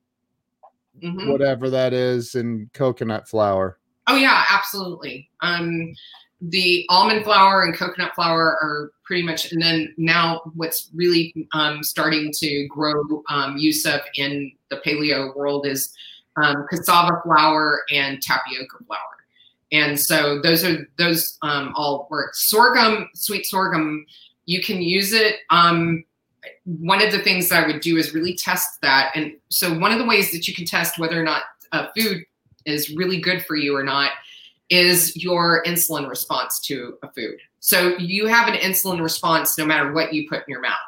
mm-hmm. 1.02 1.30
whatever 1.30 1.70
that 1.70 1.92
is, 1.92 2.34
and 2.34 2.72
coconut 2.72 3.28
flour? 3.28 3.78
Oh 4.10 4.16
yeah, 4.16 4.44
absolutely. 4.50 5.30
Um, 5.40 5.94
the 6.40 6.84
almond 6.88 7.22
flour 7.22 7.62
and 7.62 7.76
coconut 7.76 8.12
flour 8.16 8.58
are 8.60 8.90
pretty 9.04 9.22
much, 9.22 9.52
and 9.52 9.62
then 9.62 9.94
now 9.98 10.40
what's 10.54 10.90
really 10.92 11.46
um, 11.52 11.84
starting 11.84 12.32
to 12.38 12.66
grow 12.66 13.22
um, 13.28 13.56
use 13.56 13.86
of 13.86 14.00
in 14.16 14.50
the 14.68 14.78
paleo 14.78 15.36
world 15.36 15.64
is 15.64 15.94
um, 16.42 16.66
cassava 16.68 17.20
flour 17.22 17.82
and 17.92 18.20
tapioca 18.20 18.84
flour. 18.84 18.98
And 19.70 19.98
so 20.00 20.40
those 20.40 20.64
are 20.64 20.88
those 20.98 21.38
um, 21.42 21.72
all 21.76 22.08
work. 22.10 22.34
Sorghum, 22.34 23.08
sweet 23.14 23.46
sorghum, 23.46 24.04
you 24.46 24.60
can 24.60 24.82
use 24.82 25.12
it. 25.12 25.36
Um, 25.50 26.02
one 26.64 27.00
of 27.00 27.12
the 27.12 27.20
things 27.20 27.48
that 27.48 27.62
I 27.62 27.66
would 27.68 27.80
do 27.80 27.96
is 27.96 28.12
really 28.12 28.34
test 28.34 28.80
that. 28.82 29.12
And 29.14 29.34
so 29.50 29.78
one 29.78 29.92
of 29.92 30.00
the 30.00 30.04
ways 30.04 30.32
that 30.32 30.48
you 30.48 30.54
can 30.54 30.64
test 30.64 30.98
whether 30.98 31.20
or 31.20 31.22
not 31.22 31.42
a 31.70 31.88
food 31.96 32.24
is 32.66 32.94
really 32.94 33.20
good 33.20 33.44
for 33.44 33.56
you 33.56 33.76
or 33.76 33.82
not 33.82 34.12
is 34.70 35.16
your 35.16 35.64
insulin 35.64 36.08
response 36.08 36.60
to 36.60 36.96
a 37.02 37.10
food. 37.12 37.38
So 37.58 37.96
you 37.98 38.26
have 38.26 38.48
an 38.48 38.54
insulin 38.54 39.02
response 39.02 39.58
no 39.58 39.66
matter 39.66 39.92
what 39.92 40.14
you 40.14 40.28
put 40.28 40.40
in 40.40 40.44
your 40.48 40.60
mouth. 40.60 40.78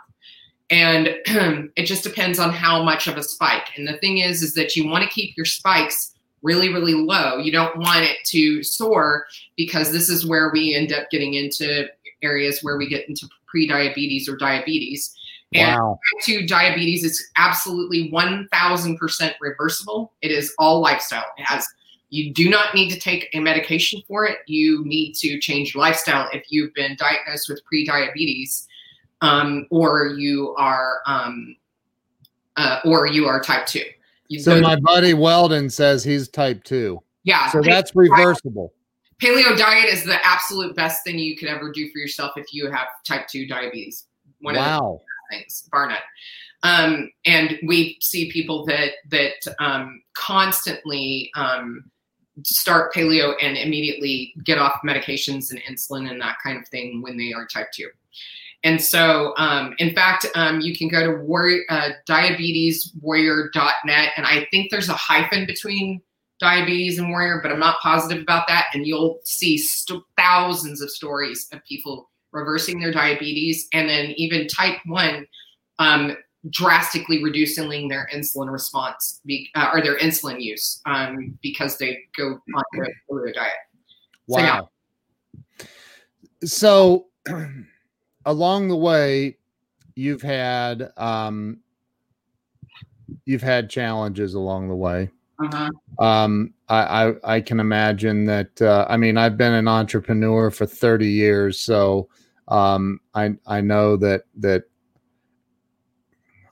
And 0.71 1.09
it 1.77 1.85
just 1.85 2.05
depends 2.05 2.39
on 2.39 2.51
how 2.51 2.83
much 2.83 3.09
of 3.09 3.17
a 3.17 3.23
spike. 3.23 3.77
And 3.77 3.87
the 3.87 3.99
thing 3.99 4.19
is, 4.19 4.43
is 4.43 4.55
that 4.55 4.77
you 4.77 4.89
want 4.89 5.05
to 5.05 5.11
keep 5.11 5.37
your 5.37 5.47
spikes 5.47 6.15
really, 6.43 6.73
really 6.73 6.95
low. 6.95 7.39
You 7.39 7.53
don't 7.53 7.77
want 7.77 8.05
it 8.05 8.19
to 8.27 8.63
soar 8.63 9.27
because 9.57 9.93
this 9.93 10.09
is 10.09 10.27
where 10.27 10.51
we 10.53 10.75
end 10.75 10.93
up 10.93 11.11
getting 11.11 11.35
into 11.35 11.89
areas 12.23 12.63
where 12.63 12.77
we 12.77 12.89
get 12.89 13.09
into 13.09 13.29
pre-diabetes 13.47 14.29
or 14.29 14.37
diabetes. 14.37 15.15
And 15.55 15.77
Wow. 15.77 15.99
type 16.19 16.25
2 16.25 16.47
diabetes 16.47 17.05
is 17.05 17.31
absolutely 17.37 18.11
1000% 18.11 19.35
reversible. 19.41 20.13
It 20.23 20.31
is 20.31 20.55
all 20.59 20.81
lifestyle. 20.81 21.27
It 21.39 21.45
has 21.45 21.67
you 22.11 22.31
do 22.35 22.51
not 22.51 22.75
need 22.75 22.91
to 22.91 22.99
take 23.01 23.31
a 23.33 23.41
medication 23.41 24.03
for 24.07 24.27
it. 24.27 24.39
You 24.47 24.85
need 24.85 25.15
to 25.15 25.39
change 25.41 25.73
your 25.75 25.83
lifestyle 25.83 26.29
if 26.35 26.45
you've 26.51 26.75
been 26.75 26.95
diagnosed 26.97 27.49
with 27.49 27.65
pre-diabetes 27.65 28.69
um, 29.23 29.67
or 29.71 30.09
you 30.09 30.55
are 30.59 30.99
um, 31.07 31.57
uh, 32.59 32.81
or 32.85 33.07
you 33.07 33.27
are 33.27 33.41
type 33.41 33.65
2. 33.67 33.83
You- 34.29 34.41
So 34.41 34.61
my 34.61 34.77
buddy 34.77 35.15
Weldon 35.15 35.71
says 35.71 36.05
he's 36.05 36.29
type 36.29 36.65
two. 36.65 37.03
yeah, 37.25 37.51
So 37.51 37.63
that's 37.63 37.95
reversible. 37.97 38.75
paleo 39.23 39.57
diet 39.57 39.89
is 39.89 40.05
the 40.05 40.19
absolute 40.27 40.77
best 40.77 41.05
thing 41.05 41.19
you 41.19 41.35
could 41.37 41.49
ever 41.49 41.73
do 41.73 41.91
for 41.91 41.99
yourself 41.99 42.33
if 42.37 42.53
you 42.53 42.71
have 42.71 42.89
type 43.07 43.27
2 43.29 43.47
diabetes. 43.47 44.05
One 44.41 44.57
Wow. 44.57 45.01
Things, 45.33 45.69
bar 45.71 45.89
none. 45.89 45.99
Um, 46.65 47.11
and 47.27 47.59
we 47.67 47.99
see 48.01 48.31
people 48.31 48.65
that 48.67 48.93
that 49.11 49.35
um, 49.59 50.01
constantly 50.15 51.33
um, 51.35 51.91
start 52.45 52.95
paleo 52.95 53.35
and 53.43 53.57
immediately 53.57 54.33
get 54.45 54.59
off 54.59 54.79
medications 54.85 55.51
and 55.51 55.61
insulin 55.63 56.09
and 56.11 56.21
that 56.21 56.37
kind 56.43 56.59
of 56.59 56.69
thing 56.69 57.01
when 57.03 57.17
they 57.17 57.33
are 57.33 57.47
type 57.47 57.73
two. 57.73 57.89
And 58.65 58.81
so, 58.81 59.35
um, 59.39 59.75
in 59.79 59.93
fact, 59.93 60.25
um, 60.37 60.61
you 60.61 60.77
can 60.77 60.87
go 60.89 61.05
to 61.05 61.17
warrior, 61.25 61.63
uh, 61.69 61.89
diabeteswarrior.net, 62.09 64.13
and 64.17 64.25
I 64.25 64.47
think 64.53 64.71
there's 64.71 64.89
a 64.89 64.95
hyphen 64.95 65.47
between 65.47 66.01
diabetes 66.39 66.97
and 66.99 67.11
warrior, 67.11 67.41
but 67.43 67.51
I'm 67.51 67.59
not 67.59 67.81
positive 67.81 68.23
about 68.23 68.47
that. 68.49 68.67
And 68.73 68.87
you'll 68.87 69.19
see 69.25 69.59
st- 69.59 70.05
thousands 70.17 70.81
of 70.81 70.91
stories 70.91 71.49
of 71.53 71.65
people 71.65 72.09
reversing 72.33 72.81
their 72.81 72.93
diabetes 72.93 73.69
and 73.73 73.89
then 73.89 74.13
even 74.17 74.47
type 74.49 74.79
1 74.87 75.27
um, 75.79 76.17
drastically 76.51 77.23
reducing 77.23 77.89
their 77.89 78.09
insulin 78.13 78.51
response 78.51 79.21
be, 79.25 79.49
uh, 79.55 79.71
or 79.73 79.81
their 79.81 79.99
insulin 79.99 80.43
use 80.43 80.81
um, 80.87 81.39
because 81.43 81.79
they 81.79 81.99
go 82.17 82.39
on 82.55 82.65
the 82.73 82.93
paleo 83.11 83.35
diet. 83.35 83.53
So, 84.29 84.39
yeah. 84.39 84.61
Wow. 84.61 84.69
So, 86.45 87.07
along 88.25 88.69
the 88.69 88.77
way, 88.77 89.37
you've 89.95 90.23
had 90.23 90.91
um, 90.97 91.59
you've 93.25 93.43
had 93.43 93.71
challenges 93.71 94.35
along 94.35 94.69
the 94.69 94.75
way. 94.75 95.11
Uh-huh. 95.39 95.71
Um, 96.05 96.55
I, 96.69 97.07
I 97.07 97.35
I 97.37 97.41
can 97.41 97.61
imagine 97.61 98.25
that. 98.27 98.61
Uh, 98.61 98.87
I 98.89 98.97
mean, 98.97 99.17
I've 99.17 99.37
been 99.37 99.55
an 99.55 99.69
entrepreneur 99.69 100.51
for 100.51 100.67
thirty 100.67 101.09
years, 101.09 101.59
so 101.59 102.09
um, 102.49 103.01
I 103.15 103.35
I 103.47 103.61
know 103.61 103.97
that 103.97 104.25
that 104.37 104.65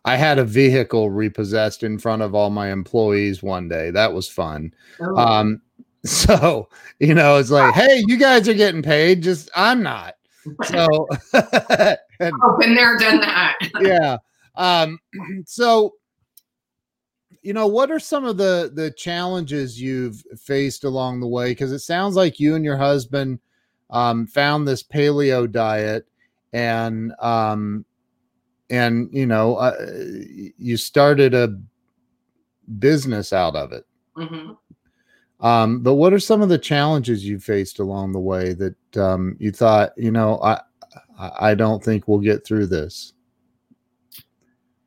I 0.05 0.17
had 0.17 0.39
a 0.39 0.45
vehicle 0.45 1.11
repossessed 1.11 1.83
in 1.83 1.99
front 1.99 2.23
of 2.23 2.35
all 2.35 2.51
my 2.51 2.73
employees 2.73 3.43
one 3.43 3.69
day. 3.69 3.91
That 3.91 4.13
was 4.13 4.29
fun. 4.29 4.73
Oh, 5.01 5.17
Um, 5.17 5.63
so 6.05 6.69
you 6.99 7.15
know, 7.15 7.37
it's 7.37 7.51
like, 7.51 7.75
hey, 7.75 8.03
you 8.07 8.17
guys 8.17 8.49
are 8.49 8.55
getting 8.55 8.83
paid, 8.83 9.23
just 9.23 9.51
I'm 9.55 9.83
not. 9.83 10.15
So 10.65 11.07
and 11.35 12.35
been 12.59 12.75
there, 12.75 12.97
done 12.99 13.21
that. 13.21 13.57
yeah. 13.81 14.17
Um, 14.57 14.99
so 15.47 15.95
you 17.43 17.53
know, 17.53 17.67
what 17.67 17.91
are 17.91 17.99
some 17.99 18.25
of 18.25 18.37
the 18.37 18.71
the 18.75 18.91
challenges 18.93 19.81
you've 19.81 20.23
faced 20.39 20.85
along 20.85 21.21
the 21.21 21.29
way? 21.29 21.51
Because 21.51 21.73
it 21.73 21.81
sounds 21.81 22.17
like 22.17 22.41
you 22.41 22.55
and 22.55 22.65
your 22.65 22.77
husband 22.77 23.39
um, 23.91 24.27
found 24.27 24.67
this 24.67 24.83
paleo 24.83 25.51
diet, 25.51 26.07
and 26.53 27.13
um, 27.21 27.85
and 28.71 29.09
you 29.13 29.27
know, 29.27 29.57
uh, 29.57 29.77
you 30.59 30.77
started 30.77 31.35
a 31.35 31.59
business 32.79 33.33
out 33.33 33.57
of 33.57 33.73
it. 33.73 33.85
hmm 34.17 34.53
Um, 35.41 35.83
but 35.83 35.95
what 35.95 36.13
are 36.13 36.21
some 36.21 36.43
of 36.43 36.49
the 36.49 36.59
challenges 36.59 37.25
you 37.25 37.39
faced 37.41 37.81
along 37.81 38.13
the 38.13 38.21
way 38.21 38.53
that 38.55 38.97
um, 38.97 39.37
you 39.39 39.51
thought, 39.51 39.93
you 39.97 40.11
know, 40.11 40.41
I 40.43 40.61
I 41.19 41.51
I 41.51 41.55
don't 41.55 41.83
think 41.83 42.07
we'll 42.07 42.19
get 42.21 42.45
through 42.45 42.67
this? 42.67 43.13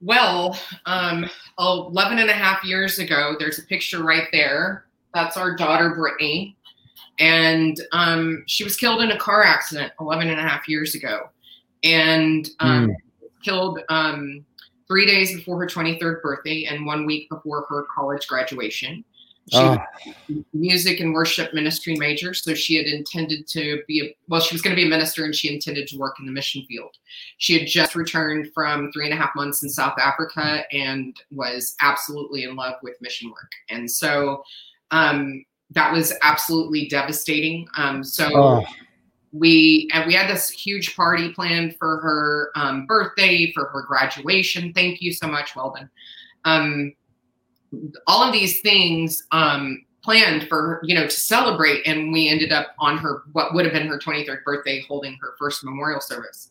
Well, 0.01 0.59
um, 0.85 1.29
11 1.59 2.19
and 2.19 2.29
a 2.29 2.33
half 2.33 2.65
years 2.65 2.99
ago, 2.99 3.35
there's 3.39 3.59
a 3.59 3.63
picture 3.63 4.03
right 4.03 4.27
there. 4.33 4.85
That's 5.13 5.37
our 5.37 5.55
daughter, 5.55 5.95
Brittany. 5.95 6.57
And 7.19 7.79
um, 7.91 8.43
she 8.47 8.63
was 8.63 8.75
killed 8.75 9.01
in 9.01 9.11
a 9.11 9.17
car 9.17 9.43
accident 9.43 9.93
11 9.99 10.29
and 10.29 10.39
a 10.39 10.43
half 10.43 10.67
years 10.67 10.95
ago. 10.95 11.29
And 11.83 12.49
um, 12.59 12.95
killed 13.43 13.79
um, 13.89 14.45
three 14.87 15.05
days 15.05 15.35
before 15.35 15.59
her 15.59 15.67
23rd 15.67 16.21
birthday 16.21 16.65
and 16.65 16.85
one 16.85 17.05
week 17.05 17.29
before 17.29 17.65
her 17.69 17.85
college 17.93 18.27
graduation. 18.27 19.03
She 19.49 19.57
Oh, 19.57 19.77
was 20.05 20.15
a 20.29 20.43
music 20.53 21.01
and 21.01 21.13
worship 21.13 21.53
ministry 21.53 21.97
major, 21.97 22.33
so 22.33 22.53
she 22.53 22.75
had 22.75 22.85
intended 22.85 23.45
to 23.47 23.83
be 23.89 24.01
a, 24.01 24.15
well, 24.29 24.39
she 24.39 24.55
was 24.55 24.61
going 24.61 24.73
to 24.73 24.81
be 24.81 24.85
a 24.85 24.89
minister 24.89 25.25
and 25.25 25.35
she 25.35 25.53
intended 25.53 25.85
to 25.89 25.97
work 25.97 26.15
in 26.17 26.25
the 26.25 26.31
mission 26.31 26.63
field. 26.65 26.95
She 27.39 27.59
had 27.59 27.67
just 27.67 27.93
returned 27.93 28.53
from 28.53 28.89
three 28.93 29.03
and 29.03 29.13
a 29.13 29.17
half 29.17 29.35
months 29.35 29.61
in 29.61 29.69
South 29.69 29.99
Africa 29.99 30.63
and 30.71 31.13
was 31.29 31.75
absolutely 31.81 32.45
in 32.45 32.55
love 32.55 32.75
with 32.83 33.01
mission 33.01 33.29
work. 33.31 33.51
And 33.69 33.91
so 33.91 34.45
um, 34.91 35.43
that 35.73 35.91
was 35.91 36.13
absolutely 36.21 36.87
devastating. 36.87 37.67
Um, 37.77 38.03
so 38.03 38.29
oh, 38.33 38.65
we 39.31 39.89
and 39.93 40.05
we 40.07 40.13
had 40.13 40.29
this 40.29 40.49
huge 40.49 40.95
party 40.95 41.31
planned 41.33 41.75
for 41.77 41.97
her 41.97 42.51
um, 42.55 42.85
birthday, 42.85 43.51
for 43.53 43.65
her 43.65 43.81
graduation. 43.81 44.73
Thank 44.73 45.01
you 45.01 45.11
so 45.11 45.27
much, 45.27 45.55
Weldon. 45.55 45.89
Um, 46.45 46.93
all 48.07 48.23
of 48.23 48.31
these 48.31 48.61
things 48.61 49.23
um, 49.31 49.83
planned 50.03 50.47
for 50.47 50.81
you 50.83 50.95
know 50.95 51.05
to 51.05 51.11
celebrate, 51.11 51.85
and 51.87 52.11
we 52.11 52.29
ended 52.29 52.51
up 52.51 52.75
on 52.79 52.97
her 52.97 53.23
what 53.31 53.53
would 53.53 53.65
have 53.65 53.73
been 53.73 53.87
her 53.87 53.99
23rd 53.99 54.43
birthday, 54.43 54.83
holding 54.87 55.17
her 55.21 55.33
first 55.39 55.63
memorial 55.63 56.01
service. 56.01 56.49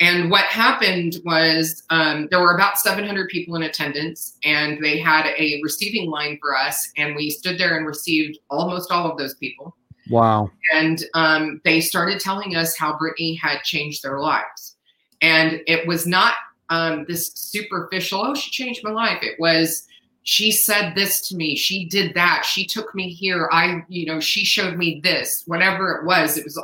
And 0.00 0.28
what 0.28 0.46
happened 0.46 1.18
was 1.24 1.84
um, 1.90 2.26
there 2.30 2.40
were 2.40 2.54
about 2.56 2.78
700 2.78 3.28
people 3.28 3.54
in 3.54 3.62
attendance, 3.62 4.38
and 4.44 4.82
they 4.82 4.98
had 4.98 5.26
a 5.38 5.60
receiving 5.62 6.10
line 6.10 6.38
for 6.40 6.56
us, 6.56 6.90
and 6.96 7.14
we 7.14 7.30
stood 7.30 7.58
there 7.58 7.76
and 7.76 7.86
received 7.86 8.38
almost 8.50 8.90
all 8.90 9.10
of 9.10 9.18
those 9.18 9.34
people 9.34 9.76
wow. 10.10 10.50
and 10.72 11.04
um, 11.14 11.60
they 11.64 11.80
started 11.80 12.20
telling 12.20 12.56
us 12.56 12.76
how 12.76 12.96
Brittany 12.98 13.34
had 13.34 13.62
changed 13.62 14.02
their 14.02 14.20
lives. 14.20 14.76
And 15.22 15.60
it 15.66 15.86
was 15.86 16.06
not 16.06 16.34
um, 16.70 17.04
this 17.08 17.32
superficial, 17.34 18.20
oh, 18.22 18.34
she 18.34 18.50
changed 18.50 18.82
my 18.84 18.90
life. 18.90 19.18
It 19.22 19.38
was, 19.38 19.86
she 20.24 20.50
said 20.50 20.94
this 20.94 21.20
to 21.28 21.36
me, 21.36 21.54
she 21.54 21.84
did 21.84 22.14
that, 22.14 22.44
she 22.44 22.66
took 22.66 22.94
me 22.94 23.10
here, 23.12 23.48
I, 23.52 23.82
you 23.88 24.06
know, 24.06 24.20
she 24.20 24.44
showed 24.44 24.76
me 24.76 25.00
this, 25.04 25.44
whatever 25.46 25.92
it 25.92 26.06
was. 26.06 26.38
It 26.38 26.44
was 26.44 26.60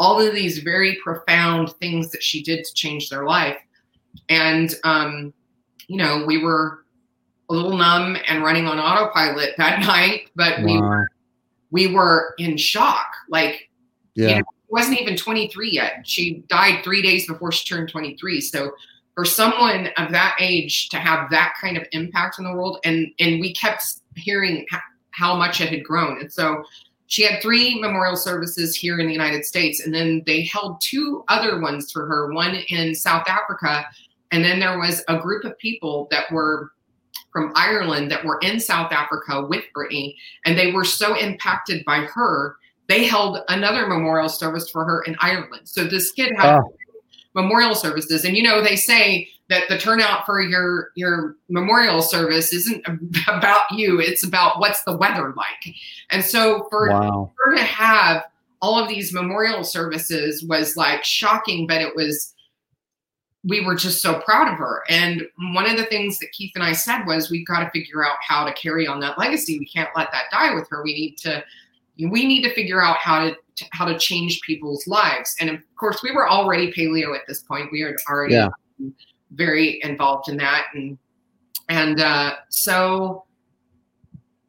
all 0.00 0.20
of 0.20 0.34
these 0.34 0.58
very 0.58 0.96
profound 1.02 1.72
things 1.80 2.10
that 2.10 2.22
she 2.24 2.42
did 2.42 2.64
to 2.64 2.74
change 2.74 3.08
their 3.08 3.24
life. 3.24 3.56
And, 4.28 4.74
um, 4.82 5.32
you 5.86 5.96
know, 5.96 6.24
we 6.26 6.42
were 6.42 6.84
a 7.50 7.54
little 7.54 7.76
numb 7.76 8.16
and 8.26 8.42
running 8.42 8.66
on 8.66 8.80
autopilot 8.80 9.50
that 9.58 9.80
night, 9.86 10.30
but 10.34 10.62
we 10.64 10.80
Wow. 10.80 11.04
we 11.70 11.86
were 11.86 12.34
in 12.38 12.56
shock. 12.56 13.06
Like 13.28 13.70
Yeah. 14.16 14.28
you 14.28 14.34
know, 14.36 14.44
wasn't 14.70 15.00
even 15.00 15.16
23 15.16 15.70
yet. 15.70 16.02
She 16.04 16.42
died 16.48 16.82
three 16.82 17.00
days 17.02 17.28
before 17.28 17.52
she 17.52 17.64
turned 17.72 17.88
23. 17.90 18.40
So 18.40 18.72
for 19.14 19.24
someone 19.24 19.88
of 19.96 20.10
that 20.10 20.36
age 20.40 20.88
to 20.88 20.96
have 20.98 21.30
that 21.30 21.54
kind 21.60 21.76
of 21.76 21.86
impact 21.92 22.38
in 22.38 22.44
the 22.44 22.52
world, 22.52 22.78
and 22.84 23.08
and 23.18 23.40
we 23.40 23.52
kept 23.54 23.82
hearing 24.16 24.66
how 25.10 25.36
much 25.36 25.60
it 25.60 25.68
had 25.68 25.84
grown, 25.84 26.20
and 26.20 26.32
so 26.32 26.64
she 27.06 27.22
had 27.22 27.40
three 27.40 27.78
memorial 27.80 28.16
services 28.16 28.74
here 28.74 28.98
in 28.98 29.06
the 29.06 29.12
United 29.12 29.44
States, 29.44 29.80
and 29.84 29.94
then 29.94 30.22
they 30.26 30.42
held 30.44 30.80
two 30.80 31.22
other 31.28 31.60
ones 31.60 31.92
for 31.92 32.06
her, 32.06 32.32
one 32.32 32.56
in 32.68 32.94
South 32.94 33.28
Africa, 33.28 33.86
and 34.32 34.44
then 34.44 34.58
there 34.58 34.78
was 34.78 35.04
a 35.08 35.18
group 35.18 35.44
of 35.44 35.56
people 35.58 36.08
that 36.10 36.30
were 36.32 36.72
from 37.32 37.52
Ireland 37.56 38.10
that 38.10 38.24
were 38.24 38.38
in 38.42 38.58
South 38.58 38.90
Africa 38.90 39.46
with 39.46 39.64
Brittany, 39.74 40.16
and 40.44 40.58
they 40.58 40.72
were 40.72 40.84
so 40.84 41.16
impacted 41.16 41.84
by 41.84 41.98
her 41.98 42.56
they 42.88 43.04
held 43.04 43.38
another 43.48 43.86
memorial 43.86 44.28
service 44.28 44.68
for 44.68 44.84
her 44.84 45.02
in 45.02 45.16
Ireland. 45.20 45.68
So 45.68 45.84
this 45.84 46.12
kid 46.12 46.32
had. 46.36 46.60
Memorial 47.34 47.74
services, 47.74 48.24
and 48.24 48.36
you 48.36 48.42
know 48.42 48.62
they 48.62 48.76
say 48.76 49.28
that 49.48 49.64
the 49.68 49.78
turnout 49.78 50.24
for 50.24 50.40
your 50.40 50.90
your 50.94 51.36
memorial 51.48 52.02
service 52.02 52.52
isn't 52.52 52.84
about 53.28 53.64
you; 53.72 54.00
it's 54.00 54.24
about 54.24 54.60
what's 54.60 54.82
the 54.84 54.96
weather 54.96 55.34
like. 55.36 55.74
And 56.10 56.24
so 56.24 56.66
for 56.70 56.88
Wow. 56.88 57.32
her 57.44 57.54
to 57.54 57.62
have 57.62 58.24
all 58.62 58.78
of 58.78 58.88
these 58.88 59.12
memorial 59.12 59.62
services 59.62 60.42
was 60.44 60.76
like 60.76 61.04
shocking, 61.04 61.66
but 61.66 61.82
it 61.82 61.94
was 61.94 62.34
we 63.46 63.60
were 63.60 63.74
just 63.74 64.00
so 64.00 64.20
proud 64.20 64.50
of 64.50 64.58
her. 64.58 64.82
And 64.88 65.26
one 65.52 65.70
of 65.70 65.76
the 65.76 65.84
things 65.84 66.18
that 66.18 66.32
Keith 66.32 66.52
and 66.54 66.64
I 66.64 66.72
said 66.72 67.04
was 67.04 67.30
we've 67.30 67.46
got 67.46 67.60
to 67.60 67.70
figure 67.70 68.02
out 68.02 68.16
how 68.26 68.44
to 68.44 68.54
carry 68.54 68.86
on 68.86 69.00
that 69.00 69.18
legacy. 69.18 69.58
We 69.58 69.66
can't 69.66 69.90
let 69.94 70.10
that 70.12 70.30
die 70.30 70.54
with 70.54 70.66
her. 70.70 70.82
We 70.82 70.94
need 70.94 71.18
to 71.18 71.44
we 71.98 72.26
need 72.26 72.42
to 72.42 72.54
figure 72.54 72.82
out 72.82 72.96
how 72.96 73.28
to 73.28 73.36
how 73.70 73.84
to 73.84 73.98
change 73.98 74.40
people's 74.42 74.86
lives. 74.86 75.36
And 75.40 75.50
of 75.50 75.60
course, 75.76 76.02
we 76.02 76.12
were 76.12 76.28
already 76.28 76.72
paleo 76.72 77.14
at 77.14 77.22
this 77.26 77.42
point. 77.42 77.70
We 77.72 77.84
were 77.84 77.96
already 78.08 78.34
yeah. 78.34 78.48
very 79.32 79.80
involved 79.82 80.28
in 80.28 80.36
that, 80.38 80.66
and 80.74 80.98
and 81.68 82.00
uh, 82.00 82.34
so 82.48 83.24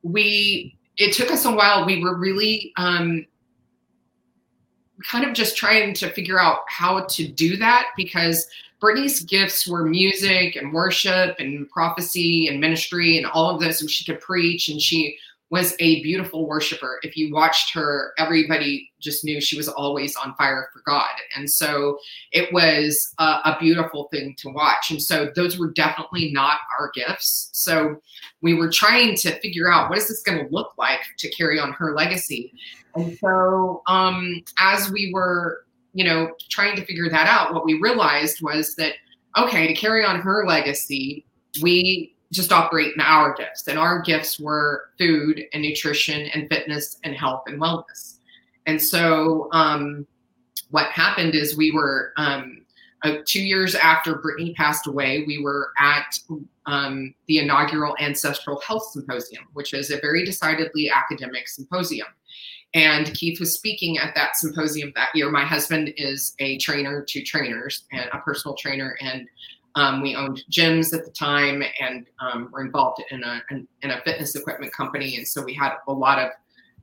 we. 0.03 0.77
It 0.97 1.11
took 1.11 1.29
us 1.29 1.43
a 1.43 1.51
while. 1.51 1.85
We 1.85 2.01
were 2.01 2.17
really 2.17 2.71
um, 2.77 3.25
kind 5.03 5.25
of 5.25 5.33
just 5.33 5.57
trying 5.57 5.93
to 5.95 6.09
figure 6.11 6.39
out 6.39 6.59
how 6.67 7.05
to 7.05 7.27
do 7.27 7.57
that 7.57 7.87
because 7.97 8.47
Brittany's 8.79 9.21
gifts 9.21 9.67
were 9.67 9.85
music 9.85 10.55
and 10.55 10.73
worship 10.73 11.35
and 11.39 11.69
prophecy 11.69 12.47
and 12.47 12.59
ministry 12.59 13.17
and 13.17 13.25
all 13.25 13.49
of 13.53 13.59
this. 13.59 13.81
And 13.81 13.89
she 13.89 14.05
could 14.05 14.21
preach 14.21 14.69
and 14.69 14.81
she 14.81 15.17
was 15.55 15.73
a 15.79 16.03
beautiful 16.03 16.45
worshiper. 16.49 16.99
If 17.01 17.15
you 17.15 17.33
watched 17.33 17.73
her, 17.73 18.11
everybody 18.17 18.91
just 18.99 19.23
knew 19.23 19.39
she 19.39 19.55
was 19.55 19.69
always 19.69 20.13
on 20.17 20.35
fire 20.35 20.67
for 20.73 20.81
God. 20.85 21.13
And 21.33 21.49
so 21.49 21.97
it 22.33 22.51
was 22.51 23.13
a, 23.19 23.23
a, 23.23 23.57
beautiful 23.57 24.09
thing 24.11 24.35
to 24.39 24.49
watch. 24.49 24.91
And 24.91 25.01
so 25.01 25.31
those 25.33 25.57
were 25.57 25.71
definitely 25.71 26.33
not 26.33 26.57
our 26.77 26.91
gifts. 26.93 27.51
So 27.53 28.01
we 28.41 28.53
were 28.53 28.69
trying 28.69 29.15
to 29.15 29.39
figure 29.39 29.71
out 29.71 29.89
what 29.89 29.97
is 29.97 30.09
this 30.09 30.21
going 30.23 30.45
to 30.45 30.53
look 30.53 30.73
like 30.77 30.99
to 31.19 31.29
carry 31.29 31.57
on 31.57 31.71
her 31.71 31.95
legacy. 31.95 32.51
And 32.95 33.17
so 33.19 33.81
um, 33.87 34.43
as 34.59 34.91
we 34.91 35.11
were, 35.13 35.65
you 35.93 36.03
know, 36.03 36.33
trying 36.49 36.75
to 36.75 36.85
figure 36.85 37.09
that 37.09 37.27
out, 37.27 37.53
what 37.53 37.63
we 37.63 37.79
realized 37.79 38.41
was 38.41 38.75
that, 38.75 38.95
okay, 39.37 39.67
to 39.67 39.73
carry 39.73 40.03
on 40.03 40.19
her 40.19 40.45
legacy, 40.45 41.25
we 41.61 42.14
just 42.31 42.51
operate 42.51 42.93
in 42.95 43.01
our 43.01 43.33
gifts. 43.33 43.67
And 43.67 43.77
our 43.77 44.01
gifts 44.01 44.39
were 44.39 44.89
food 44.97 45.43
and 45.53 45.61
nutrition 45.61 46.27
and 46.33 46.49
fitness 46.49 46.97
and 47.03 47.15
health 47.15 47.43
and 47.47 47.61
wellness. 47.61 48.17
And 48.65 48.81
so 48.81 49.49
um, 49.51 50.07
what 50.71 50.87
happened 50.87 51.35
is 51.35 51.55
we 51.55 51.71
were 51.71 52.13
um, 52.17 52.65
uh, 53.03 53.17
two 53.25 53.43
years 53.43 53.75
after 53.75 54.15
Brittany 54.15 54.53
passed 54.55 54.87
away, 54.87 55.23
we 55.27 55.39
were 55.41 55.71
at 55.79 56.17
um, 56.65 57.13
the 57.27 57.37
inaugural 57.37 57.95
Ancestral 57.99 58.59
Health 58.61 58.89
Symposium, 58.91 59.43
which 59.53 59.73
is 59.73 59.91
a 59.91 59.99
very 59.99 60.25
decidedly 60.25 60.89
academic 60.89 61.47
symposium. 61.47 62.07
And 62.73 63.13
Keith 63.13 63.39
was 63.39 63.53
speaking 63.53 63.99
at 63.99 64.15
that 64.15 64.35
symposium 64.35 64.91
that 64.95 65.09
year. 65.13 65.29
My 65.29 65.45
husband 65.45 65.93
is 65.97 66.33
a 66.39 66.57
trainer 66.57 67.05
to 67.07 67.21
trainers 67.21 67.85
and 67.91 68.09
a 68.11 68.17
personal 68.19 68.55
trainer. 68.57 68.97
And 68.99 69.27
um, 69.75 70.01
we 70.01 70.15
owned 70.15 70.43
gyms 70.49 70.93
at 70.93 71.03
the 71.05 71.11
time 71.11 71.61
and 71.81 72.07
um, 72.19 72.49
were 72.51 72.63
involved 72.63 73.03
in 73.11 73.23
a 73.23 73.41
in, 73.51 73.67
a 73.83 74.01
fitness 74.01 74.35
equipment 74.35 74.73
company, 74.73 75.17
and 75.17 75.27
so 75.27 75.43
we 75.43 75.53
had 75.53 75.73
a 75.87 75.91
lot 75.91 76.19
of 76.19 76.31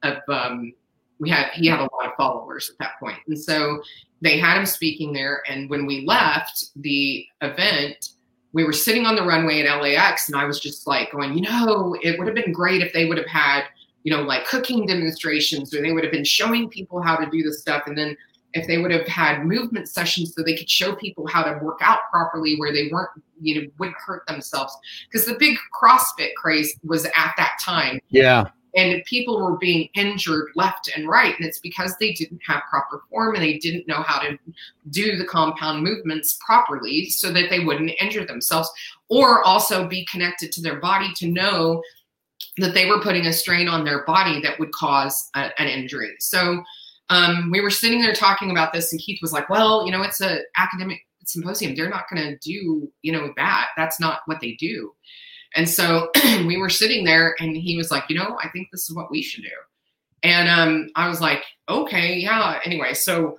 of 0.03 0.19
um, 0.29 0.73
we 1.19 1.31
had 1.31 1.51
he 1.55 1.67
had 1.67 1.81
a 1.81 1.83
lot 1.83 2.07
of 2.07 2.13
followers 2.17 2.71
at 2.71 2.79
that 2.79 2.93
point, 3.01 3.19
and 3.27 3.39
so 3.39 3.83
they 4.21 4.39
had 4.39 4.59
him 4.59 4.67
speaking 4.67 5.13
there. 5.13 5.43
And 5.49 5.71
when 5.71 5.87
we 5.87 6.05
left 6.07 6.67
the 6.77 7.25
event, 7.41 8.11
we 8.53 8.63
were 8.65 8.73
sitting 8.73 9.07
on 9.07 9.17
the 9.17 9.23
runway 9.23 9.63
at 9.63 9.83
LAX, 9.83 10.29
and 10.29 10.37
I 10.37 10.45
was 10.45 10.61
just 10.61 10.87
like 10.87 11.13
going, 11.13 11.33
you 11.33 11.43
know, 11.43 11.97
it 12.03 12.19
would 12.19 12.29
have 12.29 12.37
been 12.37 12.53
great 12.53 12.83
if 12.83 12.93
they 12.93 13.07
would 13.07 13.19
have 13.19 13.27
had 13.27 13.65
you 14.05 14.15
know 14.15 14.23
like 14.23 14.47
cooking 14.47 14.87
demonstrations, 14.87 15.75
or 15.75 15.81
they 15.81 15.93
would 15.93 16.05
have 16.05 16.13
been 16.13 16.25
showing 16.25 16.69
people 16.69 17.01
how 17.01 17.17
to 17.17 17.31
do 17.31 17.43
the 17.43 17.55
stuff, 17.55 17.85
and 17.87 17.97
then 17.97 18.19
if 18.55 18.67
they 18.67 18.79
would 18.79 18.91
have 18.91 19.07
had 19.07 19.45
movement 19.45 19.89
sessions 19.89 20.35
so 20.35 20.43
they 20.43 20.57
could 20.57 20.71
show 20.71 20.95
people 20.95 21.27
how 21.27 21.43
to 21.43 21.59
work 21.63 21.79
out 21.83 22.01
properly 22.11 22.57
where 22.57 22.73
they 22.73 22.89
weren't 22.93 23.11
you 23.41 23.61
know 23.61 23.69
wouldn't 23.79 23.97
hurt 23.99 24.27
themselves. 24.27 24.77
Because 25.11 25.27
the 25.27 25.37
big 25.39 25.57
crossfit 25.81 26.35
craze 26.37 26.79
was 26.85 27.05
at 27.05 27.35
that 27.37 27.59
time. 27.61 28.01
Yeah. 28.09 28.45
And 28.75 29.05
people 29.05 29.43
were 29.43 29.59
being 29.59 29.91
injured 29.95 30.47
left 30.55 30.91
and 30.97 31.07
right 31.07 31.35
and 31.37 31.47
it's 31.47 31.59
because 31.59 31.95
they 31.99 32.13
didn't 32.13 32.41
have 32.47 32.63
proper 32.71 33.03
form 33.11 33.35
and 33.35 33.45
they 33.45 33.59
didn't 33.59 33.87
know 33.87 34.03
how 34.03 34.21
to 34.21 34.39
do 34.89 35.17
the 35.17 35.27
compound 35.27 35.83
movements 35.83 36.39
properly 36.45 37.11
so 37.11 37.31
that 37.33 37.51
they 37.51 37.61
wouldn't 37.61 37.91
injure 38.01 38.25
themselves 38.25 38.71
or 39.11 39.45
also 39.45 39.87
be 39.87 40.07
connected 40.11 40.51
to 40.53 40.63
their 40.63 40.81
body 40.81 41.13
to 41.17 41.27
know 41.27 41.83
that 42.59 42.75
they 42.75 42.87
were 42.87 43.01
putting 43.01 43.27
a 43.27 43.33
strain 43.33 43.69
on 43.69 43.85
their 43.85 44.05
body 44.05 44.41
that 44.41 44.59
would 44.59 44.73
cause 44.73 45.31
a, 45.35 45.51
an 45.61 45.69
injury. 45.69 46.15
So 46.19 46.63
um, 47.11 47.51
we 47.51 47.61
were 47.61 47.71
sitting 47.71 48.01
there 48.01 48.15
talking 48.15 48.51
about 48.51 48.73
this, 48.73 48.93
and 48.93 49.01
Keith 49.01 49.21
was 49.23 49.33
like, 49.33 49.49
"Well, 49.49 49.85
you 49.85 49.93
know, 49.93 50.03
it's 50.03 50.21
a 50.21 50.41
academic 50.57 51.01
symposium. 51.25 51.75
They're 51.75 51.91
not 51.91 52.05
going 52.13 52.23
to 52.23 52.39
do, 52.39 52.91
you 53.03 53.13
know, 53.13 53.33
that. 53.37 53.69
That's 53.77 54.01
not 54.01 54.21
what 54.27 54.41
they 54.41 54.53
do." 54.53 54.93
And 55.55 55.69
so 55.69 56.11
we 56.47 56.57
were 56.57 56.71
sitting 56.71 57.05
there, 57.05 57.35
and 57.39 57.57
he 57.57 57.77
was 57.77 57.91
like, 57.91 58.05
"You 58.09 58.17
know, 58.17 58.39
I 58.43 58.49
think 58.49 58.69
this 58.73 58.89
is 58.89 58.97
what 58.97 59.11
we 59.11 59.23
should 59.23 59.45
do." 59.45 59.51
And 60.23 60.49
um, 60.49 60.89
I 60.97 61.09
was 61.09 61.21
like, 61.21 61.43
"Okay, 61.69 62.17
yeah." 62.17 62.61
Anyway, 62.65 62.95
so 62.95 63.37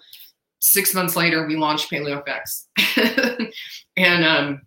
six 0.60 0.94
months 0.94 1.16
later, 1.16 1.46
we 1.48 1.56
launched 1.56 1.92
PaleoFX, 1.92 2.66
and 3.98 4.26
um, 4.26 4.62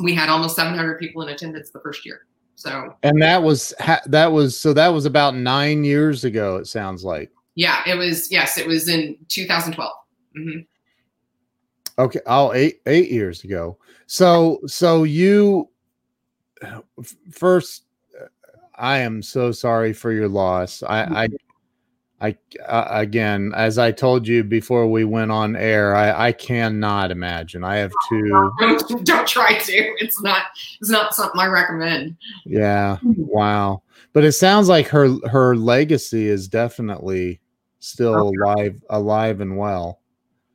we 0.00 0.14
had 0.14 0.28
almost 0.28 0.56
700 0.56 0.98
people 0.98 1.22
in 1.22 1.28
attendance 1.28 1.70
the 1.70 1.80
first 1.80 2.04
year. 2.06 2.22
So, 2.54 2.96
and 3.04 3.22
that 3.22 3.42
was 3.42 3.72
that 4.06 4.32
was 4.32 4.58
so 4.58 4.72
that 4.72 4.88
was 4.88 5.06
about 5.06 5.36
nine 5.36 5.84
years 5.84 6.24
ago. 6.24 6.56
It 6.56 6.66
sounds 6.66 7.04
like. 7.04 7.30
Yeah, 7.58 7.82
it 7.88 7.96
was. 7.96 8.30
Yes, 8.30 8.56
it 8.56 8.68
was 8.68 8.88
in 8.88 9.16
2012. 9.26 9.92
Mm-hmm. 10.38 10.60
Okay. 12.00 12.20
Oh, 12.24 12.52
eight 12.52 12.80
eight 12.86 13.10
years 13.10 13.42
ago. 13.42 13.78
So 14.06 14.60
so 14.66 15.02
you 15.02 15.68
first. 17.32 17.82
I 18.76 18.98
am 18.98 19.22
so 19.22 19.50
sorry 19.50 19.92
for 19.92 20.12
your 20.12 20.28
loss. 20.28 20.84
I 20.84 21.24
I. 21.24 21.28
I 22.20 22.36
uh, 22.66 22.88
again, 22.90 23.52
as 23.54 23.78
I 23.78 23.92
told 23.92 24.26
you 24.26 24.42
before 24.42 24.88
we 24.88 25.04
went 25.04 25.30
on 25.30 25.54
air, 25.54 25.94
I, 25.94 26.26
I 26.26 26.32
cannot 26.32 27.12
imagine. 27.12 27.62
I 27.62 27.76
have 27.76 27.92
two. 28.08 28.52
Don't, 28.58 29.06
don't 29.06 29.28
try 29.28 29.56
to. 29.56 29.72
It's 30.00 30.20
not. 30.20 30.46
It's 30.80 30.90
not 30.90 31.14
something 31.14 31.40
I 31.40 31.46
recommend. 31.46 32.16
Yeah. 32.44 32.98
Wow. 33.04 33.82
But 34.12 34.24
it 34.24 34.32
sounds 34.32 34.68
like 34.68 34.88
her 34.88 35.16
her 35.28 35.54
legacy 35.54 36.26
is 36.26 36.48
definitely 36.48 37.40
still 37.80 38.14
okay. 38.14 38.36
alive 38.36 38.82
alive 38.90 39.40
and 39.40 39.56
well 39.56 40.00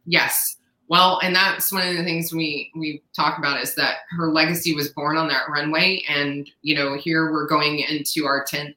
yes 0.06 0.58
well 0.90 1.20
and 1.24 1.36
that's 1.36 1.72
one 1.72 1.88
of 1.88 1.96
the 1.96 2.04
things 2.04 2.34
we 2.34 2.70
we 2.76 3.02
talk 3.16 3.38
about 3.38 3.62
is 3.62 3.76
that 3.76 3.98
her 4.10 4.32
legacy 4.32 4.76
was 4.76 4.90
born 4.90 5.18
on 5.18 5.28
that 5.28 5.44
runway 5.50 6.04
and 6.10 6.50
you 6.62 6.76
know 6.76 6.96
here 6.98 7.32
we're 7.32 7.48
going 7.48 7.80
into 7.80 8.26
our 8.26 8.46
10th 8.46 8.76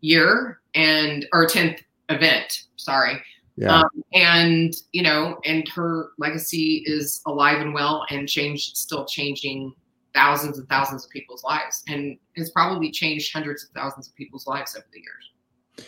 year 0.00 0.60
and 0.74 1.26
our 1.32 1.46
10th 1.46 1.80
event 2.08 2.64
sorry 2.76 3.22
yeah. 3.56 3.80
Um, 3.80 4.02
and 4.14 4.74
you 4.92 5.02
know 5.02 5.38
and 5.44 5.68
her 5.68 6.10
legacy 6.18 6.82
is 6.86 7.20
alive 7.26 7.60
and 7.60 7.74
well 7.74 8.04
and 8.10 8.28
change 8.28 8.74
still 8.74 9.04
changing 9.04 9.74
thousands 10.14 10.58
and 10.58 10.68
thousands 10.68 11.04
of 11.04 11.10
people's 11.10 11.44
lives 11.44 11.82
and 11.88 12.18
has 12.36 12.50
probably 12.50 12.90
changed 12.90 13.32
hundreds 13.32 13.64
of 13.64 13.70
thousands 13.70 14.08
of 14.08 14.14
people's 14.14 14.46
lives 14.46 14.74
over 14.74 14.86
the 14.92 15.00
years 15.00 15.86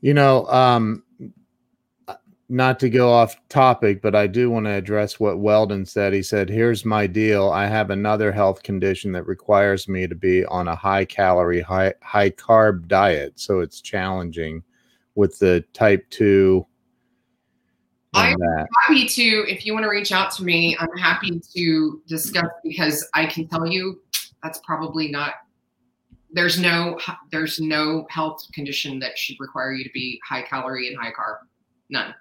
you 0.00 0.12
know 0.12 0.46
um 0.48 1.02
not 2.48 2.78
to 2.80 2.90
go 2.90 3.10
off 3.10 3.36
topic, 3.48 4.02
but 4.02 4.14
I 4.14 4.26
do 4.26 4.50
want 4.50 4.66
to 4.66 4.72
address 4.72 5.18
what 5.18 5.38
Weldon 5.38 5.86
said. 5.86 6.12
He 6.12 6.22
said, 6.22 6.48
Here's 6.48 6.84
my 6.84 7.06
deal. 7.06 7.50
I 7.50 7.66
have 7.66 7.90
another 7.90 8.30
health 8.32 8.62
condition 8.62 9.12
that 9.12 9.26
requires 9.26 9.88
me 9.88 10.06
to 10.06 10.14
be 10.14 10.44
on 10.46 10.68
a 10.68 10.76
high 10.76 11.04
calorie, 11.04 11.62
high, 11.62 11.94
high 12.02 12.30
carb 12.30 12.86
diet. 12.86 13.40
So 13.40 13.60
it's 13.60 13.80
challenging 13.80 14.62
with 15.14 15.38
the 15.38 15.64
type 15.72 16.08
2. 16.10 16.66
I'm 18.12 18.38
that. 18.38 18.66
happy 18.82 19.06
to, 19.06 19.44
if 19.48 19.66
you 19.66 19.72
want 19.72 19.84
to 19.84 19.90
reach 19.90 20.12
out 20.12 20.30
to 20.32 20.44
me, 20.44 20.76
I'm 20.78 20.96
happy 20.96 21.40
to 21.56 22.02
discuss 22.06 22.46
because 22.62 23.08
I 23.14 23.26
can 23.26 23.48
tell 23.48 23.66
you 23.66 24.02
that's 24.42 24.60
probably 24.64 25.10
not 25.10 25.34
there's 26.34 26.58
no 26.58 26.98
there's 27.30 27.60
no 27.60 28.06
health 28.10 28.46
condition 28.52 28.98
that 28.98 29.16
should 29.16 29.36
require 29.38 29.72
you 29.72 29.84
to 29.84 29.90
be 29.94 30.20
high 30.28 30.42
calorie 30.42 30.88
and 30.88 30.96
high 31.00 31.12
carb 31.12 31.38
none 31.88 32.12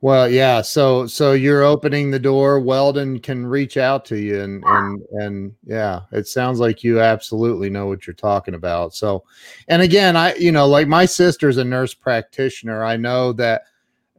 well, 0.00 0.28
yeah. 0.28 0.62
So 0.62 1.06
so 1.08 1.32
you're 1.32 1.64
opening 1.64 2.10
the 2.10 2.20
door. 2.20 2.60
Weldon 2.60 3.18
can 3.18 3.44
reach 3.44 3.76
out 3.76 4.04
to 4.06 4.18
you 4.18 4.40
and 4.40 4.62
and 4.64 5.02
and 5.12 5.54
yeah, 5.64 6.02
it 6.12 6.28
sounds 6.28 6.60
like 6.60 6.84
you 6.84 7.00
absolutely 7.00 7.68
know 7.68 7.86
what 7.86 8.06
you're 8.06 8.14
talking 8.14 8.54
about. 8.54 8.94
So 8.94 9.24
and 9.66 9.82
again, 9.82 10.16
I 10.16 10.34
you 10.36 10.52
know, 10.52 10.68
like 10.68 10.86
my 10.86 11.04
sister's 11.04 11.56
a 11.56 11.64
nurse 11.64 11.94
practitioner. 11.94 12.84
I 12.84 12.96
know 12.96 13.32
that 13.34 13.62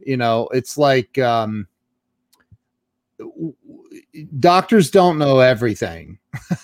you 0.05 0.17
know, 0.17 0.49
it's 0.51 0.77
like 0.77 1.17
um 1.17 1.65
doctors 4.39 4.91
don't 4.91 5.17
know 5.17 5.39
everything. 5.39 6.19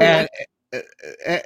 and, 0.00 0.28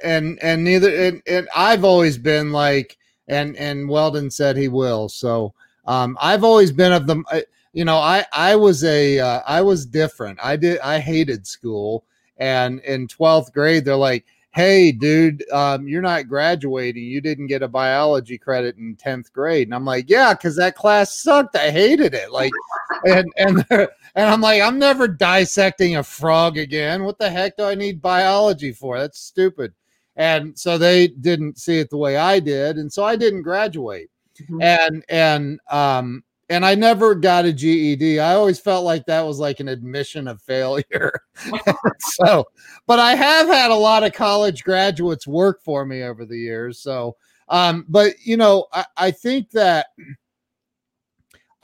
and 0.03 0.39
and 0.41 0.63
neither 0.63 0.95
and, 0.95 1.21
and 1.27 1.49
I've 1.53 1.83
always 1.83 2.17
been 2.17 2.53
like 2.53 2.97
and 3.27 3.57
and 3.57 3.89
Weldon 3.89 4.31
said 4.31 4.55
he 4.55 4.69
will. 4.69 5.09
So 5.09 5.53
um, 5.85 6.17
I've 6.21 6.43
always 6.43 6.71
been 6.71 6.91
of 6.91 7.07
the, 7.07 7.23
uh, 7.31 7.41
you 7.73 7.85
know, 7.85 7.97
I 7.97 8.25
I 8.33 8.55
was 8.55 8.83
a 8.83 9.19
uh, 9.19 9.41
I 9.47 9.61
was 9.61 9.85
different. 9.85 10.39
I 10.41 10.55
did 10.55 10.79
I 10.79 10.99
hated 10.99 11.47
school, 11.47 12.05
and 12.37 12.79
in 12.81 13.07
twelfth 13.07 13.53
grade 13.53 13.85
they're 13.85 13.95
like, 13.95 14.25
hey, 14.53 14.91
dude, 14.91 15.49
um, 15.51 15.87
you're 15.87 16.01
not 16.01 16.27
graduating. 16.27 17.03
You 17.03 17.21
didn't 17.21 17.47
get 17.47 17.63
a 17.63 17.67
biology 17.67 18.37
credit 18.37 18.75
in 18.77 18.95
10th 18.97 19.31
grade. 19.31 19.67
And 19.67 19.73
I'm 19.73 19.85
like, 19.85 20.09
yeah, 20.09 20.33
because 20.33 20.57
that 20.57 20.75
class 20.75 21.17
sucked. 21.17 21.55
I 21.55 21.71
hated 21.71 22.13
it. 22.13 22.31
Like, 22.31 22.51
and, 23.05 23.31
and, 23.37 23.65
and 23.71 23.89
I'm 24.15 24.41
like, 24.41 24.61
I'm 24.61 24.77
never 24.77 25.07
dissecting 25.07 25.95
a 25.95 26.03
frog 26.03 26.57
again. 26.57 27.03
What 27.03 27.17
the 27.17 27.29
heck 27.29 27.57
do 27.57 27.63
I 27.63 27.75
need 27.75 28.01
biology 28.01 28.73
for? 28.73 28.99
That's 28.99 29.19
stupid. 29.19 29.73
And 30.17 30.57
so 30.59 30.77
they 30.77 31.07
didn't 31.07 31.57
see 31.57 31.79
it 31.79 31.89
the 31.89 31.97
way 31.97 32.17
I 32.17 32.39
did. 32.39 32.77
And 32.77 32.91
so 32.91 33.05
I 33.05 33.15
didn't 33.15 33.43
graduate. 33.43 34.09
Mm-hmm. 34.39 34.61
And, 34.61 35.05
and, 35.09 35.59
um, 35.69 36.23
and 36.51 36.65
I 36.65 36.75
never 36.75 37.15
got 37.15 37.45
a 37.45 37.53
GED. 37.53 38.19
I 38.19 38.33
always 38.35 38.59
felt 38.59 38.83
like 38.83 39.05
that 39.05 39.25
was 39.25 39.39
like 39.39 39.61
an 39.61 39.69
admission 39.69 40.27
of 40.27 40.41
failure. 40.41 41.13
so, 41.99 42.45
but 42.87 42.99
I 42.99 43.15
have 43.15 43.47
had 43.47 43.71
a 43.71 43.75
lot 43.75 44.03
of 44.03 44.11
college 44.11 44.63
graduates 44.63 45.25
work 45.25 45.63
for 45.63 45.85
me 45.85 46.03
over 46.03 46.25
the 46.25 46.37
years. 46.37 46.79
So, 46.79 47.15
um, 47.47 47.85
but 47.87 48.15
you 48.23 48.35
know, 48.35 48.65
I, 48.73 48.85
I 48.97 49.11
think 49.11 49.51
that 49.51 49.87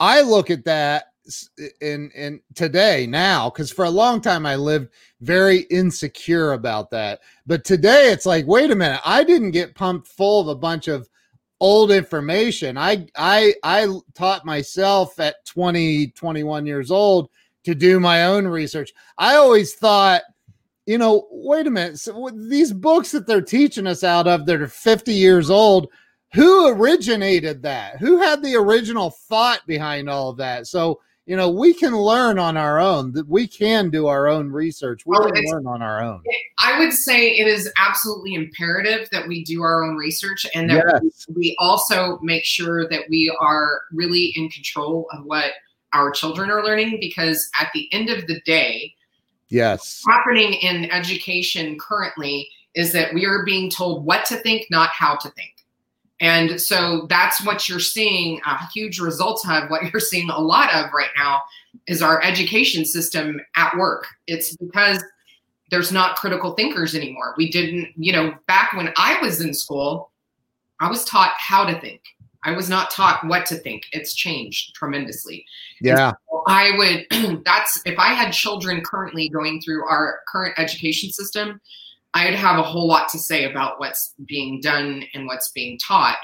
I 0.00 0.22
look 0.22 0.50
at 0.50 0.64
that 0.64 1.04
in 1.82 2.10
in 2.14 2.40
today 2.54 3.06
now 3.06 3.50
because 3.50 3.70
for 3.70 3.84
a 3.84 3.90
long 3.90 4.20
time 4.20 4.46
I 4.46 4.56
lived 4.56 4.88
very 5.20 5.60
insecure 5.70 6.52
about 6.52 6.90
that. 6.90 7.20
But 7.46 7.64
today 7.64 8.10
it's 8.10 8.24
like, 8.24 8.46
wait 8.46 8.70
a 8.70 8.76
minute, 8.76 9.00
I 9.04 9.24
didn't 9.24 9.50
get 9.50 9.74
pumped 9.74 10.08
full 10.08 10.40
of 10.40 10.48
a 10.48 10.54
bunch 10.54 10.88
of 10.88 11.08
old 11.60 11.90
information. 11.90 12.76
I 12.76 13.06
I 13.16 13.54
I 13.62 13.88
taught 14.14 14.44
myself 14.44 15.18
at 15.18 15.44
20 15.44 16.08
21 16.08 16.66
years 16.66 16.90
old 16.90 17.30
to 17.64 17.74
do 17.74 18.00
my 18.00 18.24
own 18.24 18.46
research. 18.46 18.92
I 19.18 19.34
always 19.34 19.74
thought, 19.74 20.22
you 20.86 20.98
know, 20.98 21.26
wait 21.30 21.66
a 21.66 21.70
minute, 21.70 21.98
so 21.98 22.30
these 22.32 22.72
books 22.72 23.10
that 23.12 23.26
they're 23.26 23.42
teaching 23.42 23.86
us 23.86 24.04
out 24.04 24.26
of 24.26 24.46
that 24.46 24.62
are 24.62 24.68
50 24.68 25.12
years 25.12 25.50
old, 25.50 25.88
who 26.32 26.68
originated 26.68 27.62
that? 27.62 27.98
Who 27.98 28.18
had 28.18 28.42
the 28.42 28.56
original 28.56 29.10
thought 29.10 29.60
behind 29.66 30.08
all 30.08 30.30
of 30.30 30.38
that? 30.38 30.66
So 30.66 31.00
you 31.28 31.36
know, 31.36 31.50
we 31.50 31.74
can 31.74 31.94
learn 31.94 32.38
on 32.38 32.56
our 32.56 32.80
own. 32.80 33.12
That 33.12 33.28
we 33.28 33.46
can 33.46 33.90
do 33.90 34.06
our 34.06 34.26
own 34.28 34.50
research. 34.50 35.04
We 35.04 35.14
oh, 35.14 35.30
can 35.30 35.44
learn 35.44 35.66
on 35.66 35.82
our 35.82 36.02
own. 36.02 36.22
I 36.58 36.78
would 36.78 36.92
say 36.94 37.36
it 37.36 37.46
is 37.46 37.70
absolutely 37.76 38.32
imperative 38.32 39.10
that 39.12 39.28
we 39.28 39.44
do 39.44 39.62
our 39.62 39.84
own 39.84 39.96
research 39.96 40.46
and 40.54 40.70
that 40.70 41.00
yes. 41.04 41.26
we 41.36 41.54
also 41.58 42.18
make 42.22 42.44
sure 42.44 42.88
that 42.88 43.02
we 43.10 43.30
are 43.42 43.82
really 43.92 44.32
in 44.36 44.48
control 44.48 45.06
of 45.12 45.26
what 45.26 45.52
our 45.92 46.10
children 46.10 46.50
are 46.50 46.64
learning 46.64 46.96
because 46.98 47.50
at 47.60 47.68
the 47.74 47.92
end 47.92 48.08
of 48.08 48.26
the 48.26 48.40
day, 48.46 48.94
yes, 49.50 50.02
happening 50.08 50.54
in 50.54 50.90
education 50.90 51.76
currently 51.78 52.48
is 52.74 52.90
that 52.92 53.12
we 53.12 53.26
are 53.26 53.44
being 53.44 53.68
told 53.68 54.06
what 54.06 54.24
to 54.24 54.36
think, 54.36 54.66
not 54.70 54.88
how 54.90 55.14
to 55.16 55.28
think. 55.32 55.57
And 56.20 56.60
so 56.60 57.06
that's 57.08 57.44
what 57.44 57.68
you're 57.68 57.78
seeing 57.78 58.40
a 58.44 58.66
huge 58.68 58.98
result 58.98 59.48
of. 59.48 59.70
What 59.70 59.82
you're 59.92 60.00
seeing 60.00 60.30
a 60.30 60.38
lot 60.38 60.74
of 60.74 60.92
right 60.92 61.10
now 61.16 61.42
is 61.86 62.02
our 62.02 62.22
education 62.22 62.84
system 62.84 63.40
at 63.56 63.76
work. 63.76 64.06
It's 64.26 64.56
because 64.56 65.02
there's 65.70 65.92
not 65.92 66.16
critical 66.16 66.54
thinkers 66.54 66.94
anymore. 66.94 67.34
We 67.36 67.50
didn't, 67.50 67.88
you 67.96 68.12
know, 68.12 68.34
back 68.46 68.72
when 68.72 68.92
I 68.96 69.20
was 69.20 69.40
in 69.40 69.54
school, 69.54 70.10
I 70.80 70.88
was 70.88 71.04
taught 71.04 71.32
how 71.38 71.64
to 71.64 71.78
think. 71.80 72.00
I 72.44 72.52
was 72.52 72.68
not 72.68 72.90
taught 72.90 73.26
what 73.26 73.46
to 73.46 73.56
think. 73.56 73.84
It's 73.92 74.14
changed 74.14 74.74
tremendously. 74.74 75.44
Yeah. 75.80 76.12
So 76.30 76.42
I 76.46 76.70
would, 76.76 77.42
that's 77.44 77.82
if 77.84 77.98
I 77.98 78.14
had 78.14 78.32
children 78.32 78.82
currently 78.82 79.28
going 79.28 79.60
through 79.60 79.86
our 79.86 80.20
current 80.28 80.54
education 80.56 81.10
system, 81.10 81.60
I'd 82.14 82.34
have 82.34 82.58
a 82.58 82.62
whole 82.62 82.86
lot 82.86 83.08
to 83.10 83.18
say 83.18 83.44
about 83.44 83.78
what's 83.78 84.14
being 84.26 84.60
done 84.60 85.04
and 85.14 85.26
what's 85.26 85.50
being 85.50 85.78
taught 85.78 86.16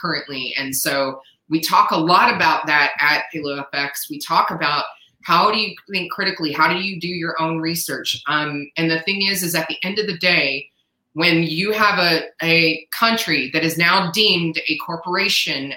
currently. 0.00 0.54
And 0.56 0.74
so 0.74 1.20
we 1.48 1.60
talk 1.60 1.90
a 1.90 1.98
lot 1.98 2.34
about 2.34 2.66
that 2.66 2.92
at 3.00 3.24
Halo 3.32 3.64
FX. 3.74 4.08
We 4.08 4.18
talk 4.20 4.50
about 4.50 4.84
how 5.24 5.52
do 5.52 5.58
you 5.58 5.74
think 5.90 6.12
critically? 6.12 6.52
How 6.52 6.72
do 6.72 6.80
you 6.80 7.00
do 7.00 7.08
your 7.08 7.40
own 7.40 7.58
research? 7.58 8.20
Um, 8.26 8.70
and 8.76 8.90
the 8.90 9.00
thing 9.02 9.26
is, 9.26 9.42
is 9.42 9.54
at 9.54 9.68
the 9.68 9.76
end 9.82 9.98
of 9.98 10.06
the 10.06 10.18
day, 10.18 10.68
when 11.14 11.42
you 11.42 11.72
have 11.72 11.98
a, 11.98 12.22
a 12.42 12.86
country 12.98 13.50
that 13.52 13.64
is 13.64 13.76
now 13.76 14.10
deemed 14.12 14.60
a 14.68 14.78
corporation 14.78 15.74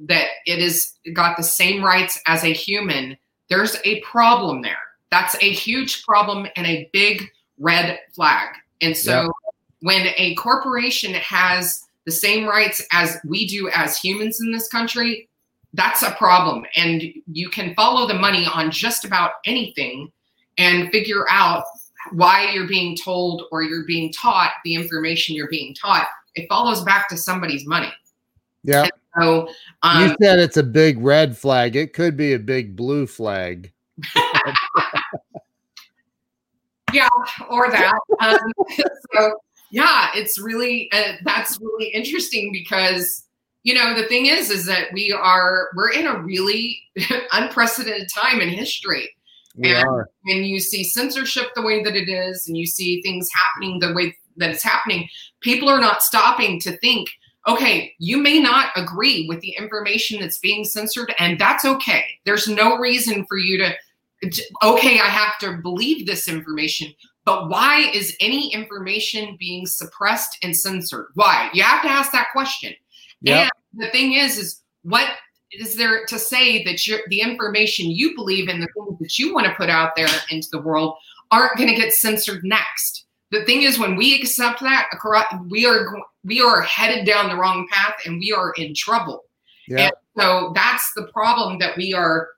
that 0.00 0.28
it 0.46 0.60
has 0.60 0.94
got 1.12 1.36
the 1.36 1.42
same 1.42 1.84
rights 1.84 2.18
as 2.26 2.42
a 2.42 2.52
human, 2.52 3.16
there's 3.50 3.76
a 3.84 4.00
problem 4.00 4.62
there. 4.62 4.78
That's 5.10 5.36
a 5.42 5.52
huge 5.52 6.04
problem 6.04 6.46
and 6.56 6.66
a 6.66 6.88
big 6.92 7.24
red 7.58 7.98
flag. 8.14 8.48
And 8.80 8.96
so 8.96 9.22
yep. 9.22 9.30
when 9.80 10.06
a 10.16 10.34
corporation 10.36 11.14
has 11.14 11.84
the 12.06 12.12
same 12.12 12.46
rights 12.46 12.82
as 12.92 13.18
we 13.24 13.46
do 13.46 13.68
as 13.74 13.98
humans 13.98 14.40
in 14.40 14.52
this 14.52 14.68
country, 14.68 15.28
that's 15.74 16.02
a 16.02 16.12
problem. 16.12 16.64
And 16.74 17.02
you 17.26 17.48
can 17.48 17.74
follow 17.74 18.06
the 18.06 18.14
money 18.14 18.46
on 18.52 18.70
just 18.70 19.04
about 19.04 19.32
anything 19.44 20.10
and 20.58 20.90
figure 20.90 21.28
out 21.30 21.64
why 22.12 22.50
you're 22.52 22.66
being 22.66 22.96
told 22.96 23.44
or 23.52 23.62
you're 23.62 23.86
being 23.86 24.12
taught 24.12 24.52
the 24.64 24.74
information 24.74 25.36
you're 25.36 25.48
being 25.48 25.74
taught. 25.74 26.08
It 26.34 26.48
follows 26.48 26.82
back 26.82 27.08
to 27.10 27.16
somebody's 27.16 27.66
money. 27.66 27.92
Yeah. 28.62 28.88
So 29.18 29.48
um, 29.82 30.02
you 30.02 30.16
said 30.20 30.38
it's 30.38 30.56
a 30.56 30.62
big 30.62 30.98
red 30.98 31.36
flag. 31.36 31.76
It 31.76 31.92
could 31.92 32.16
be 32.16 32.32
a 32.32 32.38
big 32.38 32.76
blue 32.76 33.06
flag. 33.06 33.72
yeah, 36.92 37.08
or 37.48 37.70
that. 37.70 37.98
Um, 38.20 38.38
so 39.14 39.34
yeah, 39.70 40.08
it's 40.14 40.40
really 40.40 40.90
uh, 40.92 41.14
that's 41.24 41.58
really 41.60 41.88
interesting 41.88 42.50
because 42.52 43.24
you 43.62 43.74
know 43.74 43.94
the 43.94 44.04
thing 44.04 44.26
is 44.26 44.50
is 44.50 44.66
that 44.66 44.92
we 44.92 45.12
are 45.12 45.68
we're 45.74 45.92
in 45.92 46.06
a 46.06 46.20
really 46.20 46.80
unprecedented 47.32 48.08
time 48.14 48.40
in 48.40 48.48
history. 48.48 49.08
We 49.56 49.74
and 49.74 49.84
are. 49.84 50.08
when 50.22 50.44
you 50.44 50.60
see 50.60 50.84
censorship 50.84 51.48
the 51.54 51.62
way 51.62 51.82
that 51.82 51.96
it 51.96 52.08
is, 52.08 52.46
and 52.46 52.56
you 52.56 52.66
see 52.66 53.02
things 53.02 53.28
happening 53.34 53.80
the 53.80 53.92
way 53.92 54.14
that 54.36 54.50
it's 54.50 54.62
happening, 54.62 55.08
people 55.40 55.68
are 55.68 55.80
not 55.80 56.02
stopping 56.02 56.60
to 56.60 56.76
think 56.78 57.10
okay, 57.48 57.94
you 57.98 58.18
may 58.18 58.38
not 58.38 58.68
agree 58.76 59.26
with 59.28 59.40
the 59.40 59.54
information 59.58 60.20
that's 60.20 60.38
being 60.38 60.64
censored, 60.64 61.14
and 61.18 61.38
that's 61.38 61.64
okay. 61.64 62.04
There's 62.24 62.48
no 62.48 62.76
reason 62.76 63.24
for 63.26 63.38
you 63.38 63.58
to 63.58 63.72
okay, 64.62 65.00
I 65.00 65.08
have 65.08 65.38
to 65.40 65.58
believe 65.62 66.06
this 66.06 66.28
information, 66.28 66.92
but 67.24 67.48
why 67.48 67.90
is 67.94 68.16
any 68.20 68.52
information 68.52 69.36
being 69.38 69.66
suppressed 69.66 70.38
and 70.42 70.56
censored? 70.56 71.08
Why? 71.14 71.50
You 71.52 71.62
have 71.62 71.82
to 71.82 71.88
ask 71.88 72.12
that 72.12 72.28
question. 72.32 72.74
Yep. 73.22 73.50
And 73.72 73.82
the 73.82 73.90
thing 73.90 74.14
is, 74.14 74.38
is 74.38 74.62
what 74.82 75.08
is 75.52 75.76
there 75.76 76.06
to 76.06 76.18
say 76.18 76.64
that 76.64 76.80
the 77.08 77.20
information 77.20 77.90
you 77.90 78.14
believe 78.14 78.48
in, 78.48 78.60
the 78.60 78.68
things 78.74 78.98
that 79.00 79.18
you 79.18 79.34
want 79.34 79.46
to 79.46 79.54
put 79.54 79.68
out 79.68 79.96
there 79.96 80.08
into 80.30 80.48
the 80.52 80.60
world, 80.60 80.96
aren't 81.30 81.56
going 81.56 81.68
to 81.68 81.80
get 81.80 81.92
censored 81.92 82.44
next? 82.44 83.06
The 83.30 83.44
thing 83.44 83.62
is, 83.62 83.78
when 83.78 83.96
we 83.96 84.18
accept 84.18 84.60
that, 84.60 84.88
we 85.48 85.66
are 85.66 85.86
we 86.24 86.40
are 86.40 86.62
headed 86.62 87.06
down 87.06 87.28
the 87.28 87.36
wrong 87.36 87.68
path, 87.70 87.94
and 88.04 88.18
we 88.18 88.32
are 88.32 88.52
in 88.56 88.74
trouble. 88.74 89.24
Yep. 89.68 89.78
And 89.78 89.92
so 90.18 90.52
that's 90.54 90.92
the 90.96 91.06
problem 91.12 91.58
that 91.60 91.76
we 91.76 91.94
are 91.94 92.28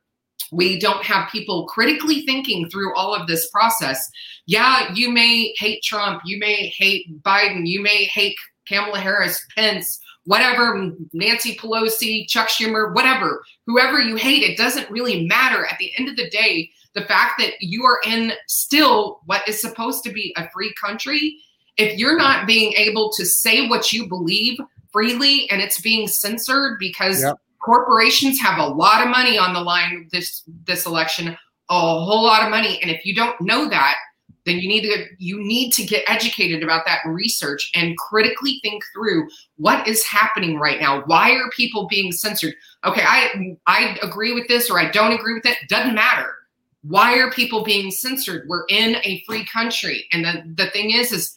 we 0.52 0.78
don't 0.78 1.02
have 1.02 1.30
people 1.30 1.66
critically 1.66 2.24
thinking 2.26 2.68
through 2.68 2.94
all 2.94 3.14
of 3.14 3.26
this 3.26 3.48
process. 3.50 4.10
Yeah, 4.46 4.92
you 4.94 5.10
may 5.10 5.54
hate 5.56 5.82
Trump, 5.82 6.22
you 6.24 6.38
may 6.38 6.66
hate 6.76 7.22
Biden, 7.22 7.66
you 7.66 7.82
may 7.82 8.04
hate 8.04 8.36
Kamala 8.68 9.00
Harris, 9.00 9.44
Pence, 9.56 9.98
whatever, 10.24 10.92
Nancy 11.14 11.56
Pelosi, 11.56 12.28
Chuck 12.28 12.48
Schumer, 12.48 12.94
whatever, 12.94 13.42
whoever 13.66 13.98
you 13.98 14.16
hate, 14.16 14.42
it 14.42 14.58
doesn't 14.58 14.90
really 14.90 15.26
matter. 15.26 15.64
At 15.64 15.78
the 15.78 15.90
end 15.98 16.08
of 16.08 16.16
the 16.16 16.28
day, 16.28 16.70
the 16.94 17.02
fact 17.06 17.40
that 17.40 17.54
you 17.60 17.84
are 17.84 18.00
in 18.06 18.32
still 18.46 19.20
what 19.24 19.48
is 19.48 19.60
supposed 19.60 20.04
to 20.04 20.12
be 20.12 20.34
a 20.36 20.50
free 20.50 20.72
country, 20.80 21.38
if 21.78 21.98
you're 21.98 22.18
not 22.18 22.46
being 22.46 22.74
able 22.74 23.10
to 23.16 23.24
say 23.24 23.68
what 23.68 23.90
you 23.90 24.06
believe 24.06 24.58
freely 24.92 25.50
and 25.50 25.62
it's 25.62 25.80
being 25.80 26.06
censored 26.06 26.78
because 26.78 27.22
yep 27.22 27.38
corporations 27.62 28.40
have 28.40 28.58
a 28.58 28.66
lot 28.66 29.02
of 29.02 29.08
money 29.08 29.38
on 29.38 29.52
the 29.54 29.60
line 29.60 30.08
this 30.12 30.42
this 30.66 30.86
election 30.86 31.36
a 31.70 31.74
whole 31.74 32.22
lot 32.22 32.42
of 32.42 32.50
money. 32.50 32.78
And 32.82 32.90
if 32.90 33.06
you 33.06 33.14
don't 33.14 33.40
know 33.40 33.68
that 33.68 33.96
then 34.44 34.58
you 34.58 34.68
need 34.68 34.82
to 34.82 35.06
you 35.18 35.42
need 35.42 35.72
to 35.72 35.84
get 35.84 36.02
educated 36.08 36.62
about 36.62 36.84
that 36.84 36.98
research 37.06 37.70
and 37.74 37.96
critically 37.96 38.58
think 38.62 38.82
through 38.92 39.28
what 39.56 39.86
is 39.86 40.04
happening 40.04 40.58
right 40.58 40.80
now. 40.80 41.02
Why 41.06 41.30
are 41.32 41.48
people 41.50 41.86
being 41.88 42.12
censored? 42.12 42.54
Okay 42.84 43.02
i 43.06 43.56
i 43.66 43.96
agree 44.02 44.32
with 44.32 44.48
this 44.48 44.68
or 44.68 44.78
i 44.78 44.90
don't 44.90 45.12
agree 45.12 45.34
with 45.34 45.46
it. 45.46 45.56
Doesn't 45.68 45.94
matter. 45.94 46.34
Why 46.82 47.16
are 47.18 47.30
people 47.30 47.62
being 47.62 47.92
censored? 47.92 48.48
We're 48.48 48.64
in 48.68 48.96
a 49.04 49.22
free 49.24 49.46
country. 49.46 50.08
And 50.12 50.24
the, 50.24 50.64
the 50.64 50.70
thing 50.70 50.90
is 50.90 51.12
is 51.12 51.36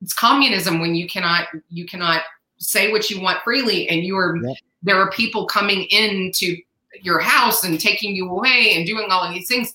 it's 0.00 0.14
communism 0.14 0.80
when 0.80 0.94
you 0.94 1.06
cannot 1.06 1.48
you 1.68 1.86
cannot 1.86 2.22
say 2.58 2.90
what 2.90 3.10
you 3.10 3.20
want 3.20 3.42
freely 3.42 3.88
and 3.88 4.02
you 4.02 4.16
are. 4.16 4.38
There 4.86 4.96
are 4.96 5.10
people 5.10 5.46
coming 5.46 5.84
into 5.90 6.56
your 7.02 7.18
house 7.18 7.62
and 7.64 7.78
taking 7.78 8.16
you 8.16 8.30
away 8.30 8.72
and 8.74 8.86
doing 8.86 9.08
all 9.10 9.22
of 9.22 9.34
these 9.34 9.46
things 9.46 9.74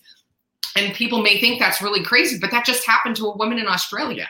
and 0.76 0.96
people 0.96 1.22
may 1.22 1.40
think 1.40 1.60
that's 1.60 1.82
really 1.82 2.04
crazy 2.04 2.40
but 2.40 2.50
that 2.50 2.66
just 2.66 2.86
happened 2.88 3.16
to 3.16 3.28
a 3.28 3.38
woman 3.38 3.60
in 3.60 3.68
australia 3.68 4.28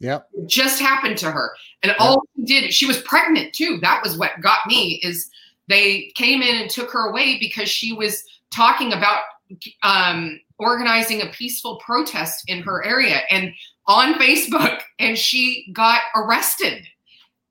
Yeah. 0.00 0.20
It 0.34 0.48
just 0.48 0.80
happened 0.80 1.16
to 1.18 1.30
her. 1.30 1.52
And 1.82 1.90
yep. 1.90 1.96
all 2.00 2.22
she 2.36 2.44
did, 2.44 2.74
she 2.74 2.86
was 2.86 3.00
pregnant 3.02 3.54
too. 3.54 3.78
That 3.80 4.02
was 4.02 4.18
what 4.18 4.40
got 4.40 4.58
me 4.66 5.00
is 5.02 5.30
they 5.68 6.12
came 6.14 6.42
in 6.42 6.60
and 6.60 6.70
took 6.70 6.90
her 6.90 7.08
away 7.08 7.38
because 7.38 7.68
she 7.68 7.92
was 7.92 8.24
talking 8.50 8.92
about 8.92 9.20
um, 9.82 10.40
organizing 10.58 11.22
a 11.22 11.26
peaceful 11.26 11.76
protest 11.76 12.44
in 12.48 12.62
her 12.62 12.84
area 12.84 13.20
and 13.30 13.52
on 13.86 14.14
Facebook, 14.14 14.80
and 14.98 15.18
she 15.18 15.70
got 15.72 16.00
arrested. 16.16 16.86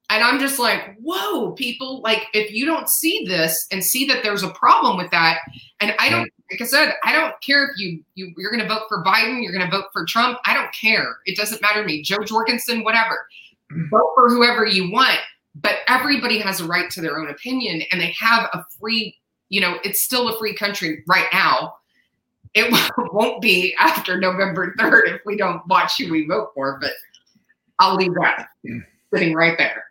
And 0.10 0.24
I'm 0.24 0.40
just 0.40 0.60
like, 0.60 0.96
whoa, 0.98 1.52
people, 1.52 2.02
like, 2.02 2.28
if 2.34 2.52
you 2.52 2.66
don't 2.66 2.90
see 2.90 3.26
this 3.26 3.68
and 3.72 3.84
see 3.84 4.06
that 4.06 4.22
there's 4.22 4.44
a 4.44 4.50
problem 4.50 4.98
with 4.98 5.10
that, 5.12 5.40
and 5.80 5.96
I 5.98 6.10
don't, 6.10 6.30
like 6.52 6.62
I 6.62 6.66
said, 6.66 6.94
I 7.04 7.14
don't 7.14 7.34
care 7.42 7.66
if 7.66 7.80
you, 7.80 8.04
you 8.14 8.34
you're 8.38 8.52
going 8.52 8.62
to 8.62 8.68
vote 8.68 8.84
for 8.90 9.04
Biden, 9.04 9.42
you're 9.42 9.54
going 9.54 9.66
to 9.66 9.76
vote 9.76 9.88
for 9.92 10.06
Trump. 10.06 10.40
I 10.46 10.54
don't 10.54 10.74
care. 10.74 11.18
It 11.26 11.36
doesn't 11.36 11.62
matter 11.62 11.82
to 11.82 11.88
me. 11.88 12.04
Jo 12.04 12.18
Jorgensen, 12.24 12.84
whatever. 12.84 13.26
Mm. 13.72 13.90
Vote 13.90 14.12
for 14.16 14.30
whoever 14.30 14.66
you 14.66 14.92
want, 14.92 15.20
but 15.56 15.78
everybody 15.88 16.38
has 16.40 16.60
a 16.60 16.68
right 16.68 16.92
to 16.92 17.02
their 17.02 17.18
own 17.20 17.30
opinion, 17.30 17.84
and 17.92 18.00
they 18.00 18.14
have 18.20 18.50
a 18.54 18.64
free, 18.80 19.18
you 19.50 19.62
know, 19.62 19.78
it's 19.84 20.04
still 20.04 20.30
a 20.30 20.38
free 20.38 20.54
country 20.54 21.04
right 21.08 21.28
now 21.34 21.76
it 22.54 22.72
won't 23.14 23.42
be 23.42 23.76
after 23.80 24.20
November 24.20 24.74
3rd 24.78 25.16
if 25.16 25.22
we 25.26 25.36
don't 25.38 25.66
watch 25.68 25.98
who 25.98 26.12
we 26.12 26.28
vote 26.28 26.52
for, 26.54 26.78
but 26.80 26.92
I'll 27.80 27.96
leave 27.96 28.14
that 28.14 28.48
sitting 29.14 29.34
right 29.34 29.58
there. 29.58 29.86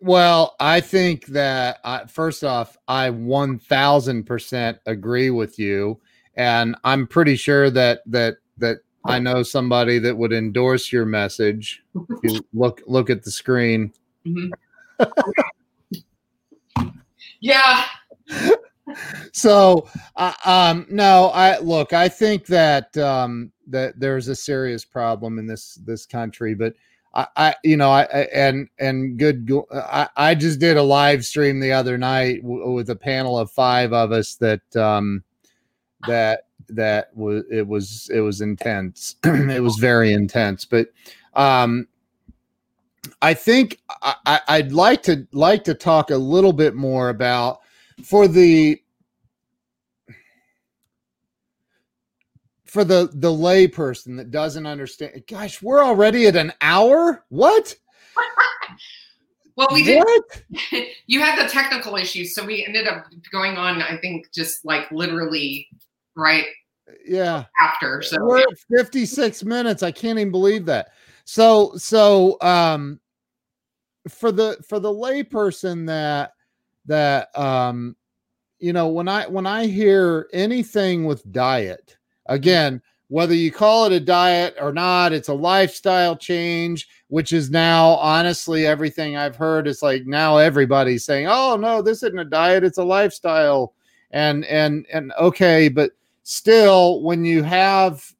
Well, 0.00 0.54
I 0.60 0.80
think 0.80 1.26
that 1.26 1.78
uh, 1.84 2.06
first 2.06 2.44
off, 2.44 2.76
I 2.86 3.10
1000% 3.10 4.78
agree 4.86 5.30
with 5.30 5.58
you. 5.58 6.00
And 6.36 6.76
I'm 6.84 7.06
pretty 7.06 7.34
sure 7.36 7.68
that, 7.70 8.02
that, 8.06 8.36
that 8.58 8.78
I 9.04 9.18
know 9.18 9.42
somebody 9.42 9.98
that 9.98 10.16
would 10.16 10.32
endorse 10.32 10.92
your 10.92 11.04
message. 11.04 11.82
you 12.22 12.40
look, 12.52 12.82
look 12.86 13.10
at 13.10 13.24
the 13.24 13.30
screen. 13.32 13.92
Mm-hmm. 14.26 14.52
yeah. 17.40 17.84
so 19.32 19.86
uh, 20.16 20.32
um 20.46 20.86
no 20.88 21.26
i 21.34 21.58
look 21.58 21.92
i 21.92 22.08
think 22.08 22.46
that 22.46 22.96
um 22.96 23.52
that 23.66 24.00
there's 24.00 24.28
a 24.28 24.34
serious 24.34 24.82
problem 24.82 25.38
in 25.38 25.46
this 25.46 25.74
this 25.84 26.06
country 26.06 26.54
but 26.54 26.72
I, 27.14 27.26
I 27.36 27.54
you 27.64 27.76
know 27.76 27.90
I, 27.90 28.02
and 28.32 28.68
and 28.78 29.18
good 29.18 29.50
I, 29.72 30.08
I 30.16 30.34
just 30.34 30.60
did 30.60 30.76
a 30.76 30.82
live 30.82 31.24
stream 31.24 31.60
the 31.60 31.72
other 31.72 31.98
night 31.98 32.42
w- 32.42 32.70
with 32.72 32.90
a 32.90 32.96
panel 32.96 33.38
of 33.38 33.50
five 33.50 33.92
of 33.92 34.12
us 34.12 34.34
that 34.36 34.76
um 34.76 35.22
that 36.06 36.46
that 36.68 37.16
was 37.16 37.44
it 37.50 37.66
was 37.66 38.10
it 38.12 38.20
was 38.20 38.40
intense. 38.40 39.16
It 39.24 39.62
was 39.62 39.76
very 39.76 40.12
intense 40.12 40.64
but 40.64 40.88
um 41.34 41.86
i 43.22 43.32
think 43.32 43.80
I, 44.02 44.40
i'd 44.48 44.72
like 44.72 45.02
to 45.04 45.26
like 45.32 45.64
to 45.64 45.74
talk 45.74 46.10
a 46.10 46.16
little 46.16 46.52
bit 46.52 46.74
more 46.74 47.08
about 47.08 47.60
for 48.02 48.28
the 48.28 48.80
for 52.68 52.84
the 52.84 53.10
the 53.14 53.32
lay 53.32 53.66
person 53.66 54.16
that 54.16 54.30
doesn't 54.30 54.66
understand 54.66 55.22
gosh 55.26 55.62
we're 55.62 55.84
already 55.84 56.26
at 56.26 56.36
an 56.36 56.52
hour? 56.60 57.24
What? 57.28 57.74
Well 59.56 59.70
we 59.72 59.82
did 59.82 60.04
what? 60.04 60.42
you 61.08 61.18
had 61.18 61.44
the 61.44 61.50
technical 61.50 61.96
issues 61.96 62.32
so 62.32 62.46
we 62.46 62.64
ended 62.64 62.86
up 62.86 63.06
going 63.32 63.56
on 63.56 63.82
i 63.82 63.96
think 63.96 64.32
just 64.32 64.64
like 64.64 64.88
literally 64.92 65.66
right 66.14 66.46
yeah. 67.04 67.44
after 67.60 68.02
so 68.02 68.24
we're 68.24 68.38
at 68.38 68.46
56 68.76 69.44
minutes. 69.44 69.82
I 69.82 69.90
can't 69.90 70.18
even 70.18 70.30
believe 70.30 70.66
that. 70.66 70.90
So 71.24 71.74
so 71.76 72.38
um 72.40 73.00
for 74.08 74.32
the 74.32 74.56
for 74.66 74.80
the 74.80 74.92
lay 74.92 75.22
person 75.22 75.86
that 75.86 76.32
that 76.86 77.36
um 77.38 77.96
you 78.58 78.72
know 78.72 78.88
when 78.88 79.08
i 79.08 79.26
when 79.26 79.46
i 79.46 79.66
hear 79.66 80.28
anything 80.32 81.04
with 81.04 81.30
diet 81.30 81.97
again 82.28 82.80
whether 83.08 83.34
you 83.34 83.50
call 83.50 83.86
it 83.86 83.92
a 83.92 84.00
diet 84.00 84.54
or 84.60 84.72
not 84.72 85.12
it's 85.12 85.28
a 85.28 85.34
lifestyle 85.34 86.16
change 86.16 86.88
which 87.08 87.32
is 87.32 87.50
now 87.50 87.90
honestly 87.96 88.66
everything 88.66 89.16
i've 89.16 89.36
heard 89.36 89.66
is 89.66 89.82
like 89.82 90.06
now 90.06 90.36
everybody's 90.36 91.04
saying 91.04 91.26
oh 91.28 91.56
no 91.56 91.82
this 91.82 92.02
isn't 92.02 92.18
a 92.18 92.24
diet 92.24 92.64
it's 92.64 92.78
a 92.78 92.84
lifestyle 92.84 93.74
and 94.10 94.44
and 94.46 94.86
and 94.92 95.12
okay 95.18 95.68
but 95.68 95.92
still 96.22 97.02
when 97.02 97.24
you 97.24 97.42
have 97.42 98.12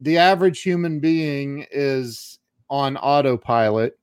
the 0.00 0.18
average 0.18 0.62
human 0.62 0.98
being 0.98 1.64
is 1.70 2.40
on 2.68 2.96
autopilot 2.96 3.96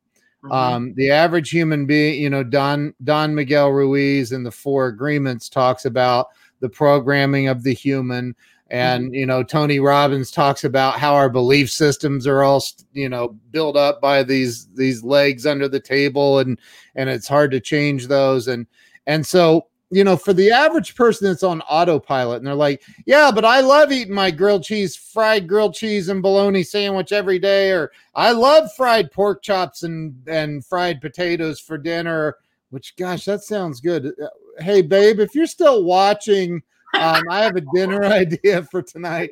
Mm-hmm. 0.44 0.52
Um, 0.54 0.94
the 0.96 1.12
average 1.12 1.50
human 1.50 1.86
being, 1.86 2.22
you 2.22 2.30
know, 2.30 2.44
Don 2.44 2.94
Don 3.04 3.36
Miguel 3.36 3.72
Ruiz 3.72 4.32
in 4.32 4.44
the 4.44 4.52
Four 4.52 4.88
Agreements 4.88 5.50
talks 5.50 5.84
about 5.84 6.28
the 6.62 6.70
programming 6.70 7.50
of 7.50 7.64
the 7.64 7.74
human, 7.74 8.36
and 8.70 9.06
mm-hmm. 9.06 9.14
you 9.14 9.26
know, 9.26 9.44
Tony 9.44 9.80
Robbins 9.80 10.32
talks 10.32 10.64
about 10.64 11.00
how 11.00 11.14
our 11.16 11.30
belief 11.30 11.70
systems 11.70 12.28
are 12.28 12.44
all, 12.44 12.64
you 12.94 13.10
know, 13.10 13.36
built 13.52 13.76
up 13.76 14.02
by 14.02 14.24
these 14.24 14.68
these 14.76 15.04
legs 15.04 15.46
under 15.46 15.68
the 15.68 15.80
table, 15.80 16.40
and 16.40 16.60
and 16.96 17.10
it's 17.10 17.28
hard 17.28 17.52
to 17.52 17.60
change 17.60 18.08
those, 18.08 18.48
and 18.48 18.68
and 19.08 19.26
so 19.26 19.68
you 19.92 20.04
know, 20.04 20.16
for 20.16 20.34
the 20.34 20.52
average 20.52 20.96
person 20.96 21.28
that's 21.28 21.44
on 21.44 21.62
autopilot 21.62 22.38
and 22.38 22.48
they're 22.48 22.54
like, 22.54 22.84
yeah, 23.06 23.32
but 23.34 23.44
I 23.44 23.62
love 23.62 23.92
eating 23.92 24.14
my 24.14 24.30
grilled 24.30 24.64
cheese, 24.64 24.96
fried 24.96 25.48
grilled 25.48 25.74
cheese 25.74 26.10
and 26.10 26.22
bologna 26.22 26.62
sandwich 26.62 27.12
every 27.12 27.40
day, 27.40 27.72
or 27.72 27.92
I 28.14 28.32
love 28.32 28.72
fried 28.76 29.12
pork 29.12 29.42
chops 29.42 29.84
and, 29.84 30.16
and 30.28 30.64
fried 30.64 31.02
potatoes 31.02 31.60
for 31.60 31.78
dinner, 31.78 32.36
which, 32.70 32.96
gosh, 32.98 33.26
that 33.26 33.42
sounds 33.42 33.80
good. 33.80 34.14
Uh, 34.22 34.28
hey, 34.60 34.84
babe, 34.84 35.20
if 35.20 35.34
you're 35.34 35.48
still 35.48 35.84
watching, 35.84 36.62
um, 36.94 37.24
I 37.30 37.44
have 37.44 37.56
a 37.56 37.64
dinner 37.74 38.04
idea 38.06 38.64
for 38.64 38.82
tonight. 38.82 39.32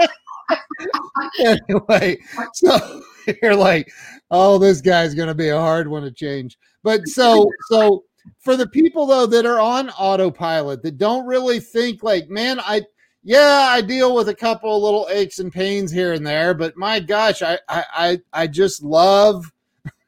anyway, 1.38 2.18
so 2.54 3.02
you're 3.42 3.56
like, 3.56 3.90
oh, 4.30 4.58
this 4.58 4.80
guy's 4.80 5.14
going 5.14 5.28
to 5.28 5.34
be 5.34 5.48
a 5.48 5.58
hard 5.58 5.88
one 5.88 6.02
to 6.02 6.10
change. 6.10 6.58
But 6.82 7.06
so, 7.06 7.48
so, 7.68 8.04
for 8.38 8.56
the 8.56 8.68
people 8.68 9.06
though 9.06 9.26
that 9.26 9.46
are 9.46 9.60
on 9.60 9.90
autopilot 9.90 10.82
that 10.82 10.98
don't 10.98 11.26
really 11.26 11.60
think 11.60 12.02
like, 12.02 12.28
man, 12.28 12.60
I 12.60 12.82
yeah, 13.24 13.68
I 13.68 13.80
deal 13.80 14.14
with 14.14 14.28
a 14.28 14.34
couple 14.34 14.76
of 14.76 14.82
little 14.82 15.08
aches 15.10 15.38
and 15.38 15.52
pains 15.52 15.92
here 15.92 16.12
and 16.12 16.26
there, 16.26 16.54
but 16.54 16.76
my 16.76 16.98
gosh, 16.98 17.42
I 17.42 17.58
I 17.68 18.18
I, 18.32 18.46
just 18.48 18.82
love 18.82 19.44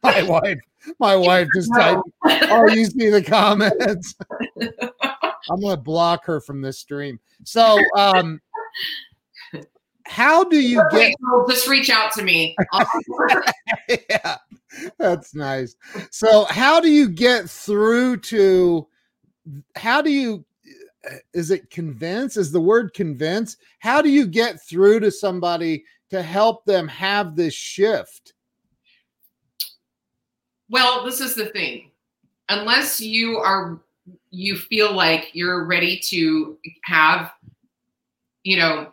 my 0.02 0.22
wife. 0.22 0.58
My 0.98 1.16
wife 1.16 1.48
just 1.54 1.72
typed, 1.72 2.02
oh, 2.24 2.68
you 2.68 2.84
see 2.86 3.08
the 3.08 3.22
comments. 3.22 4.14
I'm 5.50 5.60
gonna 5.60 5.76
block 5.76 6.24
her 6.26 6.40
from 6.40 6.60
this 6.60 6.78
stream. 6.78 7.20
So 7.44 7.78
um 7.96 8.40
how 10.06 10.44
do 10.44 10.60
you 10.60 10.82
get 10.90 11.14
just 11.48 11.68
reach 11.68 11.90
out 11.90 12.12
to 12.12 12.22
me. 12.22 12.56
Yeah 13.88 14.36
that's 14.98 15.34
nice. 15.34 15.76
So 16.10 16.44
how 16.44 16.80
do 16.80 16.90
you 16.90 17.08
get 17.08 17.48
through 17.48 18.18
to 18.18 18.86
how 19.76 20.00
do 20.02 20.10
you 20.10 20.44
is 21.34 21.50
it 21.50 21.70
convince 21.70 22.36
is 22.36 22.50
the 22.50 22.60
word 22.60 22.94
convince? 22.94 23.56
How 23.78 24.00
do 24.00 24.08
you 24.08 24.26
get 24.26 24.62
through 24.66 25.00
to 25.00 25.10
somebody 25.10 25.84
to 26.10 26.22
help 26.22 26.64
them 26.64 26.88
have 26.88 27.36
this 27.36 27.54
shift? 27.54 28.34
Well 30.68 31.04
this 31.04 31.20
is 31.20 31.34
the 31.34 31.46
thing. 31.46 31.90
Unless 32.48 33.00
you 33.00 33.38
are 33.38 33.80
you 34.34 34.56
feel 34.56 34.92
like 34.92 35.30
you're 35.32 35.64
ready 35.64 35.98
to 36.10 36.58
have 36.84 37.32
you 38.42 38.56
know 38.56 38.88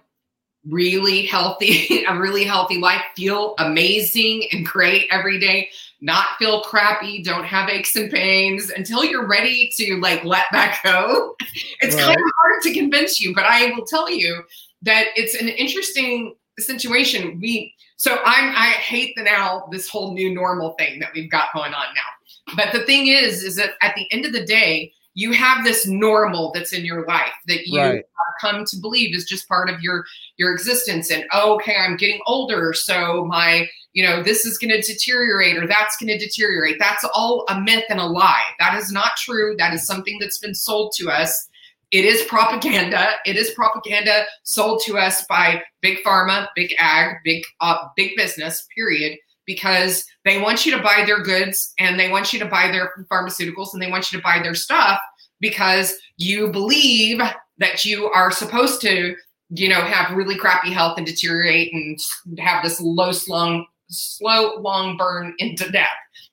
really 0.67 1.25
healthy, 1.25 2.03
a 2.07 2.17
really 2.17 2.43
healthy 2.43 2.77
life, 2.77 3.01
feel 3.15 3.55
amazing 3.59 4.47
and 4.51 4.65
great 4.65 5.07
every 5.11 5.39
day, 5.39 5.69
not 6.01 6.27
feel 6.37 6.61
crappy, 6.61 7.23
don't 7.23 7.45
have 7.45 7.69
aches 7.69 7.95
and 7.95 8.11
pains 8.11 8.69
until 8.69 9.03
you're 9.03 9.27
ready 9.27 9.71
to 9.77 9.97
like 9.97 10.23
let 10.23 10.45
that 10.51 10.79
go. 10.83 11.35
It's 11.81 11.95
right. 11.95 12.05
kind 12.05 12.17
of 12.17 12.31
hard 12.41 12.61
to 12.63 12.73
convince 12.73 13.19
you, 13.19 13.33
but 13.33 13.43
I 13.43 13.71
will 13.71 13.85
tell 13.85 14.09
you 14.09 14.43
that 14.83 15.07
it's 15.15 15.35
an 15.35 15.49
interesting 15.49 16.35
situation. 16.59 17.39
We 17.41 17.73
so 17.97 18.19
I'm 18.23 18.55
I 18.55 18.69
hate 18.69 19.15
the 19.15 19.23
now 19.23 19.67
this 19.71 19.89
whole 19.89 20.13
new 20.13 20.33
normal 20.33 20.73
thing 20.73 20.99
that 20.99 21.09
we've 21.13 21.29
got 21.29 21.49
going 21.53 21.73
on 21.73 21.87
now. 21.95 22.55
But 22.55 22.71
the 22.71 22.85
thing 22.85 23.07
is, 23.07 23.43
is 23.43 23.55
that 23.55 23.71
at 23.81 23.95
the 23.95 24.07
end 24.11 24.25
of 24.25 24.31
the 24.31 24.45
day, 24.45 24.93
you 25.13 25.33
have 25.33 25.63
this 25.65 25.85
normal 25.85 26.51
that's 26.53 26.73
in 26.73 26.85
your 26.85 27.05
life 27.05 27.33
that 27.47 27.67
you 27.67 27.79
right. 27.79 28.03
come 28.39 28.63
to 28.65 28.77
believe 28.77 29.15
is 29.15 29.25
just 29.25 29.47
part 29.47 29.69
of 29.69 29.81
your 29.81 30.05
your 30.37 30.53
existence 30.53 31.11
and 31.11 31.25
oh, 31.33 31.55
okay 31.55 31.75
i'm 31.75 31.97
getting 31.97 32.19
older 32.27 32.73
so 32.73 33.25
my 33.25 33.67
you 33.93 34.05
know, 34.05 34.23
this 34.23 34.45
is 34.45 34.57
going 34.57 34.71
to 34.71 34.81
deteriorate 34.81 35.57
or 35.57 35.67
that's 35.67 35.97
going 35.97 36.07
to 36.07 36.17
deteriorate. 36.17 36.77
That's 36.79 37.03
all 37.13 37.45
a 37.49 37.59
myth 37.59 37.83
and 37.89 37.99
a 37.99 38.05
lie. 38.05 38.45
That 38.59 38.77
is 38.77 38.91
not 38.91 39.11
true. 39.17 39.55
That 39.57 39.73
is 39.73 39.85
something 39.85 40.17
that's 40.19 40.37
been 40.37 40.55
sold 40.55 40.93
to 40.97 41.09
us. 41.09 41.49
It 41.91 42.05
is 42.05 42.23
propaganda. 42.23 43.15
It 43.25 43.35
is 43.35 43.51
propaganda 43.51 44.23
sold 44.43 44.81
to 44.85 44.97
us 44.97 45.25
by 45.27 45.61
big 45.81 45.97
pharma, 46.05 46.47
big 46.55 46.73
ag, 46.79 47.17
big 47.25 47.43
uh, 47.59 47.87
big 47.97 48.15
business. 48.15 48.65
Period. 48.73 49.17
Because 49.53 50.05
they 50.25 50.41
want 50.41 50.65
you 50.65 50.75
to 50.75 50.83
buy 50.83 51.03
their 51.05 51.21
goods 51.21 51.73
and 51.79 51.99
they 51.99 52.09
want 52.09 52.31
you 52.31 52.39
to 52.39 52.45
buy 52.45 52.71
their 52.71 52.91
pharmaceuticals 53.11 53.73
and 53.73 53.81
they 53.81 53.89
want 53.89 54.11
you 54.11 54.19
to 54.19 54.23
buy 54.23 54.39
their 54.41 54.55
stuff 54.55 54.99
because 55.39 55.95
you 56.17 56.49
believe 56.51 57.19
that 57.57 57.83
you 57.83 58.05
are 58.07 58.31
supposed 58.31 58.81
to 58.81 59.15
you 59.53 59.67
know, 59.67 59.81
have 59.81 60.15
really 60.15 60.37
crappy 60.37 60.71
health 60.71 60.97
and 60.97 61.05
deteriorate 61.05 61.73
and 61.73 61.99
have 62.39 62.63
this 62.63 62.79
low, 62.79 63.11
slung, 63.11 63.65
slow, 63.89 64.57
long 64.59 64.95
burn 64.95 65.35
into 65.39 65.69
death. 65.71 65.89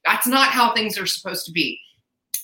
That's 0.07 0.27
not 0.27 0.51
how 0.51 0.73
things 0.73 0.97
are 0.99 1.07
supposed 1.07 1.45
to 1.47 1.53
be. 1.53 1.81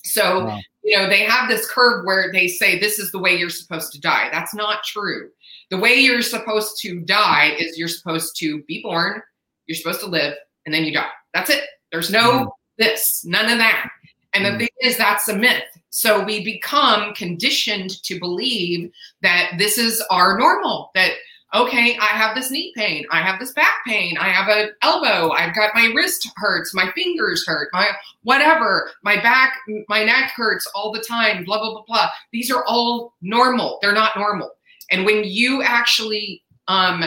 So, 0.03 0.45
wow. 0.45 0.59
you 0.83 0.97
know, 0.97 1.07
they 1.07 1.23
have 1.23 1.47
this 1.47 1.69
curve 1.69 2.05
where 2.05 2.31
they 2.31 2.47
say 2.47 2.77
this 2.77 2.99
is 2.99 3.11
the 3.11 3.19
way 3.19 3.37
you're 3.37 3.49
supposed 3.49 3.93
to 3.93 4.01
die. 4.01 4.29
That's 4.31 4.53
not 4.53 4.83
true. 4.83 5.29
The 5.71 5.77
way 5.77 5.95
you're 5.95 6.21
supposed 6.21 6.79
to 6.81 6.99
die 6.99 7.55
is 7.57 7.77
you're 7.77 7.87
supposed 7.87 8.37
to 8.39 8.61
be 8.63 8.81
born, 8.83 9.21
you're 9.67 9.77
supposed 9.77 10.01
to 10.01 10.07
live, 10.07 10.35
and 10.65 10.73
then 10.73 10.83
you 10.83 10.93
die. 10.93 11.09
That's 11.33 11.49
it. 11.49 11.63
There's 11.91 12.09
no 12.09 12.31
mm. 12.31 12.51
this, 12.77 13.23
none 13.25 13.51
of 13.51 13.57
that. 13.57 13.89
And 14.33 14.45
the 14.45 14.49
mm. 14.49 14.59
thing 14.59 14.69
is, 14.81 14.97
that's 14.97 15.27
a 15.27 15.35
myth. 15.35 15.63
So 15.89 16.23
we 16.23 16.43
become 16.43 17.13
conditioned 17.13 18.03
to 18.03 18.19
believe 18.19 18.91
that 19.21 19.53
this 19.57 19.77
is 19.77 20.03
our 20.09 20.37
normal, 20.37 20.91
that, 20.93 21.11
okay, 21.53 21.97
I 21.97 22.07
have 22.07 22.35
this 22.35 22.51
knee 22.51 22.73
pain, 22.75 23.05
I 23.11 23.21
have 23.21 23.39
this 23.39 23.53
back 23.53 23.85
pain, 23.87 24.17
I 24.17 24.27
have 24.27 24.49
an 24.49 24.71
elbow, 24.81 25.31
I've 25.31 25.55
got 25.55 25.73
my 25.73 25.89
wrist 25.95 26.29
hurts, 26.35 26.73
my 26.73 26.91
fingers 26.91 27.47
hurt, 27.47 27.69
my 27.71 27.91
whatever, 28.23 28.91
my 29.03 29.21
back, 29.21 29.55
my 29.87 30.03
neck 30.03 30.31
hurts 30.35 30.69
all 30.75 30.91
the 30.91 30.99
time, 30.99 31.45
blah, 31.45 31.59
blah, 31.59 31.71
blah, 31.71 31.83
blah. 31.87 32.09
These 32.33 32.51
are 32.51 32.65
all 32.65 33.13
normal. 33.21 33.79
They're 33.81 33.93
not 33.93 34.17
normal. 34.17 34.51
And 34.91 35.05
when 35.05 35.23
you 35.23 35.63
actually 35.63 36.43
um, 36.67 37.05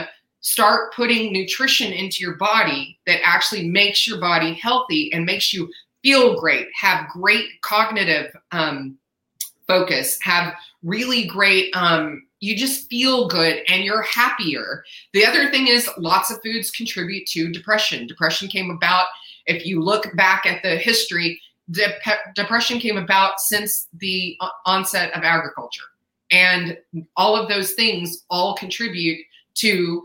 start 0.48 0.94
putting 0.94 1.30
nutrition 1.30 1.92
into 1.92 2.20
your 2.20 2.36
body 2.36 2.98
that 3.06 3.20
actually 3.22 3.68
makes 3.68 4.06
your 4.06 4.18
body 4.18 4.54
healthy 4.54 5.12
and 5.12 5.26
makes 5.26 5.52
you 5.52 5.70
feel 6.02 6.40
great, 6.40 6.66
have 6.74 7.06
great 7.10 7.60
cognitive 7.60 8.34
um, 8.50 8.96
focus, 9.66 10.18
have 10.22 10.54
really 10.82 11.26
great, 11.26 11.70
um, 11.76 12.26
you 12.40 12.56
just 12.56 12.88
feel 12.88 13.28
good 13.28 13.62
and 13.68 13.84
you're 13.84 14.00
happier. 14.00 14.84
The 15.12 15.26
other 15.26 15.50
thing 15.50 15.66
is 15.66 15.90
lots 15.98 16.30
of 16.30 16.40
foods 16.42 16.70
contribute 16.70 17.26
to 17.28 17.52
depression. 17.52 18.06
Depression 18.06 18.48
came 18.48 18.70
about, 18.70 19.06
if 19.44 19.66
you 19.66 19.82
look 19.82 20.16
back 20.16 20.46
at 20.46 20.62
the 20.62 20.76
history, 20.76 21.38
de- 21.72 21.98
depression 22.34 22.78
came 22.78 22.96
about 22.96 23.38
since 23.38 23.88
the 23.98 24.38
onset 24.64 25.14
of 25.14 25.24
agriculture. 25.24 25.84
And 26.30 26.78
all 27.18 27.36
of 27.36 27.50
those 27.50 27.72
things 27.72 28.24
all 28.30 28.56
contribute 28.56 29.18
to 29.56 30.02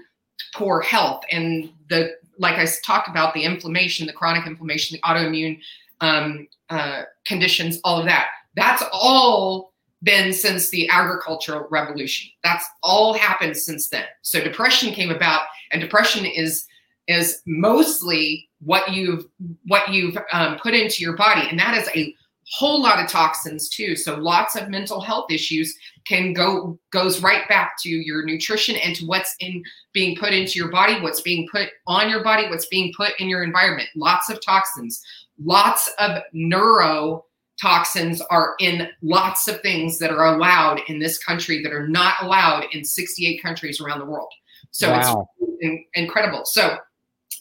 poor 0.54 0.82
health 0.82 1.24
and 1.32 1.72
the 1.90 2.16
like 2.40 2.58
I 2.58 2.68
talked 2.84 3.08
about 3.08 3.34
the 3.34 3.44
inflammation, 3.44 4.08
the 4.08 4.14
chronic 4.14 4.48
inflammation, 4.48 4.96
the 4.96 5.08
autoimmune 5.08 5.60
um, 6.02 6.48
uh, 6.70 7.04
conditions, 7.26 7.80
all 7.84 8.00
of 8.00 8.06
that. 8.06 8.30
That's 8.56 8.84
all 8.92 9.74
been 10.02 10.34
since 10.34 10.70
the 10.70 10.90
agricultural 10.90 11.68
revolution. 11.70 12.30
That's 12.44 12.66
all 12.82 13.14
happened 13.14 13.56
since 13.56 13.90
then. 13.90 14.06
So 14.22 14.44
depression 14.44 14.94
came 14.94 15.10
about, 15.10 15.44
and 15.72 15.82
depression 15.82 16.26
is 16.26 16.66
is 17.08 17.42
mostly 17.46 18.50
what 18.60 18.92
you've 18.92 19.26
what 19.68 19.90
you've 19.90 20.18
um, 20.32 20.58
put 20.62 20.74
into 20.74 21.04
your 21.04 21.16
body, 21.16 21.48
and 21.50 21.60
that 21.60 21.78
is 21.78 21.90
a 21.96 22.16
whole 22.56 22.82
lot 22.82 23.04
of 23.04 23.10
toxins 23.10 23.68
too. 23.68 23.96
So 23.96 24.16
lots 24.16 24.56
of 24.56 24.70
mental 24.70 25.02
health 25.02 25.32
issues 25.32 25.76
can 26.06 26.34
go 26.34 26.78
goes 26.92 27.22
right 27.22 27.48
back 27.50 27.76
to 27.82 27.90
your 27.90 28.26
nutrition 28.26 28.76
and 28.76 28.96
to 28.98 29.06
what's 29.06 29.36
in 29.40 29.64
being 29.92 30.16
put 30.16 30.34
into 30.34 30.60
your 30.60 30.70
body, 30.70 31.02
what's 31.02 31.22
being 31.22 31.48
put 31.52 31.70
on 31.88 32.10
your 32.10 32.24
body, 32.24 32.48
what's 32.50 32.68
being 32.68 32.94
put 32.96 33.20
in 33.20 33.28
your 33.28 33.44
environment. 33.44 33.90
Lots 33.96 34.30
of 34.30 34.40
toxins 34.44 35.04
lots 35.42 35.92
of 36.00 36.22
neuro 36.34 37.26
toxins 37.62 38.22
are 38.22 38.56
in 38.60 38.90
lots 39.02 39.48
of 39.48 39.62
things 39.62 40.00
that 40.00 40.12
are 40.12 40.36
allowed 40.36 40.82
in 40.88 41.00
this 41.00 41.18
country 41.18 41.62
that 41.64 41.72
are 41.72 41.88
not 41.88 42.16
allowed 42.22 42.66
in 42.74 42.84
68 42.84 43.42
countries 43.42 43.80
around 43.80 44.00
the 44.00 44.06
world. 44.06 44.32
So 44.72 44.92
wow. 44.92 45.30
it's 45.40 45.86
incredible. 45.94 46.44
So 46.46 46.78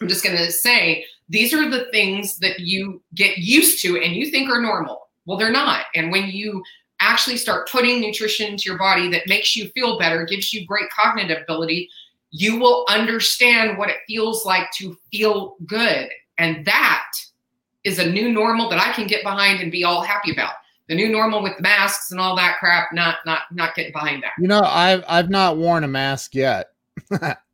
I'm 0.01 0.09
just 0.09 0.23
going 0.23 0.37
to 0.37 0.53
say 0.53 1.05
these 1.29 1.55
are 1.55 1.69
the 1.69 1.87
things 1.93 2.39
that 2.39 2.61
you 2.61 3.03
get 3.15 3.39
used 3.39 3.81
to 3.83 3.99
and 3.99 4.15
you 4.15 4.31
think 4.31 4.51
are 4.51 4.61
normal. 4.61 5.02
Well, 5.27 5.39
they're 5.39 5.53
not. 5.53 5.87
And 5.95 6.11
when 6.11 6.29
you 6.29 6.62
actually 7.01 7.37
start 7.37 7.68
putting 7.68 8.01
nutrition 8.01 8.47
into 8.53 8.64
your 8.66 8.79
body 8.79 9.09
that 9.11 9.27
makes 9.27 9.57
you 9.57 9.68
feel 9.70 9.99
better, 9.99 10.25
gives 10.25 10.53
you 10.53 10.66
great 10.66 10.89
cognitive 10.91 11.43
ability, 11.43 11.89
you 12.31 12.59
will 12.59 12.87
understand 12.89 13.77
what 13.77 13.91
it 13.91 13.99
feels 14.07 14.47
like 14.47 14.70
to 14.73 14.97
feel 15.11 15.57
good. 15.66 16.09
And 16.39 16.64
that 16.64 17.11
is 17.85 17.99
a 17.99 18.11
new 18.11 18.33
normal 18.33 18.68
that 18.70 18.81
I 18.81 18.93
can 18.93 19.07
get 19.07 19.23
behind 19.23 19.61
and 19.61 19.70
be 19.70 19.85
all 19.85 20.03
happy 20.03 20.33
about. 20.33 20.55
The 20.89 20.95
new 20.95 21.09
normal 21.09 21.43
with 21.43 21.57
the 21.57 21.62
masks 21.62 22.11
and 22.11 22.20
all 22.20 22.37
that 22.37 22.59
crap, 22.59 22.93
not 22.93 23.18
not 23.25 23.43
not 23.53 23.75
getting 23.75 23.93
behind 23.93 24.23
that. 24.25 24.33
You 24.39 24.49
know, 24.49 24.61
I've 24.62 25.05
I've 25.09 25.31
not 25.31 25.57
worn 25.57 25.85
a 25.85 25.89
mask 25.89 26.35
yet. 26.35 26.70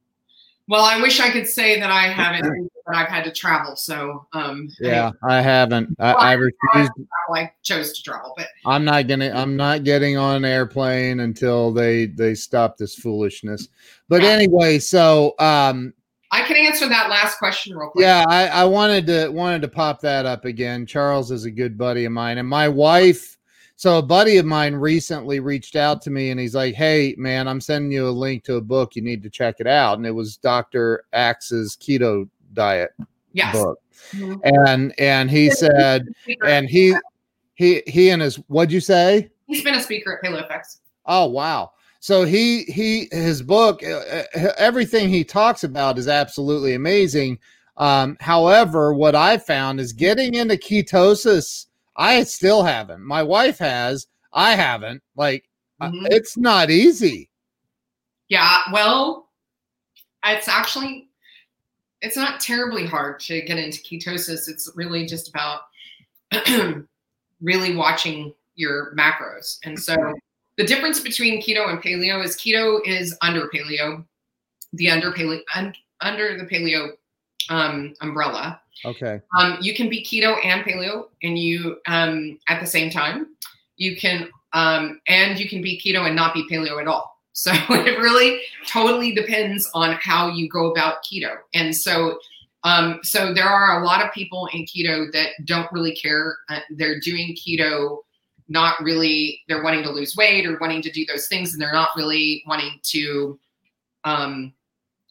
well, 0.68 0.84
I 0.84 1.00
wish 1.00 1.18
I 1.18 1.30
could 1.30 1.46
say 1.46 1.80
that 1.80 1.90
I 1.90 2.08
haven't, 2.08 2.70
but 2.86 2.94
I've 2.94 3.08
had 3.08 3.24
to 3.24 3.32
travel. 3.32 3.74
So 3.74 4.26
um 4.34 4.68
yeah, 4.80 5.10
I, 5.24 5.38
I 5.38 5.40
haven't. 5.40 5.96
I, 5.98 6.12
I 6.12 6.32
refused. 6.34 6.92
I 7.34 7.50
chose 7.62 7.92
to 7.94 8.02
travel, 8.02 8.34
but 8.36 8.48
I'm 8.66 8.84
not 8.84 9.06
gonna. 9.06 9.30
I'm 9.30 9.56
not 9.56 9.84
getting 9.84 10.16
on 10.16 10.36
an 10.36 10.44
airplane 10.44 11.20
until 11.20 11.72
they 11.72 12.06
they 12.06 12.34
stop 12.34 12.76
this 12.76 12.94
foolishness. 12.94 13.68
But 14.08 14.22
yeah. 14.22 14.28
anyway, 14.28 14.78
so 14.78 15.34
um 15.38 15.94
I 16.30 16.42
can 16.42 16.56
answer 16.56 16.88
that 16.88 17.08
last 17.08 17.38
question 17.38 17.76
real 17.76 17.88
quick. 17.88 18.02
Yeah, 18.02 18.24
I, 18.28 18.48
I 18.48 18.64
wanted 18.64 19.06
to 19.06 19.28
wanted 19.30 19.62
to 19.62 19.68
pop 19.68 20.00
that 20.02 20.26
up 20.26 20.44
again. 20.44 20.84
Charles 20.84 21.30
is 21.30 21.46
a 21.46 21.50
good 21.50 21.78
buddy 21.78 22.04
of 22.04 22.12
mine, 22.12 22.38
and 22.38 22.48
my 22.48 22.68
wife. 22.68 23.37
So 23.78 23.98
a 23.98 24.02
buddy 24.02 24.38
of 24.38 24.44
mine 24.44 24.74
recently 24.74 25.38
reached 25.38 25.76
out 25.76 26.02
to 26.02 26.10
me, 26.10 26.30
and 26.30 26.40
he's 26.40 26.56
like, 26.56 26.74
"Hey, 26.74 27.14
man, 27.16 27.46
I'm 27.46 27.60
sending 27.60 27.92
you 27.92 28.08
a 28.08 28.10
link 28.10 28.42
to 28.44 28.56
a 28.56 28.60
book. 28.60 28.96
You 28.96 29.02
need 29.02 29.22
to 29.22 29.30
check 29.30 29.60
it 29.60 29.68
out." 29.68 29.98
And 29.98 30.04
it 30.04 30.10
was 30.10 30.36
Doctor 30.36 31.04
Axe's 31.12 31.76
keto 31.76 32.28
diet 32.54 32.90
yes. 33.32 33.54
book, 33.54 33.78
mm-hmm. 34.10 34.40
and 34.66 34.92
and 34.98 35.30
he 35.30 35.48
said, 35.50 36.08
and 36.44 36.68
he 36.68 36.92
he 37.54 37.84
he 37.86 38.10
and 38.10 38.20
his 38.20 38.34
what'd 38.48 38.72
you 38.72 38.80
say? 38.80 39.30
He's 39.46 39.62
been 39.62 39.76
a 39.76 39.80
speaker 39.80 40.20
at 40.20 40.28
PaleoFX. 40.28 40.80
Oh 41.06 41.26
wow! 41.26 41.70
So 42.00 42.24
he 42.24 42.64
he 42.64 43.06
his 43.12 43.42
book 43.42 43.84
uh, 43.84 44.24
uh, 44.34 44.52
everything 44.58 45.08
he 45.08 45.22
talks 45.22 45.62
about 45.62 45.98
is 45.98 46.08
absolutely 46.08 46.74
amazing. 46.74 47.38
Um, 47.76 48.16
however, 48.18 48.92
what 48.92 49.14
I 49.14 49.38
found 49.38 49.78
is 49.78 49.92
getting 49.92 50.34
into 50.34 50.56
ketosis. 50.56 51.66
I 51.98 52.22
still 52.22 52.62
haven't. 52.62 53.02
My 53.02 53.22
wife 53.22 53.58
has. 53.58 54.06
I 54.32 54.54
haven't. 54.54 55.02
Like 55.16 55.44
uh, 55.80 55.88
mm-hmm. 55.88 56.06
it's 56.10 56.36
not 56.36 56.70
easy. 56.70 57.28
Yeah. 58.28 58.62
Well, 58.72 59.28
it's 60.24 60.48
actually 60.48 61.08
it's 62.00 62.16
not 62.16 62.40
terribly 62.40 62.86
hard 62.86 63.18
to 63.20 63.42
get 63.42 63.58
into 63.58 63.82
ketosis. 63.82 64.48
It's 64.48 64.70
really 64.76 65.04
just 65.06 65.28
about 65.28 65.62
really 67.40 67.74
watching 67.74 68.32
your 68.54 68.94
macros. 68.94 69.58
And 69.64 69.78
so 69.78 69.96
the 70.56 70.64
difference 70.64 71.00
between 71.00 71.42
keto 71.42 71.68
and 71.68 71.82
paleo 71.82 72.24
is 72.24 72.36
keto 72.36 72.80
is 72.86 73.16
under 73.22 73.48
paleo, 73.48 74.04
the 74.72 74.90
under 74.90 75.12
paleo 75.12 75.40
un, 75.56 75.74
under 76.00 76.36
the 76.36 76.44
paleo 76.44 76.90
um, 77.48 77.94
umbrella. 78.00 78.60
Okay. 78.84 79.20
Um, 79.38 79.58
you 79.60 79.74
can 79.74 79.88
be 79.88 80.04
keto 80.04 80.36
and 80.44 80.64
paleo, 80.64 81.08
and 81.22 81.38
you 81.38 81.78
um, 81.86 82.38
at 82.48 82.60
the 82.60 82.66
same 82.66 82.90
time. 82.90 83.28
You 83.76 83.96
can 83.96 84.28
um, 84.52 85.00
and 85.08 85.38
you 85.38 85.48
can 85.48 85.62
be 85.62 85.80
keto 85.80 86.06
and 86.06 86.16
not 86.16 86.34
be 86.34 86.46
paleo 86.50 86.80
at 86.80 86.88
all. 86.88 87.16
So 87.38 87.52
it 87.52 87.96
really 88.00 88.40
totally 88.66 89.14
depends 89.14 89.70
on 89.72 89.96
how 90.02 90.28
you 90.28 90.48
go 90.48 90.72
about 90.72 91.04
keto. 91.04 91.36
And 91.54 91.76
so 91.76 92.18
um, 92.64 92.98
so 93.04 93.32
there 93.32 93.44
are 93.44 93.80
a 93.80 93.86
lot 93.86 94.04
of 94.04 94.12
people 94.12 94.48
in 94.52 94.62
keto 94.62 95.12
that 95.12 95.30
don't 95.44 95.70
really 95.70 95.94
care. 95.94 96.36
Uh, 96.48 96.58
they're 96.70 96.98
doing 96.98 97.36
keto 97.36 97.98
not 98.48 98.80
really 98.82 99.42
they're 99.46 99.62
wanting 99.62 99.82
to 99.82 99.90
lose 99.90 100.16
weight 100.16 100.46
or 100.46 100.58
wanting 100.58 100.82
to 100.82 100.90
do 100.90 101.04
those 101.06 101.28
things 101.28 101.52
and 101.52 101.60
they're 101.60 101.72
not 101.72 101.90
really 101.96 102.42
wanting 102.46 102.80
to 102.82 103.38
um, 104.04 104.52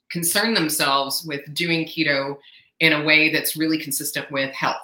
concern 0.10 0.54
themselves 0.54 1.24
with 1.26 1.42
doing 1.54 1.86
keto 1.86 2.38
in 2.80 2.94
a 2.94 3.04
way 3.04 3.32
that's 3.32 3.58
really 3.58 3.78
consistent 3.78 4.30
with 4.32 4.54
health 4.54 4.78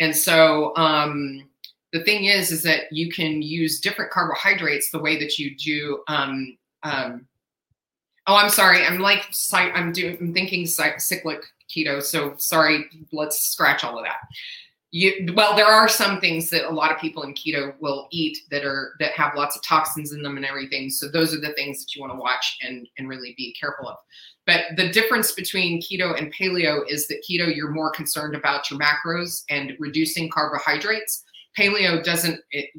and 0.00 0.14
so 0.16 0.74
um, 0.76 1.48
the 1.92 2.02
thing 2.04 2.24
is 2.24 2.50
is 2.50 2.62
that 2.62 2.92
you 2.92 3.10
can 3.10 3.42
use 3.42 3.80
different 3.80 4.10
carbohydrates 4.10 4.90
the 4.90 4.98
way 4.98 5.18
that 5.18 5.38
you 5.38 5.56
do 5.56 6.02
um, 6.08 6.56
um, 6.82 7.26
oh 8.26 8.36
i'm 8.36 8.50
sorry 8.50 8.84
i'm 8.84 8.98
like 8.98 9.32
i'm 9.52 9.92
doing 9.92 10.16
i'm 10.20 10.34
thinking 10.34 10.66
cyclic 10.66 11.42
keto. 11.70 12.02
So 12.02 12.34
sorry, 12.36 12.84
let's 13.12 13.40
scratch 13.40 13.84
all 13.84 13.98
of 13.98 14.04
that. 14.04 14.16
You, 14.92 15.32
well, 15.36 15.54
there 15.54 15.66
are 15.66 15.88
some 15.88 16.20
things 16.20 16.50
that 16.50 16.68
a 16.68 16.74
lot 16.74 16.90
of 16.90 16.98
people 16.98 17.22
in 17.22 17.32
keto 17.34 17.74
will 17.80 18.08
eat 18.10 18.38
that 18.50 18.64
are 18.64 18.94
that 18.98 19.12
have 19.12 19.36
lots 19.36 19.54
of 19.54 19.62
toxins 19.62 20.12
in 20.12 20.22
them 20.22 20.36
and 20.36 20.44
everything. 20.44 20.90
So 20.90 21.08
those 21.08 21.32
are 21.32 21.40
the 21.40 21.52
things 21.52 21.78
that 21.78 21.94
you 21.94 22.00
want 22.00 22.12
to 22.12 22.18
watch 22.18 22.58
and 22.62 22.88
and 22.98 23.08
really 23.08 23.34
be 23.36 23.54
careful 23.58 23.88
of. 23.88 23.96
But 24.46 24.62
the 24.76 24.88
difference 24.88 25.32
between 25.32 25.80
keto 25.80 26.18
and 26.18 26.32
paleo 26.34 26.82
is 26.88 27.06
that 27.08 27.22
keto 27.28 27.54
you're 27.54 27.70
more 27.70 27.90
concerned 27.90 28.34
about 28.34 28.70
your 28.70 28.80
macros 28.80 29.44
and 29.48 29.76
reducing 29.78 30.30
carbohydrates. 30.30 31.24
Paleo 31.58 32.02
doesn't. 32.02 32.40
It, 32.50 32.70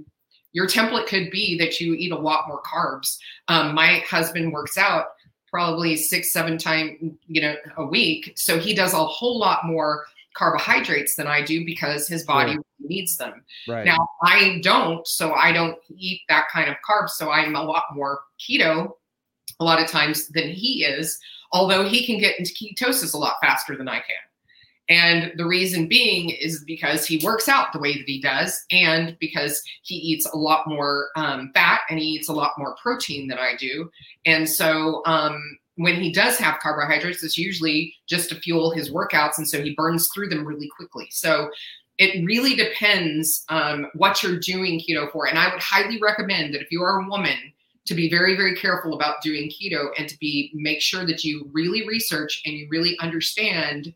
your 0.54 0.68
template 0.68 1.08
could 1.08 1.32
be 1.32 1.58
that 1.60 1.80
you 1.80 1.94
eat 1.94 2.12
a 2.12 2.18
lot 2.18 2.48
more 2.48 2.62
carbs. 2.62 3.18
Um, 3.48 3.74
my 3.74 4.00
husband 4.00 4.52
works 4.52 4.78
out 4.78 5.06
probably 5.52 5.96
six, 5.96 6.32
seven 6.34 6.58
times, 6.58 6.98
you 7.28 7.42
know, 7.42 7.56
a 7.78 7.86
week. 7.86 8.34
So 8.36 8.58
he 8.58 8.74
does 8.74 8.94
a 8.94 8.98
whole 8.98 9.38
lot 9.38 9.66
more 9.66 10.06
carbohydrates 10.34 11.16
than 11.16 11.28
I 11.28 11.42
do 11.44 11.66
because 11.66 12.08
his 12.08 12.24
body 12.24 12.56
right. 12.56 12.66
needs 12.80 13.18
them. 13.18 13.44
Right. 13.68 13.86
Now 13.86 14.08
I 14.24 14.60
don't, 14.64 15.06
so 15.06 15.34
I 15.34 15.52
don't 15.52 15.78
eat 15.98 16.22
that 16.30 16.46
kind 16.52 16.70
of 16.70 16.78
carbs. 16.90 17.10
So 17.10 17.30
I'm 17.30 17.56
a 17.56 17.64
lot 17.64 17.84
more 17.94 18.22
keto 18.40 18.92
a 19.60 19.64
lot 19.64 19.82
of 19.82 19.90
times 19.90 20.28
than 20.30 20.50
he 20.50 20.86
is, 20.86 21.20
although 21.52 21.88
he 21.88 22.06
can 22.06 22.20
get 22.20 22.38
into 22.40 22.54
ketosis 22.54 23.14
a 23.14 23.18
lot 23.18 23.36
faster 23.42 23.76
than 23.76 23.88
I 23.88 23.98
can. 23.98 24.16
And 24.90 25.32
the 25.38 25.46
reason 25.46 25.88
being 25.88 26.32
is 26.32 26.64
because 26.66 27.06
he 27.06 27.24
works 27.24 27.48
out 27.48 27.72
the 27.72 27.80
way 27.80 27.94
that 27.94 28.08
he 28.08 28.22
does, 28.22 28.66
and 28.72 29.16
because 29.20 29.62
he 29.84 29.96
eats 29.96 30.26
a 30.26 30.38
lot 30.38 30.68
more 30.68 31.10
um, 31.16 31.52
fat 31.54 31.82
and 31.90 31.98
he 31.98 32.06
eats 32.06 32.28
a 32.28 32.34
lot 32.34 32.52
more 32.58 32.76
protein 32.82 33.28
than 33.30 33.38
I 33.38 33.54
do. 33.58 33.90
And 34.26 34.50
so 34.50 35.02
um, 35.06 35.42
when 35.76 35.96
he 35.96 36.12
does 36.12 36.38
have 36.38 36.60
carbohydrates, 36.60 37.24
it's 37.24 37.38
usually 37.38 37.94
just 38.08 38.30
to 38.30 38.36
fuel 38.36 38.72
his 38.72 38.92
workouts. 38.92 39.38
And 39.38 39.48
so 39.48 39.62
he 39.62 39.76
burns 39.76 40.10
through 40.14 40.28
them 40.28 40.46
really 40.46 40.70
quickly. 40.76 41.08
So 41.10 41.50
it 41.98 42.26
really 42.26 42.56
depends 42.56 43.46
um, 43.48 43.88
what 43.94 44.22
you're 44.22 44.40
doing 44.40 44.82
keto 44.82 45.10
for. 45.12 45.28
And 45.28 45.40
I 45.40 45.54
would 45.54 45.62
highly 45.62 46.00
recommend 46.02 46.54
that 46.54 46.62
if 46.62 46.72
you 46.72 46.82
are 46.84 47.00
a 47.00 47.08
woman, 47.08 47.38
to 47.86 47.96
be 47.96 48.10
very 48.10 48.36
very 48.36 48.56
careful 48.56 48.94
about 48.94 49.22
doing 49.22 49.50
keto 49.50 49.90
and 49.98 50.08
to 50.08 50.18
be 50.20 50.52
make 50.54 50.82
sure 50.82 51.06
that 51.06 51.24
you 51.24 51.50
really 51.52 51.88
research 51.88 52.42
and 52.46 52.56
you 52.56 52.68
really 52.70 52.98
understand 53.00 53.94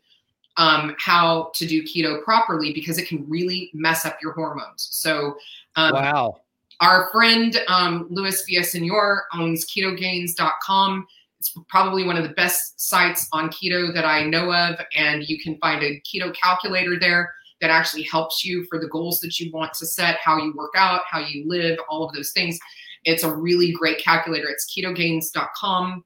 um, 0.56 0.94
how 0.98 1.50
to 1.54 1.66
do 1.66 1.82
keto 1.82 2.22
properly 2.22 2.72
because 2.72 2.98
it 2.98 3.08
can 3.08 3.28
really 3.28 3.70
mess 3.74 4.04
up 4.04 4.18
your 4.22 4.32
hormones. 4.32 4.88
So, 4.90 5.36
um, 5.76 5.92
wow. 5.92 6.40
Our 6.80 7.10
friend 7.10 7.56
um, 7.68 8.06
Luis 8.10 8.44
Villasenor 8.48 9.22
owns 9.34 9.64
ketogains.com. 9.66 11.06
It's 11.38 11.56
probably 11.68 12.04
one 12.04 12.16
of 12.16 12.22
the 12.22 12.34
best 12.34 12.80
sites 12.80 13.28
on 13.32 13.48
keto 13.48 13.94
that 13.94 14.04
I 14.04 14.24
know 14.24 14.52
of. 14.52 14.78
And 14.94 15.26
you 15.26 15.38
can 15.40 15.56
find 15.58 15.82
a 15.82 16.00
keto 16.00 16.34
calculator 16.34 16.98
there 16.98 17.32
that 17.62 17.70
actually 17.70 18.02
helps 18.02 18.44
you 18.44 18.66
for 18.68 18.78
the 18.78 18.88
goals 18.88 19.20
that 19.20 19.40
you 19.40 19.50
want 19.52 19.72
to 19.74 19.86
set, 19.86 20.18
how 20.22 20.36
you 20.36 20.52
work 20.54 20.74
out, 20.76 21.02
how 21.10 21.20
you 21.20 21.48
live, 21.48 21.78
all 21.88 22.06
of 22.06 22.14
those 22.14 22.32
things. 22.32 22.58
It's 23.06 23.22
a 23.22 23.32
really 23.32 23.72
great 23.72 23.98
calculator. 23.98 24.48
It's 24.48 24.70
ketogains.com 24.70 26.04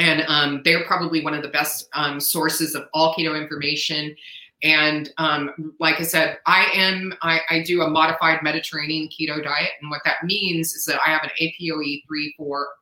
and 0.00 0.24
um, 0.28 0.62
they're 0.64 0.84
probably 0.84 1.22
one 1.22 1.34
of 1.34 1.42
the 1.42 1.48
best 1.48 1.88
um, 1.92 2.18
sources 2.18 2.74
of 2.74 2.84
all 2.94 3.14
keto 3.14 3.40
information. 3.40 4.16
And 4.62 5.10
um, 5.16 5.74
like 5.80 6.00
i 6.00 6.02
said 6.02 6.38
i 6.46 6.66
am 6.74 7.14
I, 7.22 7.40
I, 7.48 7.62
do 7.62 7.80
a 7.80 7.88
modified 7.88 8.42
mediterranean 8.42 9.08
keto 9.08 9.42
diet. 9.42 9.70
And 9.80 9.90
what 9.90 10.02
that 10.04 10.22
means 10.24 10.74
is 10.74 10.84
that 10.84 11.00
i 11.06 11.10
have 11.10 11.22
an 11.22 11.30
apoe3 11.40 12.02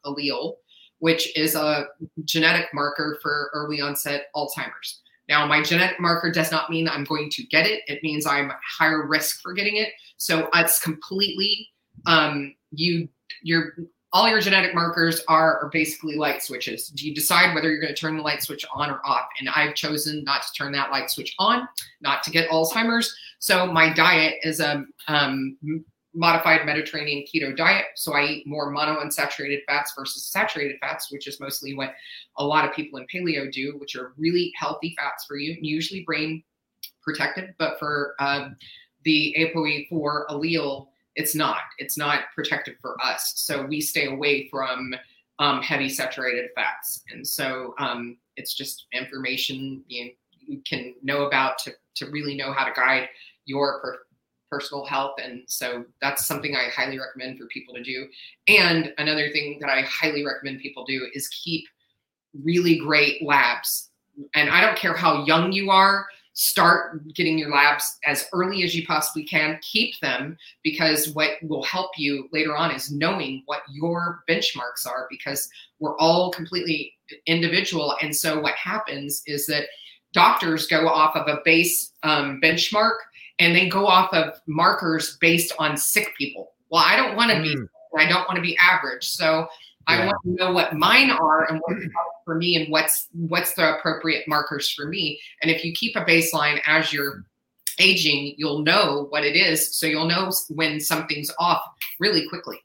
allele 0.04 0.54
which 1.00 1.36
is 1.36 1.54
a 1.54 1.86
genetic 2.24 2.66
marker 2.74 3.20
for 3.22 3.50
early 3.54 3.80
onset 3.80 4.26
alzheimer's. 4.34 5.02
Now 5.28 5.46
my 5.46 5.62
genetic 5.62 6.00
marker 6.00 6.32
does 6.32 6.50
not 6.50 6.68
mean 6.68 6.88
i'm 6.88 7.04
going 7.04 7.30
to 7.30 7.44
get 7.44 7.66
it. 7.66 7.82
It 7.86 8.02
means 8.02 8.26
i'm 8.26 8.50
higher 8.78 9.06
risk 9.06 9.40
for 9.40 9.52
getting 9.52 9.76
it. 9.76 9.90
So 10.16 10.48
it's 10.54 10.80
completely 10.80 11.68
um, 12.06 12.56
you 12.72 13.08
you're 13.42 13.74
all 14.12 14.28
your 14.28 14.40
genetic 14.40 14.74
markers 14.74 15.22
are, 15.28 15.62
are 15.62 15.68
basically 15.70 16.16
light 16.16 16.42
switches. 16.42 16.88
Do 16.88 17.06
you 17.06 17.14
decide 17.14 17.54
whether 17.54 17.70
you're 17.70 17.80
going 17.80 17.94
to 17.94 18.00
turn 18.00 18.16
the 18.16 18.22
light 18.22 18.42
switch 18.42 18.64
on 18.72 18.90
or 18.90 19.00
off? 19.04 19.26
And 19.38 19.50
I've 19.50 19.74
chosen 19.74 20.24
not 20.24 20.42
to 20.42 20.52
turn 20.54 20.72
that 20.72 20.90
light 20.90 21.10
switch 21.10 21.34
on, 21.38 21.68
not 22.00 22.22
to 22.22 22.30
get 22.30 22.48
Alzheimer's. 22.48 23.14
So 23.38 23.66
my 23.66 23.92
diet 23.92 24.36
is 24.42 24.60
a 24.60 24.86
um, 25.08 25.58
modified 26.14 26.64
Mediterranean 26.64 27.24
keto 27.26 27.54
diet. 27.54 27.86
So 27.96 28.14
I 28.14 28.24
eat 28.24 28.46
more 28.46 28.72
monounsaturated 28.74 29.60
fats 29.66 29.92
versus 29.96 30.24
saturated 30.24 30.76
fats, 30.80 31.12
which 31.12 31.28
is 31.28 31.38
mostly 31.38 31.74
what 31.74 31.94
a 32.38 32.44
lot 32.44 32.66
of 32.66 32.74
people 32.74 32.98
in 32.98 33.06
paleo 33.12 33.52
do, 33.52 33.76
which 33.78 33.94
are 33.94 34.14
really 34.16 34.52
healthy 34.56 34.94
fats 34.98 35.26
for 35.26 35.36
you, 35.36 35.52
and 35.52 35.66
usually 35.66 36.02
brain 36.04 36.42
protected. 37.02 37.54
But 37.58 37.78
for 37.78 38.14
um, 38.20 38.56
the 39.04 39.36
ApoE4 39.38 40.28
allele, 40.28 40.88
it's 41.18 41.34
not. 41.34 41.62
It's 41.78 41.98
not 41.98 42.20
protective 42.32 42.76
for 42.80 42.96
us. 43.04 43.32
So 43.36 43.66
we 43.66 43.80
stay 43.80 44.06
away 44.06 44.48
from 44.48 44.94
um, 45.40 45.60
heavy 45.62 45.88
saturated 45.88 46.50
fats. 46.54 47.02
And 47.10 47.26
so 47.26 47.74
um, 47.78 48.18
it's 48.36 48.54
just 48.54 48.86
information 48.92 49.82
you, 49.88 50.12
you, 50.38 50.62
can 50.64 50.94
know 51.02 51.26
about 51.26 51.58
to, 51.58 51.72
to 51.96 52.06
really 52.10 52.36
know 52.36 52.52
how 52.52 52.64
to 52.64 52.72
guide 52.72 53.08
your 53.46 53.80
per- 53.80 53.98
personal 54.48 54.84
health. 54.84 55.16
And 55.22 55.42
so 55.48 55.84
that's 56.00 56.24
something 56.24 56.54
I 56.54 56.68
highly 56.70 57.00
recommend 57.00 57.36
for 57.36 57.46
people 57.46 57.74
to 57.74 57.82
do. 57.82 58.06
And 58.46 58.94
another 58.98 59.30
thing 59.30 59.58
that 59.60 59.68
I 59.68 59.82
highly 59.82 60.24
recommend 60.24 60.60
people 60.60 60.84
do 60.84 61.08
is 61.14 61.26
keep 61.28 61.64
really 62.44 62.78
great 62.78 63.26
labs. 63.26 63.90
And 64.36 64.50
I 64.50 64.60
don't 64.60 64.78
care 64.78 64.94
how 64.94 65.24
young 65.24 65.50
you 65.50 65.70
are, 65.70 66.06
start 66.38 67.02
getting 67.14 67.36
your 67.36 67.50
labs 67.50 67.98
as 68.06 68.26
early 68.32 68.62
as 68.62 68.72
you 68.72 68.86
possibly 68.86 69.24
can. 69.24 69.58
Keep 69.60 69.98
them 70.00 70.36
because 70.62 71.10
what 71.10 71.32
will 71.42 71.64
help 71.64 71.90
you 71.98 72.28
later 72.32 72.56
on 72.56 72.70
is 72.70 72.92
knowing 72.92 73.42
what 73.46 73.62
your 73.72 74.20
benchmarks 74.30 74.86
are 74.86 75.08
because 75.10 75.48
we're 75.80 75.98
all 75.98 76.30
completely 76.30 76.94
individual. 77.26 77.96
And 78.00 78.14
so 78.14 78.38
what 78.38 78.54
happens 78.54 79.20
is 79.26 79.46
that 79.46 79.64
doctors 80.12 80.68
go 80.68 80.86
off 80.86 81.16
of 81.16 81.26
a 81.26 81.40
base 81.44 81.92
um, 82.04 82.40
benchmark 82.40 82.94
and 83.40 83.56
they 83.56 83.68
go 83.68 83.88
off 83.88 84.12
of 84.12 84.40
markers 84.46 85.18
based 85.20 85.52
on 85.58 85.76
sick 85.76 86.14
people. 86.16 86.52
Well 86.70 86.84
i 86.84 86.96
don't 86.96 87.16
want 87.16 87.30
to 87.30 87.38
mm. 87.38 87.42
be 87.42 87.56
i 87.98 88.06
don't 88.06 88.28
want 88.28 88.36
to 88.36 88.42
be 88.42 88.56
average. 88.58 89.08
So 89.08 89.48
I 89.88 90.04
want 90.04 90.18
to 90.24 90.30
know 90.34 90.52
what 90.52 90.74
mine 90.74 91.10
are 91.10 91.50
and 91.50 91.60
what's 91.66 91.86
for 92.24 92.34
me 92.34 92.56
and 92.56 92.70
what's 92.70 93.08
what's 93.12 93.54
the 93.54 93.78
appropriate 93.78 94.28
markers 94.28 94.70
for 94.70 94.86
me. 94.86 95.18
And 95.42 95.50
if 95.50 95.64
you 95.64 95.72
keep 95.72 95.96
a 95.96 96.04
baseline 96.04 96.60
as 96.66 96.92
you're 96.92 97.24
aging, 97.78 98.34
you'll 98.36 98.60
know 98.60 99.06
what 99.10 99.24
it 99.24 99.34
is. 99.34 99.74
So 99.74 99.86
you'll 99.86 100.08
know 100.08 100.30
when 100.50 100.78
something's 100.78 101.30
off 101.38 101.62
really 101.98 102.28
quickly. 102.28 102.58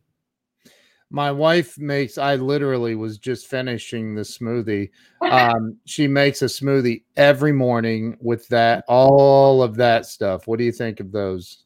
My 1.10 1.32
wife 1.32 1.78
makes, 1.78 2.18
I 2.18 2.36
literally 2.36 2.96
was 2.96 3.20
just 3.20 3.48
finishing 3.48 4.16
the 4.16 4.24
smoothie. 4.24 4.90
Um, 5.22 5.78
she 5.86 6.08
makes 6.08 6.42
a 6.42 6.46
smoothie 6.46 7.04
every 7.16 7.54
morning 7.54 8.18
with 8.20 8.48
that, 8.48 8.84
all 8.88 9.62
of 9.62 9.76
that 9.76 10.08
stuff. 10.08 10.48
What 10.48 10.58
do 10.58 10.66
you 10.66 10.72
think 10.72 11.00
of 11.00 11.12
those? 11.12 11.63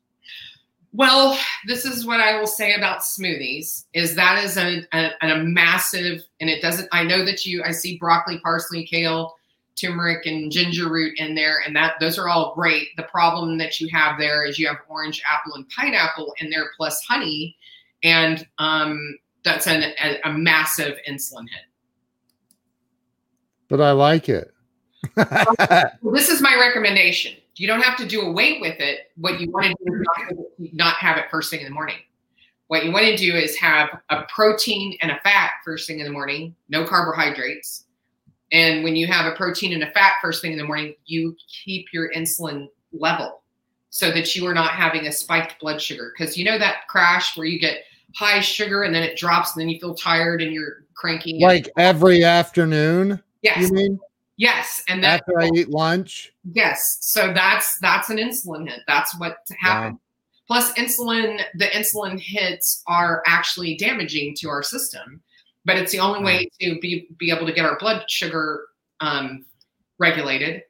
Well, 0.94 1.38
this 1.66 1.86
is 1.86 2.06
what 2.06 2.20
I 2.20 2.40
will 2.40 2.48
say 2.48 2.74
about 2.74 3.02
smoothies 3.02 3.86
is 3.94 4.16
that 4.16 4.44
is 4.44 4.58
a, 4.58 4.84
a, 4.94 5.12
a, 5.22 5.44
massive, 5.44 6.24
and 6.40 6.50
it 6.50 6.62
doesn't, 6.62 6.88
I 6.92 7.04
know 7.04 7.26
that 7.26 7.46
you, 7.46 7.62
I 7.64 7.72
see 7.72 7.98
broccoli, 7.98 8.40
parsley, 8.40 8.86
kale, 8.86 9.36
turmeric, 9.76 10.26
and 10.26 10.52
ginger 10.52 10.90
root 10.90 11.20
in 11.20 11.36
there, 11.36 11.62
and 11.66 11.76
that 11.76 11.96
those 12.00 12.18
are 12.18 12.30
all 12.30 12.54
great. 12.56 12.90
The 12.98 13.04
problem 13.04 13.58
that 13.60 13.80
you 13.80 13.90
have 13.90 14.18
there 14.18 14.46
is 14.46 14.58
you 14.58 14.68
have 14.68 14.78
orange, 14.88 15.22
apple, 15.30 15.54
and 15.56 15.70
pineapple 15.70 16.34
in 16.40 16.50
there 16.50 16.72
plus 16.76 17.04
honey, 17.04 17.56
and 18.04 18.48
um, 18.58 19.18
that's 19.44 19.68
an, 19.68 19.84
a, 20.02 20.20
a 20.24 20.34
massive 20.34 20.98
insulin 21.08 21.48
hit. 21.50 21.66
But 23.68 23.82
I 23.82 23.92
like 23.92 24.30
it. 24.30 24.52
well, 25.16 26.14
this 26.14 26.30
is 26.30 26.42
my 26.42 26.56
recommendation 26.60 27.34
you 27.60 27.68
don't 27.68 27.82
have 27.82 27.98
to 27.98 28.08
do 28.08 28.22
away 28.22 28.60
with 28.60 28.80
it. 28.80 29.12
What 29.16 29.40
you 29.40 29.50
want 29.52 29.66
to 29.66 29.76
do 29.86 30.04
is 30.60 30.70
not, 30.74 30.96
have 30.96 31.18
it 31.18 31.26
first 31.32 31.50
thing 31.50 31.62
in 31.62 31.66
the 31.66 31.74
morning. 31.74 31.98
What 32.68 32.86
you 32.86 32.92
want 32.92 33.06
to 33.06 33.16
do 33.16 33.36
is 33.36 33.56
have 33.58 33.90
a 34.10 34.24
protein 34.24 34.98
and 35.02 35.12
a 35.12 35.20
fat 35.24 35.52
first 35.64 35.88
thing 35.88 36.00
in 36.00 36.06
the 36.06 36.12
morning, 36.12 36.56
no 36.70 36.86
carbohydrates. 36.86 37.86
And 38.52 38.84
when 38.84 38.96
you 38.96 39.08
have 39.08 39.32
a 39.32 39.36
protein 39.36 39.74
and 39.74 39.84
a 39.84 39.92
fat 39.92 40.14
first 40.22 40.42
thing 40.42 40.52
in 40.52 40.58
the 40.58 40.64
morning, 40.64 40.96
you 41.06 41.36
keep 41.48 41.88
your 41.94 42.12
insulin 42.14 42.68
level 42.94 43.42
so 43.90 44.12
that 44.12 44.36
you 44.36 44.46
are 44.46 44.54
not 44.54 44.72
having 44.72 45.08
a 45.08 45.12
spiked 45.12 45.60
blood 45.60 45.82
sugar. 45.82 46.14
Because 46.18 46.38
you 46.38 46.46
know 46.46 46.60
that 46.60 46.88
crash 46.88 47.38
where 47.38 47.48
you 47.48 47.60
get 47.60 47.84
high 48.16 48.42
sugar 48.42 48.84
and 48.84 48.94
then 48.94 49.04
it 49.04 49.18
drops 49.18 49.56
and 49.56 49.62
then 49.62 49.70
you 49.70 49.80
feel 49.80 49.96
tired 49.96 50.42
and 50.42 50.54
you're 50.54 50.84
cranky. 50.94 51.40
Like 51.40 51.70
every 51.78 52.24
afternoon? 52.24 53.22
Yes. 53.42 53.70
You 53.70 53.74
mean? 53.74 54.00
Yes, 54.38 54.84
and 54.88 55.04
that, 55.04 55.22
after 55.22 55.40
I 55.40 55.50
eat 55.56 55.70
lunch. 55.70 56.32
Yes, 56.54 57.00
so 57.02 57.34
that's 57.34 57.80
that's 57.80 58.10
an 58.12 58.18
insulin 58.18 58.70
hit. 58.70 58.82
That's 58.88 59.18
what 59.20 59.38
happens. 59.60 59.94
Wow. 59.94 60.00
Plus, 60.48 60.72
insulin, 60.74 61.42
the 61.56 61.66
insulin 61.66 62.20
hits 62.20 62.84
are 62.88 63.22
actually 63.26 63.76
damaging 63.76 64.36
to 64.36 64.48
our 64.50 64.64
system, 64.64 65.22
but 65.66 65.76
it's 65.76 65.92
the 65.92 66.00
only 66.00 66.24
way 66.24 66.50
to 66.62 66.80
be 66.80 67.08
be 67.18 67.32
able 67.32 67.48
to 67.48 67.52
get 67.52 67.66
our 67.66 67.78
blood 67.80 68.10
sugar 68.10 68.68
um, 69.00 69.46
regulated. 69.98 70.64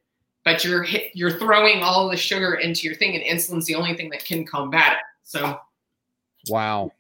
but 0.48 0.64
you're 0.64 0.84
hit, 0.84 1.12
you're 1.14 1.38
throwing 1.38 1.84
all 1.84 2.10
the 2.10 2.16
sugar 2.16 2.56
into 2.56 2.88
your 2.88 2.96
thing, 2.96 3.16
and 3.16 3.24
insulin's 3.26 3.66
the 3.66 3.76
only 3.76 3.94
thing 3.96 4.10
that 4.10 4.24
can 4.24 4.46
combat 4.46 4.94
it. 4.94 5.00
So, 5.24 5.60
wow. 6.48 6.94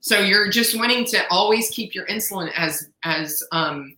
So 0.00 0.18
you're 0.18 0.48
just 0.48 0.78
wanting 0.78 1.04
to 1.08 1.28
always 1.30 1.68
keep 1.68 1.94
your 1.94 2.06
insulin 2.06 2.50
as 2.56 2.88
as 3.02 3.42
um, 3.52 3.95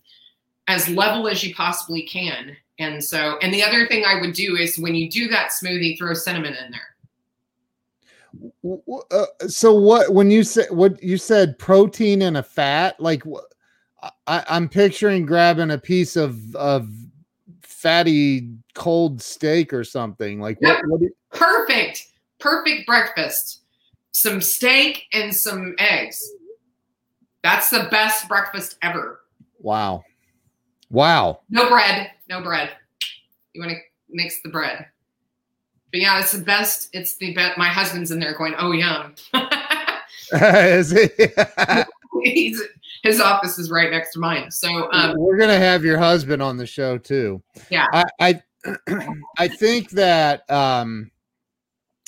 as 0.69 0.87
level 0.87 1.27
as 1.27 1.43
you 1.43 1.53
possibly 1.55 2.03
can. 2.03 2.55
And 2.77 3.03
so, 3.03 3.37
and 3.41 3.53
the 3.53 3.63
other 3.63 3.87
thing 3.87 4.05
I 4.05 4.21
would 4.21 4.33
do 4.33 4.55
is 4.55 4.77
when 4.77 4.95
you 4.95 5.09
do 5.09 5.27
that 5.27 5.51
smoothie, 5.51 5.97
throw 5.97 6.13
cinnamon 6.13 6.53
in 6.53 6.71
there. 6.71 6.81
Uh, 9.11 9.25
so 9.47 9.73
what 9.73 10.13
when 10.13 10.29
you 10.29 10.43
said 10.43 10.67
what 10.69 11.01
you 11.01 11.17
said 11.17 11.57
protein 11.57 12.21
and 12.21 12.37
a 12.37 12.43
fat 12.43 12.99
like 12.99 13.23
I, 14.27 14.43
i'm 14.47 14.69
picturing 14.69 15.25
grabbing 15.25 15.71
a 15.71 15.79
piece 15.79 16.15
of 16.15 16.55
of 16.55 16.87
fatty 17.61 18.51
cold 18.75 19.19
steak 19.19 19.73
or 19.73 19.83
something 19.83 20.39
like 20.39 20.59
yep. 20.61 20.81
what, 20.85 21.01
what 21.01 21.11
perfect 21.31 22.05
perfect 22.39 22.85
breakfast 22.85 23.61
some 24.11 24.41
steak 24.41 25.05
and 25.11 25.35
some 25.35 25.73
eggs 25.79 26.19
that's 27.41 27.71
the 27.71 27.87
best 27.89 28.27
breakfast 28.27 28.77
ever 28.83 29.21
wow 29.59 30.03
wow 30.89 31.39
no 31.49 31.69
bread 31.69 32.11
no 32.29 32.41
bread 32.41 32.71
you 33.53 33.61
want 33.61 33.71
to 33.71 33.77
mix 34.09 34.41
the 34.41 34.49
bread 34.49 34.87
but 35.91 36.01
yeah, 36.01 36.19
it's 36.19 36.31
the 36.31 36.43
best. 36.43 36.89
It's 36.93 37.17
the 37.17 37.33
best. 37.33 37.57
My 37.57 37.67
husband's 37.67 38.11
in 38.11 38.19
there 38.19 38.37
going, 38.37 38.53
"Oh, 38.57 38.71
yum." 38.71 39.15
is 40.33 40.91
he? 40.91 41.09
His 43.03 43.19
office 43.19 43.57
is 43.57 43.71
right 43.71 43.89
next 43.89 44.13
to 44.13 44.19
mine. 44.19 44.51
So 44.51 44.91
um, 44.91 45.15
we're 45.17 45.37
gonna 45.37 45.57
have 45.57 45.83
your 45.83 45.97
husband 45.97 46.41
on 46.41 46.57
the 46.57 46.65
show 46.65 46.97
too. 46.97 47.41
Yeah, 47.69 47.87
I 47.91 48.03
I, 48.19 49.07
I 49.37 49.47
think 49.47 49.89
that 49.91 50.49
um, 50.49 51.09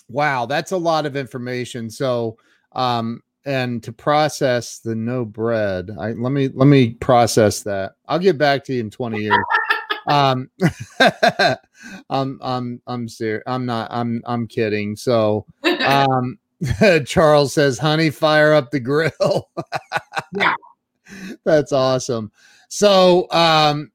wow, 0.10 0.46
that's 0.46 0.72
a 0.72 0.78
lot 0.78 1.06
of 1.06 1.16
information. 1.16 1.90
So 1.90 2.38
um, 2.74 3.24
and 3.46 3.82
to 3.84 3.92
process 3.92 4.80
the 4.80 4.96
no 4.96 5.26
bread, 5.26 5.90
I 6.00 6.12
let 6.12 6.32
me 6.32 6.50
let 6.54 6.68
me 6.68 6.94
process 6.96 7.64
that. 7.64 7.94
I'll 8.08 8.20
get 8.20 8.38
back 8.38 8.64
to 8.66 8.74
you 8.74 8.82
in 8.82 8.90
twenty 8.90 9.22
years. 9.22 9.38
Um 10.08 10.50
i'm 12.10 12.40
i'm 12.42 12.82
i'm 12.88 13.08
serious 13.08 13.44
i'm 13.46 13.68
not 13.68 13.88
i'm 13.92 14.24
i'm 14.26 14.48
kidding. 14.48 14.96
So 14.96 15.46
um 15.64 16.40
charles 17.06 17.54
says 17.54 17.78
honey 17.78 18.10
fire 18.10 18.52
up 18.52 18.72
the 18.72 18.80
grill. 18.80 19.52
Yeah. 20.34 20.56
That's 21.44 21.72
awesome. 21.72 22.32
So 22.68 23.30
um 23.30 23.92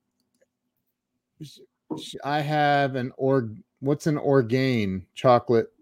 i 2.22 2.40
have 2.40 2.94
an 2.94 3.10
org 3.16 3.56
what's 3.80 4.06
an 4.06 4.16
orgain? 4.16 5.04
Chocolate? 5.16 5.72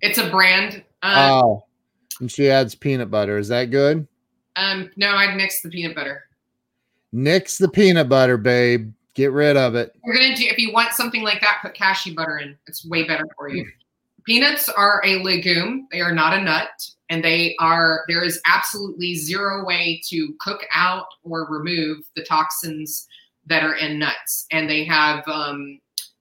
It's 0.00 0.18
a 0.18 0.30
brand 0.30 0.84
um, 1.02 1.32
oh 1.32 1.67
and 2.20 2.30
she 2.30 2.50
adds 2.50 2.74
peanut 2.74 3.10
butter 3.10 3.38
is 3.38 3.48
that 3.48 3.70
good 3.70 4.06
um 4.56 4.90
no 4.96 5.10
i'd 5.10 5.36
mix 5.36 5.60
the 5.62 5.68
peanut 5.68 5.94
butter 5.94 6.24
nix 7.12 7.58
the 7.58 7.68
peanut 7.68 8.08
butter 8.08 8.36
babe 8.36 8.92
Get 9.18 9.32
rid 9.32 9.56
of 9.56 9.74
it. 9.74 9.96
You're 10.04 10.14
gonna 10.14 10.36
do 10.36 10.44
if 10.44 10.58
you 10.58 10.72
want 10.72 10.92
something 10.92 11.24
like 11.24 11.40
that, 11.40 11.58
put 11.60 11.74
cashew 11.74 12.14
butter 12.14 12.38
in. 12.38 12.56
It's 12.68 12.86
way 12.86 13.02
better 13.02 13.26
for 13.36 13.48
you. 13.48 13.68
Peanuts 14.22 14.68
are 14.68 15.02
a 15.04 15.20
legume. 15.24 15.88
They 15.90 16.00
are 16.00 16.14
not 16.14 16.38
a 16.38 16.40
nut, 16.40 16.68
and 17.10 17.24
they 17.24 17.56
are 17.58 18.04
there 18.06 18.22
is 18.22 18.40
absolutely 18.46 19.16
zero 19.16 19.66
way 19.66 20.00
to 20.08 20.36
cook 20.38 20.64
out 20.72 21.06
or 21.24 21.48
remove 21.50 21.98
the 22.14 22.22
toxins 22.22 23.08
that 23.46 23.64
are 23.64 23.74
in 23.74 23.98
nuts. 23.98 24.46
And 24.52 24.70
they 24.70 24.84
have 24.84 25.26
um, 25.26 25.80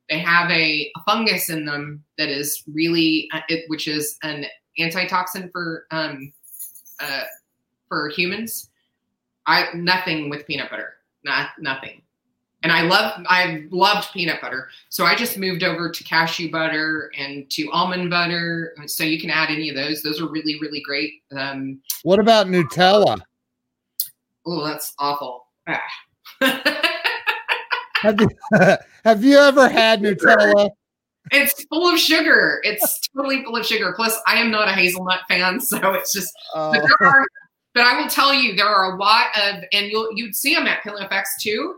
they 0.10 0.18
have 0.18 0.49
a, 0.49 0.91
a 0.95 0.99
fungus 1.06 1.52
in 1.52 1.65
them 1.65 2.03
that 2.18 2.30
is 2.30 2.64
really 2.74 3.30
uh, 3.32 3.41
it, 3.48 3.65
which 3.68 3.88
is 3.88 4.18
an 4.24 4.48
antitoxin 4.80 5.49
for 5.52 5.86
um, 5.91 6.34
uh, 6.99 7.24
for 7.88 8.10
humans. 8.10 8.70
I 9.45 9.68
nothing 9.74 10.30
with 10.30 10.45
peanut 10.45 10.70
butter. 10.70 10.95
Not 11.24 11.49
nothing 11.60 12.02
and 12.64 12.72
I 12.72 12.82
love 12.82 13.24
I 13.28 13.66
loved 13.70 14.12
peanut 14.12 14.41
butter. 14.41 14.70
So 14.90 15.06
I 15.06 15.16
just 15.16 15.38
moved 15.38 15.64
over 15.64 15.90
to 15.90 16.04
cashew 16.04 16.52
butter 16.52 17.12
and 17.18 17.49
to 17.52 17.70
almond 17.72 18.10
butter. 18.10 18.76
So 18.88 19.04
you 19.04 19.20
can 19.20 19.30
add 19.30 19.49
any 19.49 19.70
of 19.70 19.76
those. 19.76 20.02
Those 20.02 20.20
are 20.22 20.28
really 20.28 20.60
really 20.60 20.82
great. 20.82 21.22
Um, 21.32 21.82
what 22.04 22.20
about 22.20 22.48
Nutella? 22.48 23.20
Oh, 24.45 24.66
that's 24.66 24.94
awful. 24.98 25.45
Ah. 25.68 25.82
have, 28.02 28.20
you, 28.20 28.30
have 29.04 29.24
you 29.24 29.38
ever 29.38 29.68
had 29.68 30.02
Nutella? 30.02 30.70
It's 31.32 31.64
full 31.66 31.88
of 31.88 31.99
sugar. 31.99 32.60
It's 32.64 33.02
totally 33.16 33.44
full 33.44 33.58
of 33.58 33.66
sugar. 33.66 33.94
Plus, 33.95 34.20
I 34.28 34.38
am 34.38 34.52
not 34.52 34.68
a 34.68 34.72
hazelnut 34.72 35.22
fan, 35.28 35.60
so 35.62 35.94
it's 35.94 36.14
just. 36.14 36.34
Uh, 36.56 36.72
but, 36.72 37.08
are, 37.08 37.28
but 37.74 37.84
I 37.84 38.02
will 38.02 38.10
tell 38.10 38.34
you, 38.34 38.56
there 38.56 38.68
are 38.68 38.95
a 38.95 38.98
lot 38.98 39.28
of, 39.38 39.64
and 39.74 39.88
you'll 39.88 40.10
you'd 40.16 40.36
see 40.36 40.54
them 40.54 40.68
at 40.68 40.82
PaleoFX 40.84 41.24
too 41.41 41.76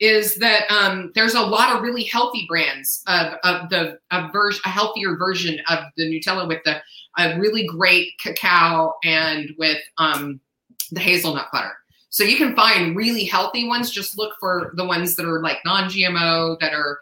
is 0.00 0.36
that 0.36 0.70
um, 0.70 1.10
there's 1.14 1.34
a 1.34 1.40
lot 1.40 1.74
of 1.74 1.82
really 1.82 2.04
healthy 2.04 2.44
brands 2.48 3.02
of, 3.08 3.34
of 3.42 3.68
the 3.68 3.98
a, 4.12 4.30
version, 4.30 4.62
a 4.64 4.68
healthier 4.68 5.16
version 5.16 5.58
of 5.68 5.80
the 5.96 6.04
Nutella 6.04 6.46
with 6.46 6.62
the 6.64 6.80
a 7.16 7.36
really 7.38 7.66
great 7.66 8.12
cacao 8.20 8.94
and 9.02 9.50
with 9.58 9.78
um, 9.98 10.40
the 10.92 11.00
hazelnut 11.00 11.48
butter. 11.52 11.72
So 12.10 12.22
you 12.22 12.36
can 12.36 12.54
find 12.54 12.96
really 12.96 13.24
healthy 13.24 13.66
ones. 13.66 13.90
Just 13.90 14.16
look 14.16 14.34
for 14.38 14.72
the 14.76 14.84
ones 14.84 15.16
that 15.16 15.26
are 15.26 15.42
like 15.42 15.58
non-GMO, 15.64 16.60
that 16.60 16.72
are 16.72 17.00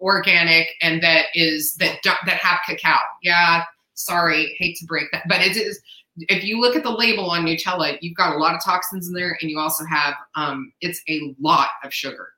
organic, 0.00 0.68
and 0.82 1.02
that 1.02 1.26
is 1.34 1.74
that 1.74 1.98
that 2.04 2.36
have 2.36 2.60
cacao. 2.66 2.98
Yeah, 3.22 3.64
sorry, 3.94 4.54
hate 4.58 4.76
to 4.78 4.86
break 4.86 5.10
that, 5.12 5.24
but 5.28 5.40
it 5.40 5.56
is 5.56 5.80
if 6.16 6.44
you 6.44 6.60
look 6.60 6.76
at 6.76 6.82
the 6.82 6.90
label 6.90 7.30
on 7.30 7.44
Nutella, 7.44 7.98
you've 8.00 8.16
got 8.16 8.34
a 8.34 8.38
lot 8.38 8.54
of 8.54 8.62
toxins 8.62 9.08
in 9.08 9.14
there, 9.14 9.36
and 9.40 9.50
you 9.50 9.58
also 9.58 9.84
have 9.84 10.14
um, 10.34 10.72
it's 10.80 11.02
a 11.08 11.34
lot 11.40 11.68
of 11.82 11.92
sugar. 11.92 12.28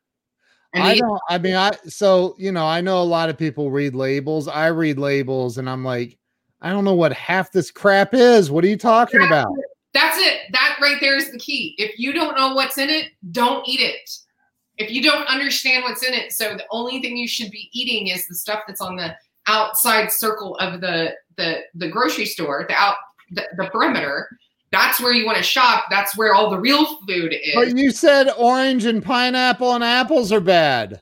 And 0.75 0.83
I 0.83 0.99
don't. 0.99 1.21
I 1.29 1.39
mean, 1.39 1.55
I 1.55 1.73
so 1.87 2.35
you 2.39 2.53
know, 2.53 2.67
I 2.67 2.81
know 2.81 3.01
a 3.01 3.05
lot 3.05 3.29
of 3.29 3.39
people 3.39 3.71
read 3.71 3.95
labels. 3.95 4.49
I 4.49 4.69
read 4.69 4.99
labels, 4.99 5.59
and 5.59 5.69
I'm 5.69 5.85
like, 5.85 6.19
I 6.61 6.71
don't 6.71 6.85
know 6.85 6.95
what 6.95 7.13
half 7.13 7.53
this 7.53 7.71
crap 7.71 8.15
is. 8.15 8.51
What 8.51 8.65
are 8.65 8.69
you 8.69 8.77
talking 8.77 9.21
that's 9.21 9.31
about? 9.31 9.53
It. 9.59 9.65
That's 9.93 10.19
it. 10.19 10.41
That 10.53 10.79
right 10.81 10.99
there 11.01 11.17
is 11.17 11.31
the 11.31 11.39
key. 11.39 11.75
If 11.79 11.99
you 11.99 12.13
don't 12.13 12.37
know 12.37 12.55
what's 12.55 12.79
in 12.79 12.91
it, 12.91 13.11
don't 13.31 13.67
eat 13.67 13.81
it. 13.81 14.11
If 14.79 14.91
you 14.91 15.03
don't 15.03 15.27
understand 15.27 15.85
what's 15.85 16.03
in 16.03 16.13
it, 16.13 16.33
so 16.33 16.55
the 16.55 16.65
only 16.71 17.01
thing 17.01 17.17
you 17.17 17.29
should 17.29 17.51
be 17.51 17.71
eating 17.73 18.09
is 18.09 18.27
the 18.27 18.35
stuff 18.35 18.61
that's 18.67 18.81
on 18.81 18.97
the 18.97 19.17
outside 19.47 20.11
circle 20.11 20.57
of 20.57 20.81
the 20.81 21.15
the 21.37 21.61
the 21.75 21.89
grocery 21.89 22.27
store, 22.27 22.67
the 22.69 22.75
out 22.75 22.97
the, 23.31 23.45
the 23.57 23.65
perimeter, 23.71 24.29
that's 24.73 25.01
where 25.01 25.13
you 25.13 25.25
want 25.25 25.39
to 25.39 25.43
shop. 25.43 25.87
That's 25.91 26.17
where 26.17 26.35
all 26.35 26.51
the 26.51 26.59
real 26.59 26.85
food 27.07 27.33
is. 27.33 27.55
But 27.55 27.77
you 27.77 27.91
said 27.91 28.31
orange 28.37 28.85
and 28.85 29.03
pineapple 29.03 29.75
and 29.75 29.83
apples 29.83 30.33
are 30.33 30.41
bad. 30.41 31.01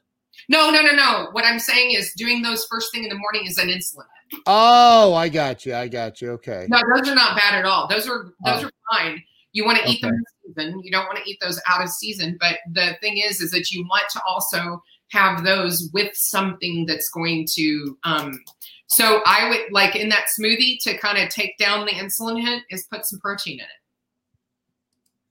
No, 0.48 0.70
no, 0.70 0.82
no, 0.82 0.92
no. 0.92 1.28
What 1.32 1.44
I'm 1.44 1.58
saying 1.58 1.92
is 1.92 2.12
doing 2.16 2.42
those 2.42 2.66
first 2.66 2.92
thing 2.92 3.04
in 3.04 3.08
the 3.08 3.16
morning 3.16 3.46
is 3.46 3.58
an 3.58 3.68
insulin. 3.68 4.04
Oh, 4.46 5.14
I 5.14 5.28
got 5.28 5.64
you. 5.64 5.74
I 5.74 5.88
got 5.88 6.20
you. 6.20 6.30
Okay. 6.32 6.66
No, 6.68 6.80
those 6.94 7.08
are 7.08 7.14
not 7.14 7.36
bad 7.36 7.54
at 7.54 7.64
all. 7.64 7.88
Those 7.88 8.08
are 8.08 8.24
those 8.44 8.64
oh. 8.64 8.66
are 8.66 8.70
fine. 8.92 9.22
You 9.52 9.64
want 9.64 9.78
to 9.78 9.84
eat 9.84 10.04
okay. 10.04 10.10
them 10.10 10.22
season. 10.46 10.80
You 10.82 10.90
don't 10.90 11.06
want 11.06 11.18
to 11.18 11.30
eat 11.30 11.38
those 11.40 11.60
out 11.68 11.82
of 11.82 11.88
season. 11.90 12.36
But 12.40 12.58
the 12.72 12.96
thing 13.00 13.18
is, 13.18 13.40
is 13.40 13.50
that 13.52 13.70
you 13.70 13.84
want 13.84 14.04
to 14.12 14.20
also 14.26 14.82
have 15.10 15.44
those 15.44 15.90
with 15.92 16.14
something 16.16 16.86
that's 16.86 17.08
going 17.10 17.46
to 17.54 17.98
um, 18.04 18.40
so 18.86 19.22
I 19.26 19.48
would 19.48 19.72
like 19.72 19.96
in 19.96 20.08
that 20.10 20.26
smoothie 20.38 20.78
to 20.82 20.96
kind 20.98 21.18
of 21.18 21.28
take 21.28 21.56
down 21.58 21.86
the 21.86 21.92
insulin 21.92 22.40
hit 22.40 22.62
is 22.70 22.84
put 22.84 23.06
some 23.06 23.18
protein 23.18 23.54
in 23.54 23.64
it. 23.64 23.70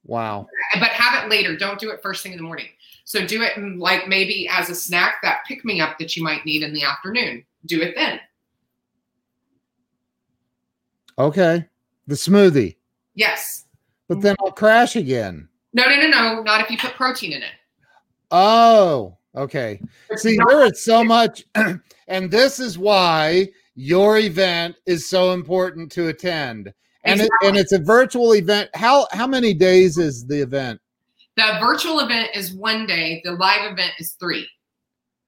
Wow. 0.06 0.48
But 0.73 0.90
have 0.90 1.23
it 1.23 1.30
later. 1.30 1.56
Don't 1.56 1.80
do 1.80 1.90
it 1.90 2.02
first 2.02 2.23
thing 2.23 2.34
in 2.34 2.38
the 2.38 2.44
morning. 2.44 2.68
So 3.06 3.26
do 3.26 3.41
it 3.41 3.57
like 3.77 4.07
maybe 4.07 4.49
as 4.52 4.69
a 4.69 4.76
snack, 4.76 5.15
that 5.23 5.45
pick 5.48 5.64
me 5.64 5.80
up 5.80 5.98
that 5.99 6.15
you 6.18 6.23
might 6.23 6.45
need 6.45 6.64
in 6.64 6.73
the 6.73 6.84
afternoon. 6.84 7.45
Do 7.65 7.81
it 7.81 7.95
then. 7.95 8.19
Okay. 11.18 11.65
The 12.07 12.15
smoothie. 12.15 12.76
Yes. 13.14 13.62
But 14.14 14.22
then 14.22 14.35
I'll 14.44 14.52
crash 14.52 14.95
again. 14.95 15.48
No, 15.73 15.88
no, 15.88 15.95
no, 15.95 16.07
no. 16.07 16.41
Not 16.44 16.61
if 16.61 16.69
you 16.69 16.77
put 16.77 16.94
protein 16.94 17.34
in 17.34 17.41
it. 17.44 17.52
Oh, 18.31 19.18
okay. 19.35 19.81
See, 20.15 20.38
there 20.48 20.65
is 20.65 20.84
so 20.84 21.03
much 21.03 21.44
And 22.07 22.30
this 22.30 22.60
is 22.60 22.77
why 22.77 23.49
your 23.76 24.18
event 24.18 24.76
is 24.85 25.10
so 25.10 25.31
important 25.31 25.91
to 25.94 26.07
attend. 26.07 26.73
And, 27.06 27.19
exactly. 27.19 27.48
it, 27.48 27.49
and 27.49 27.57
it's 27.57 27.72
a 27.72 27.80
virtual 27.80 28.34
event. 28.35 28.69
How 28.76 29.07
how 29.11 29.27
many 29.27 29.53
days 29.53 29.98
is 29.98 30.26
the 30.26 30.41
event? 30.41 30.80
The 31.35 31.57
virtual 31.60 31.99
event 31.99 32.30
is 32.34 32.53
one 32.53 32.85
day. 32.85 33.22
The 33.26 33.34
live 33.34 33.72
event 33.72 33.91
is 33.99 34.15
three. 34.19 34.48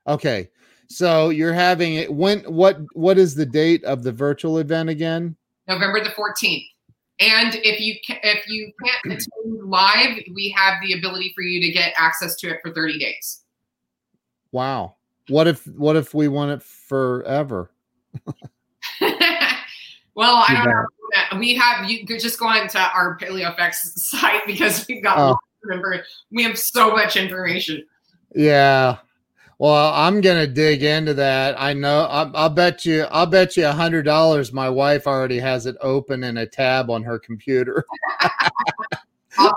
Okay, 0.08 0.50
so 0.88 1.30
you're 1.30 1.54
having 1.54 1.96
it. 1.96 2.14
When 2.14 2.40
what 2.42 2.78
what 2.94 3.18
is 3.18 3.36
the 3.36 3.46
date 3.46 3.84
of 3.84 4.04
the 4.04 4.12
virtual 4.12 4.60
event 4.60 4.90
again? 4.90 5.36
November 5.68 6.02
the 6.02 6.12
fourteenth. 6.12 6.64
And 7.20 7.56
if 7.56 7.80
you 7.80 7.96
if 8.10 8.48
you 8.48 8.72
can't 8.84 9.06
attend 9.06 9.70
live, 9.70 10.20
we 10.34 10.54
have 10.58 10.76
the 10.82 10.94
ability 10.94 11.32
for 11.34 11.42
you 11.42 11.62
to 11.62 11.72
get 11.72 11.94
access 11.98 12.36
to 12.38 12.50
it 12.50 12.60
for 12.62 12.74
thirty 12.74 12.98
days. 13.00 13.42
Wow. 14.52 14.96
what 15.30 15.48
if 15.48 15.66
what 15.68 15.96
if 15.96 16.14
we 16.14 16.28
want 16.28 16.52
it 16.52 16.64
forever? 16.64 17.72
well, 20.16 20.44
I 20.48 20.54
don't 20.54 20.66
know. 20.66 21.40
We 21.40 21.56
have 21.56 21.90
you 21.90 22.06
could 22.06 22.20
just 22.20 22.40
go 22.40 22.48
on 22.48 22.68
to 22.70 22.80
our 22.80 23.18
PaleoFX 23.18 23.74
site 23.96 24.46
because 24.46 24.86
we've 24.88 25.04
got 25.04 25.18
oh. 25.18 25.38
remember 25.64 26.04
we 26.32 26.44
have 26.44 26.58
so 26.58 26.92
much 26.92 27.16
information. 27.16 27.86
Yeah. 28.34 28.98
Well, 29.58 29.94
I'm 29.94 30.20
gonna 30.20 30.48
dig 30.48 30.84
into 30.84 31.14
that. 31.14 31.56
I 31.60 31.74
know. 31.74 32.08
I'll, 32.10 32.32
I'll 32.36 32.50
bet 32.50 32.86
you. 32.86 33.04
I'll 33.04 33.26
bet 33.26 33.56
you 33.56 33.66
a 33.68 33.72
hundred 33.72 34.04
dollars. 34.04 34.52
My 34.52 34.70
wife 34.70 35.08
already 35.08 35.40
has 35.40 35.66
it 35.66 35.78
open 35.80 36.24
in 36.24 36.38
a 36.38 36.46
tab 36.46 36.90
on 36.90 37.04
her 37.04 37.18
computer. 37.18 37.86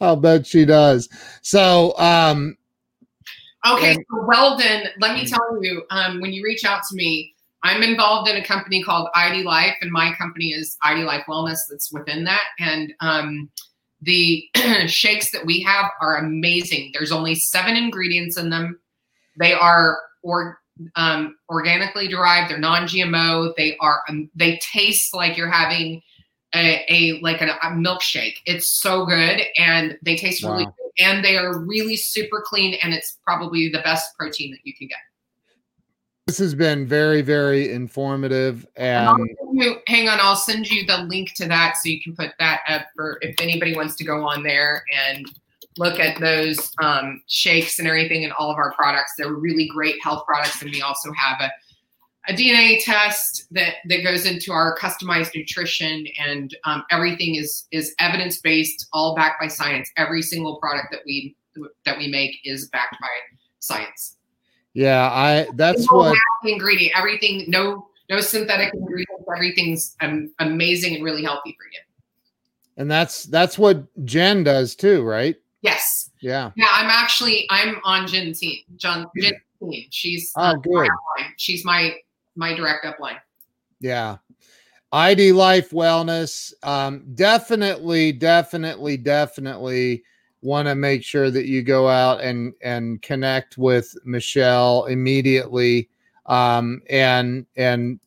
I'll 0.00 0.16
bet 0.16 0.46
she 0.46 0.64
does. 0.64 1.08
So, 1.42 1.96
um, 1.98 2.56
okay. 3.66 3.94
And, 3.94 4.04
so 4.10 4.24
Weldon, 4.26 4.88
let 5.00 5.14
me 5.14 5.26
tell 5.26 5.58
you. 5.62 5.84
Um, 5.90 6.20
when 6.20 6.32
you 6.32 6.44
reach 6.44 6.64
out 6.64 6.82
to 6.90 6.94
me, 6.94 7.34
I'm 7.62 7.82
involved 7.82 8.28
in 8.28 8.36
a 8.36 8.44
company 8.44 8.82
called 8.82 9.08
ID 9.14 9.42
Life, 9.42 9.74
and 9.80 9.90
my 9.90 10.12
company 10.18 10.52
is 10.52 10.76
ID 10.82 11.04
Life 11.04 11.24
Wellness. 11.28 11.58
That's 11.70 11.90
within 11.92 12.24
that, 12.24 12.44
and 12.58 12.92
um, 13.00 13.50
the 14.02 14.48
shakes 14.86 15.30
that 15.32 15.44
we 15.44 15.60
have 15.62 15.86
are 16.00 16.18
amazing. 16.18 16.90
There's 16.92 17.12
only 17.12 17.34
seven 17.34 17.76
ingredients 17.76 18.36
in 18.36 18.50
them. 18.50 18.78
They 19.38 19.52
are 19.52 19.98
or 20.22 20.58
um, 20.96 21.36
organically 21.48 22.08
derived. 22.08 22.50
They're 22.50 22.58
non-GMO. 22.58 23.54
They 23.56 23.76
are 23.78 24.02
um, 24.08 24.30
they 24.34 24.58
taste 24.58 25.14
like 25.14 25.36
you're 25.36 25.50
having 25.50 26.02
a, 26.54 26.84
a 26.88 27.20
like 27.20 27.40
a, 27.40 27.46
a, 27.62 27.70
milkshake. 27.72 28.36
It's 28.46 28.80
so 28.80 29.04
good, 29.04 29.42
and 29.56 29.98
they 30.02 30.16
taste 30.16 30.44
wow. 30.44 30.52
really 30.52 30.64
good, 30.64 31.04
and 31.04 31.24
they 31.24 31.36
are 31.36 31.58
really 31.58 31.96
super 31.96 32.42
clean, 32.44 32.78
and 32.82 32.92
it's 32.94 33.18
probably 33.24 33.68
the 33.68 33.80
best 33.80 34.16
protein 34.16 34.50
that 34.52 34.60
you 34.64 34.74
can 34.74 34.88
get. 34.88 34.98
This 36.26 36.36
has 36.38 36.54
been 36.54 36.86
very, 36.86 37.22
very 37.22 37.72
informative. 37.72 38.66
And, 38.76 39.08
and 39.18 39.28
you, 39.54 39.76
hang 39.86 40.10
on, 40.10 40.18
I'll 40.20 40.36
send 40.36 40.70
you 40.70 40.84
the 40.84 40.98
link 41.04 41.32
to 41.36 41.48
that 41.48 41.76
so 41.82 41.88
you 41.88 42.02
can 42.02 42.14
put 42.14 42.32
that 42.38 42.60
up 42.68 42.82
for 42.94 43.16
if 43.22 43.34
anybody 43.40 43.74
wants 43.74 43.94
to 43.96 44.04
go 44.04 44.28
on 44.28 44.42
there 44.42 44.84
and 45.08 45.26
look 45.78 45.98
at 46.00 46.20
those 46.20 46.72
um, 46.82 47.22
shakes 47.26 47.78
and 47.78 47.88
everything 47.88 48.24
and 48.24 48.32
all 48.32 48.50
of 48.50 48.56
our 48.56 48.72
products. 48.72 49.12
They're 49.16 49.32
really 49.32 49.68
great 49.68 49.96
health 50.02 50.24
products, 50.26 50.60
and 50.62 50.70
we 50.70 50.82
also 50.82 51.10
have 51.12 51.40
a, 51.40 52.32
a 52.32 52.36
DNA 52.36 52.84
test 52.84 53.46
that 53.52 53.74
that 53.88 54.02
goes 54.02 54.26
into 54.26 54.52
our 54.52 54.76
customized 54.78 55.34
nutrition, 55.34 56.06
and 56.20 56.56
um, 56.64 56.84
everything 56.90 57.36
is 57.36 57.66
is 57.72 57.94
evidence 57.98 58.40
based, 58.40 58.88
all 58.92 59.14
backed 59.14 59.40
by 59.40 59.48
science. 59.48 59.90
Every 59.96 60.22
single 60.22 60.56
product 60.56 60.88
that 60.90 61.00
we 61.06 61.36
that 61.84 61.98
we 61.98 62.08
make 62.08 62.36
is 62.44 62.68
backed 62.68 62.96
by 63.00 63.08
science. 63.58 64.16
Yeah, 64.74 65.10
I 65.10 65.48
that's 65.54 65.90
what 65.90 66.16
ingredient. 66.44 66.96
Everything, 66.96 67.44
no 67.48 67.88
no 68.10 68.20
synthetic 68.20 68.72
ingredients. 68.74 69.24
Everything's 69.34 69.96
um, 70.00 70.32
amazing 70.38 70.94
and 70.94 71.04
really 71.04 71.22
healthy 71.22 71.56
for 71.58 71.64
you. 71.64 71.80
And 72.76 72.90
that's 72.90 73.24
that's 73.24 73.58
what 73.58 73.84
Jen 74.04 74.44
does 74.44 74.76
too, 74.76 75.02
right? 75.02 75.36
Yes. 75.62 76.10
Yeah. 76.20 76.50
Yeah, 76.56 76.66
I'm 76.72 76.90
actually 76.90 77.46
I'm 77.50 77.76
on 77.84 78.06
Jen 78.06 78.32
team. 78.32 78.60
John 78.76 79.06
Jen 79.20 79.34
team. 79.60 79.86
She's 79.90 80.32
oh 80.36 80.56
good. 80.56 80.88
She's 81.36 81.64
my 81.64 81.94
my 82.36 82.54
direct 82.54 82.84
upline. 82.84 83.18
Yeah. 83.80 84.18
ID 84.92 85.32
Life 85.32 85.70
Wellness. 85.70 86.52
Um, 86.62 87.04
definitely, 87.14 88.12
definitely, 88.12 88.96
definitely 88.96 90.02
want 90.40 90.68
to 90.68 90.74
make 90.74 91.02
sure 91.02 91.30
that 91.30 91.46
you 91.46 91.62
go 91.62 91.88
out 91.88 92.20
and 92.20 92.54
and 92.62 93.02
connect 93.02 93.58
with 93.58 93.94
Michelle 94.04 94.86
immediately. 94.86 95.90
Um, 96.26 96.82
and 96.88 97.46
and 97.56 98.00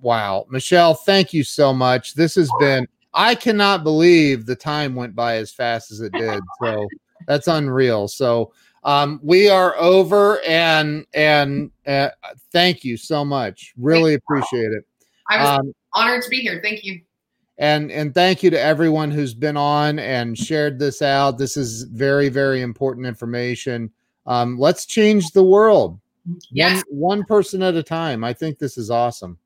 wow, 0.00 0.46
Michelle, 0.48 0.94
thank 0.94 1.32
you 1.32 1.42
so 1.44 1.74
much. 1.74 2.14
This 2.14 2.36
has 2.36 2.50
been 2.58 2.86
I 3.14 3.34
cannot 3.34 3.84
believe 3.84 4.46
the 4.46 4.56
time 4.56 4.94
went 4.94 5.14
by 5.14 5.36
as 5.36 5.52
fast 5.52 5.90
as 5.90 6.00
it 6.00 6.12
did. 6.18 6.40
So 6.62 6.86
that's 7.26 7.48
unreal. 7.48 8.08
So 8.08 8.52
um, 8.84 9.20
we 9.22 9.48
are 9.48 9.76
over 9.76 10.40
and 10.46 11.06
and 11.14 11.70
uh, 11.86 12.10
thank 12.52 12.84
you 12.84 12.96
so 12.96 13.24
much. 13.24 13.74
Really 13.76 14.14
appreciate 14.14 14.72
it. 14.72 14.84
I 15.30 15.38
was 15.38 15.58
um, 15.60 15.72
honored 15.94 16.22
to 16.22 16.28
be 16.28 16.38
here. 16.38 16.60
Thank 16.62 16.84
you 16.84 17.00
and 17.58 17.90
and 17.90 18.14
thank 18.14 18.42
you 18.42 18.50
to 18.50 18.60
everyone 18.60 19.10
who's 19.10 19.34
been 19.34 19.56
on 19.56 19.98
and 19.98 20.38
shared 20.38 20.78
this 20.78 21.02
out 21.02 21.38
this 21.38 21.56
is 21.56 21.82
very 21.82 22.28
very 22.28 22.62
important 22.62 23.06
information 23.06 23.90
um, 24.26 24.58
let's 24.58 24.86
change 24.86 25.30
the 25.30 25.42
world 25.42 25.98
yes. 26.50 26.82
one, 26.88 27.18
one 27.18 27.24
person 27.24 27.62
at 27.62 27.74
a 27.74 27.82
time 27.82 28.24
i 28.24 28.32
think 28.32 28.58
this 28.58 28.78
is 28.78 28.90
awesome 28.90 29.36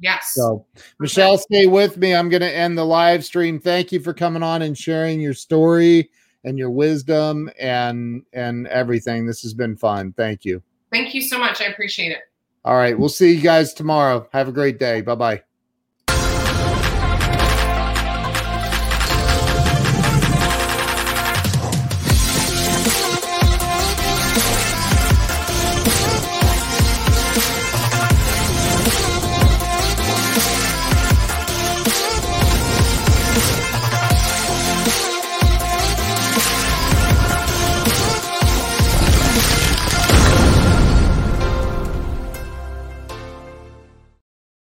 yes. 0.00 0.32
So 0.34 0.66
michelle 0.98 1.38
stay 1.38 1.66
with 1.66 1.96
me. 1.96 2.14
I'm 2.14 2.28
going 2.28 2.42
to 2.42 2.54
end 2.54 2.76
the 2.76 2.84
live 2.84 3.24
stream. 3.24 3.60
Thank 3.60 3.92
you 3.92 4.00
for 4.00 4.14
coming 4.14 4.42
on 4.42 4.62
and 4.62 4.76
sharing 4.76 5.20
your 5.20 5.34
story 5.34 6.10
and 6.44 6.58
your 6.58 6.70
wisdom 6.70 7.50
and 7.58 8.22
and 8.32 8.66
everything. 8.68 9.26
This 9.26 9.42
has 9.42 9.54
been 9.54 9.76
fun. 9.76 10.12
Thank 10.16 10.44
you. 10.44 10.62
Thank 10.92 11.14
you 11.14 11.22
so 11.22 11.38
much. 11.38 11.60
I 11.60 11.66
appreciate 11.66 12.12
it. 12.12 12.20
All 12.64 12.76
right. 12.76 12.98
We'll 12.98 13.08
see 13.08 13.32
you 13.34 13.40
guys 13.40 13.74
tomorrow. 13.74 14.28
Have 14.32 14.48
a 14.48 14.52
great 14.52 14.78
day. 14.78 15.00
Bye 15.00 15.14
bye 15.14 15.42